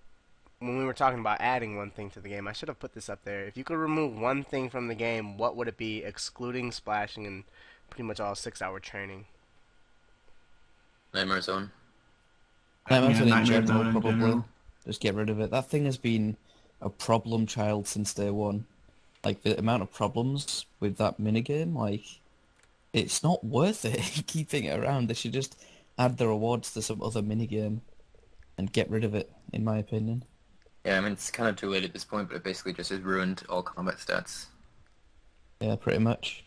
[0.60, 2.94] when we were talking about adding one thing to the game, I should have put
[2.94, 3.46] this up there.
[3.46, 7.26] If you could remove one thing from the game, what would it be, excluding splashing
[7.26, 7.44] and
[7.90, 9.26] pretty much all six-hour training?
[11.14, 11.72] Nightmare Zone.
[12.90, 14.12] Nightmare Zone in general, in probably.
[14.12, 14.46] general.
[14.86, 15.52] Just get rid of it.
[15.52, 16.36] That thing has been
[16.82, 18.66] a problem child since day one.
[19.24, 22.04] Like the amount of problems with that minigame, like
[22.94, 25.08] it's not worth it keeping it around.
[25.08, 25.58] They should just
[25.98, 27.80] add the rewards to some other minigame
[28.58, 30.24] and get rid of it, in my opinion.
[30.86, 32.90] Yeah, I mean it's kind of too late at this point, but it basically just
[32.90, 34.46] has ruined all combat stats.
[35.60, 36.44] Yeah, pretty much.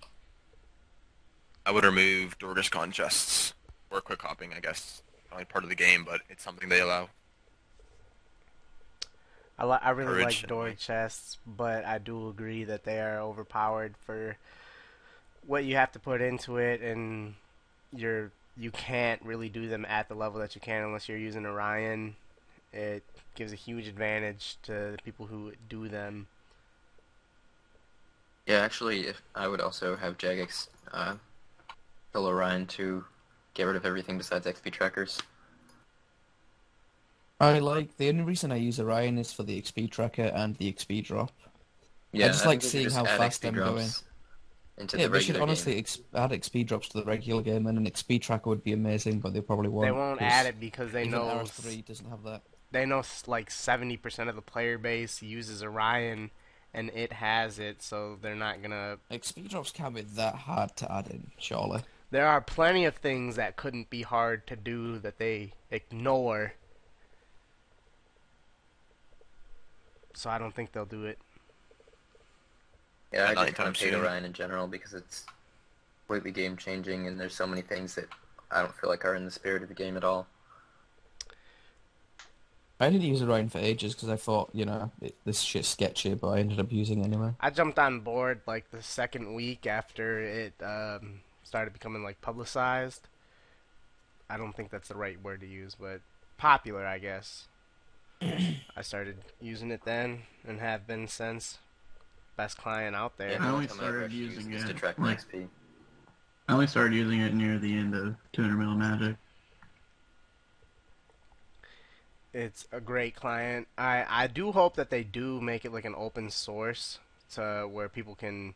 [1.64, 3.54] I would remove Dorgesh-Kaan chests
[3.90, 5.02] or quick hopping, I guess.
[5.30, 7.08] Only part of the game, but it's something they allow.
[9.58, 13.20] I, li- I really Courage like Dory chests, but I do agree that they are
[13.20, 14.36] overpowered for
[15.46, 17.34] what you have to put into it, and
[17.94, 21.46] you're you can't really do them at the level that you can unless you're using
[21.46, 22.16] Orion.
[22.72, 23.02] It
[23.34, 26.26] gives a huge advantage to the people who do them.
[28.46, 31.14] Yeah, actually, if I would also have Jagex uh,
[32.12, 33.04] kill Orion to
[33.54, 35.20] get rid of everything besides XP trackers.
[37.40, 40.72] I like the only reason I use Orion is for the XP tracker and the
[40.72, 41.32] XP drop.
[42.12, 43.88] Yeah, I just I like think they should seeing just how fast XP I'm going.
[44.78, 47.78] Into yeah, the they should honestly ex- add XP drops to the regular game, and
[47.78, 49.86] an XP tracker would be amazing, but they probably won't.
[49.86, 52.42] They won't add it because they even know R3 doesn't have that.
[52.72, 56.30] They know like 70% of the player base uses Orion,
[56.74, 60.90] and it has it, so they're not gonna XP drops can't be that hard to
[60.90, 61.82] add in, surely.
[62.10, 66.54] There are plenty of things that couldn't be hard to do that they ignore.
[70.14, 71.18] So I don't think they'll do it.
[73.12, 73.94] Yeah, I Not just kind of hate.
[73.94, 75.24] Orion in general because it's
[76.06, 78.08] completely game changing, and there's so many things that
[78.50, 80.26] I don't feel like are in the spirit of the game at all.
[82.82, 86.14] I didn't use Orion for ages because I thought, you know, it, this shit's sketchy,
[86.14, 87.32] but I ended up using it anyway.
[87.38, 93.06] I jumped on board like the second week after it um, started becoming like publicized.
[94.28, 96.00] I don't think that's the right word to use, but
[96.38, 97.46] popular, I guess.
[98.20, 101.58] I started using it then and have been since.
[102.36, 103.30] Best client out there.
[103.30, 105.46] Yeah, I only only time I ever started using it, to track like- XP.
[106.48, 109.16] I only started using it near the end of 200 mil magic.
[112.34, 113.68] It's a great client.
[113.76, 116.98] I I do hope that they do make it like an open source
[117.34, 118.54] to where people can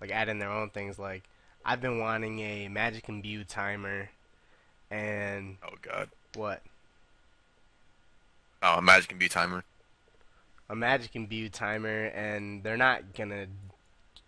[0.00, 0.98] like add in their own things.
[0.98, 1.24] Like
[1.64, 4.10] I've been wanting a Magic Imbue timer,
[4.90, 6.10] and Oh god.
[6.34, 6.62] what
[8.62, 9.64] Oh, a Magic be timer.
[10.68, 13.46] a Magic Imbue timer, and they're not gonna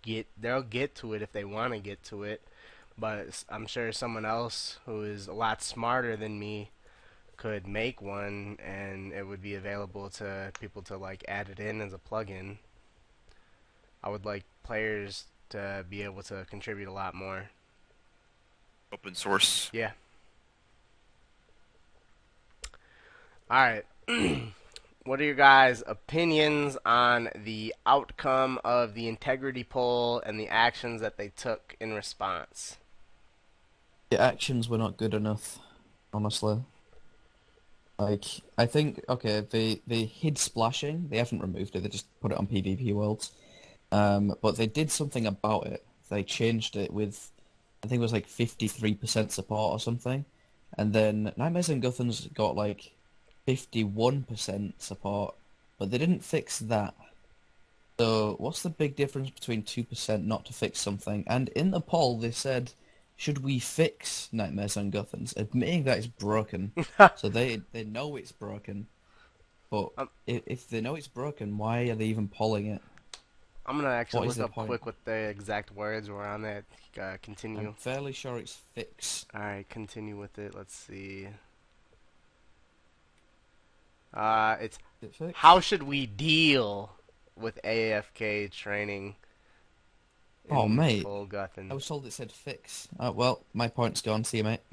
[0.03, 0.27] get.
[0.41, 2.43] They'll get to it if they want to get to it,
[2.97, 6.71] but I'm sure someone else who is a lot smarter than me
[7.39, 11.81] could make one, and it would be available to people to like add it in
[11.81, 12.59] as a plugin.
[14.05, 17.49] I would like players to be able to contribute a lot more.
[18.93, 19.71] Open source.
[19.73, 19.93] Yeah.
[23.51, 23.85] All right.
[25.05, 31.01] what are your guys' opinions on the outcome of the integrity poll and the actions
[31.01, 32.77] that they took in response?
[34.11, 35.59] The actions were not good enough,
[36.13, 36.63] honestly.
[37.99, 38.25] Like,
[38.57, 41.09] I think, okay, they, they hid splashing.
[41.09, 43.33] They haven't removed it, they just put it on PvP Worlds.
[43.91, 45.85] Um, but they did something about it.
[46.09, 47.31] They changed it with,
[47.83, 50.25] I think it was like 53% support or something.
[50.77, 52.93] And then Nightmares and Guthans got like
[53.47, 55.35] 51% support,
[55.79, 56.95] but they didn't fix that.
[57.99, 61.25] So what's the big difference between 2% not to fix something?
[61.27, 62.73] And in the poll they said,
[63.19, 65.37] should we fix Nightmares on Guthans?
[65.37, 66.73] Admitting that it's broken.
[67.17, 68.87] so they they know it's broken.
[69.71, 72.81] But Um, if, if they know it's broken, why are they even polling it?
[73.67, 74.69] I'm gonna actually look up point?
[74.69, 76.65] quick what the exact words were on that.
[76.99, 77.67] Uh, continue.
[77.67, 79.27] I'm fairly sure it's fix.
[79.35, 80.55] All right, continue with it.
[80.55, 81.29] Let's see.
[84.15, 86.93] Uh, it's it how should we deal
[87.37, 89.17] with AFK training?
[90.51, 91.03] Oh, mate.
[91.03, 91.71] Full Guthans?
[91.71, 92.89] I was told it said fix.
[92.99, 94.25] Uh, well, my point's gone.
[94.25, 94.61] See you, mate.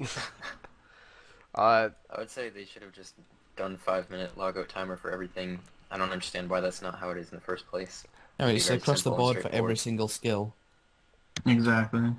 [1.54, 3.14] Uh, I would say they should have just
[3.56, 5.58] done five minute logout timer for everything.
[5.90, 8.04] I don't understand why that's not how it is in the first place.
[8.38, 10.54] No, Be it's across the board for every single skill.
[11.46, 12.10] Exactly.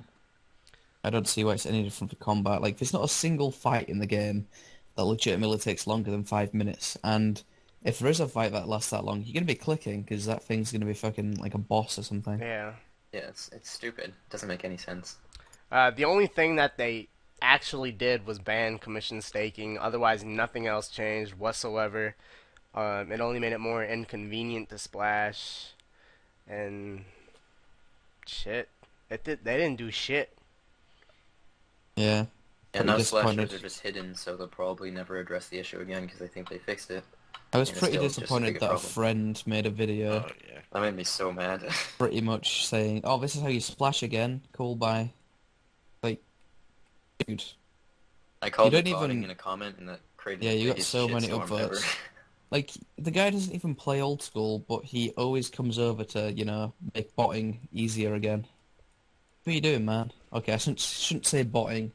[1.04, 2.60] I don't see why it's any different for combat.
[2.62, 4.48] Like, there's not a single fight in the game
[4.96, 6.98] that legitimately takes longer than five minutes.
[7.04, 7.40] And
[7.84, 10.42] if there is a fight that lasts that long, you're gonna be clicking because that
[10.42, 12.40] thing's gonna be fucking like a boss or something.
[12.40, 12.72] yeah.
[13.12, 14.12] Yeah, it's it's stupid.
[14.30, 15.16] doesn't make any sense.
[15.70, 17.08] Uh, the only thing that they
[17.40, 19.78] actually did was ban commission staking.
[19.78, 22.14] Otherwise, nothing else changed whatsoever.
[22.74, 25.72] Um, it only made it more inconvenient to splash,
[26.46, 27.04] and
[28.26, 28.68] shit.
[29.10, 29.44] It did.
[29.44, 30.36] They didn't do shit.
[31.96, 32.26] Yeah.
[32.74, 36.02] And Pretty now slashers are just hidden, so they'll probably never address the issue again
[36.02, 37.02] because they think they fixed it.
[37.52, 40.58] I was pretty still a disappointed bigger that a friend made a video Oh yeah.
[40.72, 41.62] That made me so mad.
[41.98, 44.42] pretty much saying, "Oh, this is how you splash again.
[44.52, 45.10] Cool, bye."
[46.02, 46.22] Like,
[47.26, 47.42] dude,
[48.42, 51.08] I called You don't even- in a comment and that created Yeah, you got so
[51.08, 51.96] many shitstorm upvotes.
[52.50, 56.44] like the guy doesn't even play old school, but he always comes over to you
[56.44, 58.46] know make botting easier again.
[59.44, 60.12] What are you doing, man?
[60.32, 61.92] Okay, I shouldn't shouldn't say botting.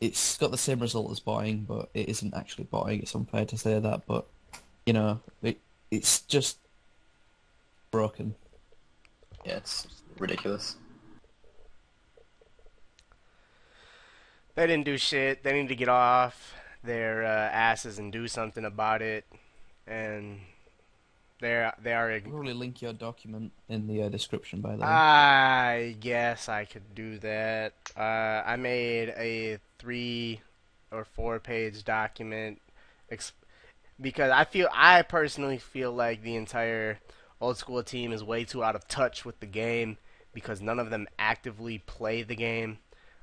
[0.00, 3.00] It's got the same result as buying, but it isn't actually buying.
[3.00, 4.26] It's unfair to say that, but
[4.84, 5.58] you know, it
[5.90, 6.58] it's just
[7.90, 8.34] broken.
[9.44, 9.86] Yeah, it's
[10.18, 10.76] ridiculous.
[14.54, 15.42] They didn't do shit.
[15.42, 19.26] They need to get off their uh, asses and do something about it.
[19.86, 20.40] And
[21.40, 22.20] they're they are.
[22.20, 24.86] Probably link your document in the uh, description, by the way.
[24.86, 27.74] I guess I could do that.
[27.96, 30.40] Uh, I made a three
[30.90, 32.60] or four page document
[33.10, 33.32] ex-
[34.00, 37.00] because I feel I personally feel like the entire
[37.40, 39.98] old school team is way too out of touch with the game
[40.32, 42.78] because none of them actively play the game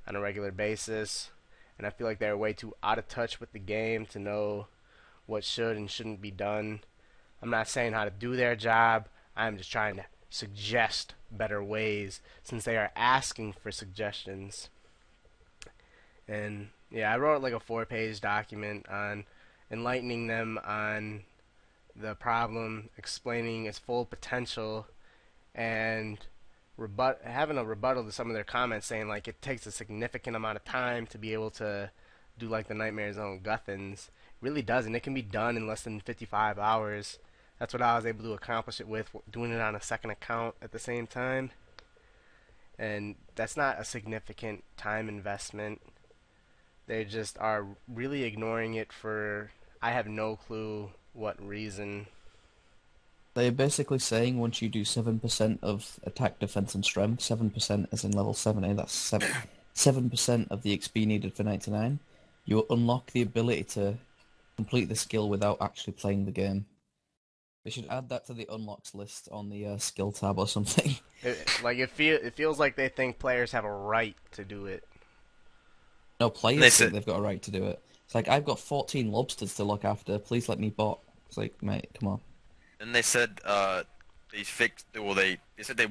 [0.07, 1.31] on a regular basis,
[1.77, 4.67] and I feel like they're way too out of touch with the game to know
[5.25, 6.81] what should and shouldn't be done.
[7.43, 9.07] I'm not saying how to do their job.
[9.35, 14.69] I'm just trying to suggest better ways since they are asking for suggestions.
[16.25, 19.25] And yeah, I wrote like a four page document on
[19.69, 21.23] enlightening them on
[21.95, 24.87] the problem, explaining its full potential,
[25.53, 26.19] and
[26.77, 30.35] rebut having a rebuttal to some of their comments saying like it takes a significant
[30.35, 31.91] amount of time to be able to
[32.39, 34.09] do like the Nightmare Zone Guthans
[34.41, 34.95] really doesn't.
[34.95, 37.19] It can be done in less than 55 hours.
[37.63, 40.55] That's what I was able to accomplish it with, doing it on a second account
[40.61, 41.51] at the same time.
[42.77, 45.79] And that's not a significant time investment.
[46.87, 52.07] They just are really ignoring it for I have no clue what reason.
[53.33, 58.11] They're basically saying once you do 7% of attack, defense, and strength, 7% is in
[58.11, 59.25] level 70, that's 7,
[59.73, 61.99] 7% of the XP needed for 99,
[62.43, 63.99] you unlock the ability to
[64.57, 66.65] complete the skill without actually playing the game.
[67.63, 70.95] They should add that to the unlocks list on the uh, skill tab or something.
[71.25, 74.65] It, like it feel it feels like they think players have a right to do
[74.65, 74.83] it.
[76.19, 77.81] No, players They think said- they've got a right to do it.
[78.05, 80.99] It's like, I've got 14 lobsters to look after, please let me bot.
[81.29, 82.19] It's like, mate, come on.
[82.81, 83.83] And they said uh,
[84.33, 84.85] they fixed.
[84.93, 85.87] Well, they they said they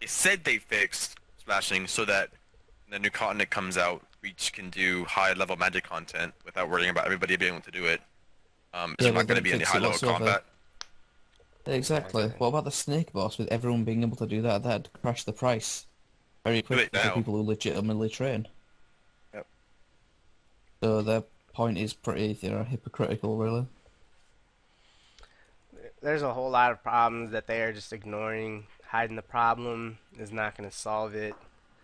[0.00, 2.30] they said they fixed splashing so that
[2.88, 7.06] the new continent comes out, we can do high level magic content without worrying about
[7.06, 8.00] everybody being able to do it.
[8.72, 10.18] Um, it's Yeah, not going to be any fix high level whatsoever.
[10.18, 10.44] combat.
[11.68, 12.24] Exactly.
[12.24, 12.34] Okay.
[12.38, 14.62] What about the snake boss with everyone being able to do that?
[14.62, 15.86] That'd crash the price
[16.44, 18.48] very quickly for people who legitimately train.
[19.34, 19.46] Yep.
[20.82, 23.66] So their point is pretty, you know, hypocritical, really.
[26.00, 28.66] There's a whole lot of problems that they are just ignoring.
[28.86, 31.34] Hiding the problem is not going to solve it.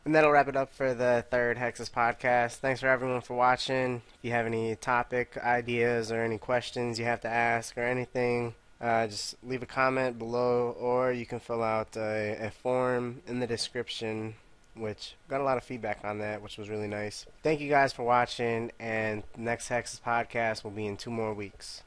[0.07, 2.57] And that'll wrap it up for the third Hexis podcast.
[2.57, 4.03] Thanks for everyone for watching.
[4.15, 8.55] If you have any topic ideas or any questions you have to ask or anything,
[8.85, 13.41] uh, just leave a comment below or you can fill out a, a form in
[13.41, 14.35] the description,
[14.77, 17.25] which got a lot of feedback on that, which was really nice.
[17.43, 21.84] Thank you guys for watching, and next Hexis podcast will be in two more weeks.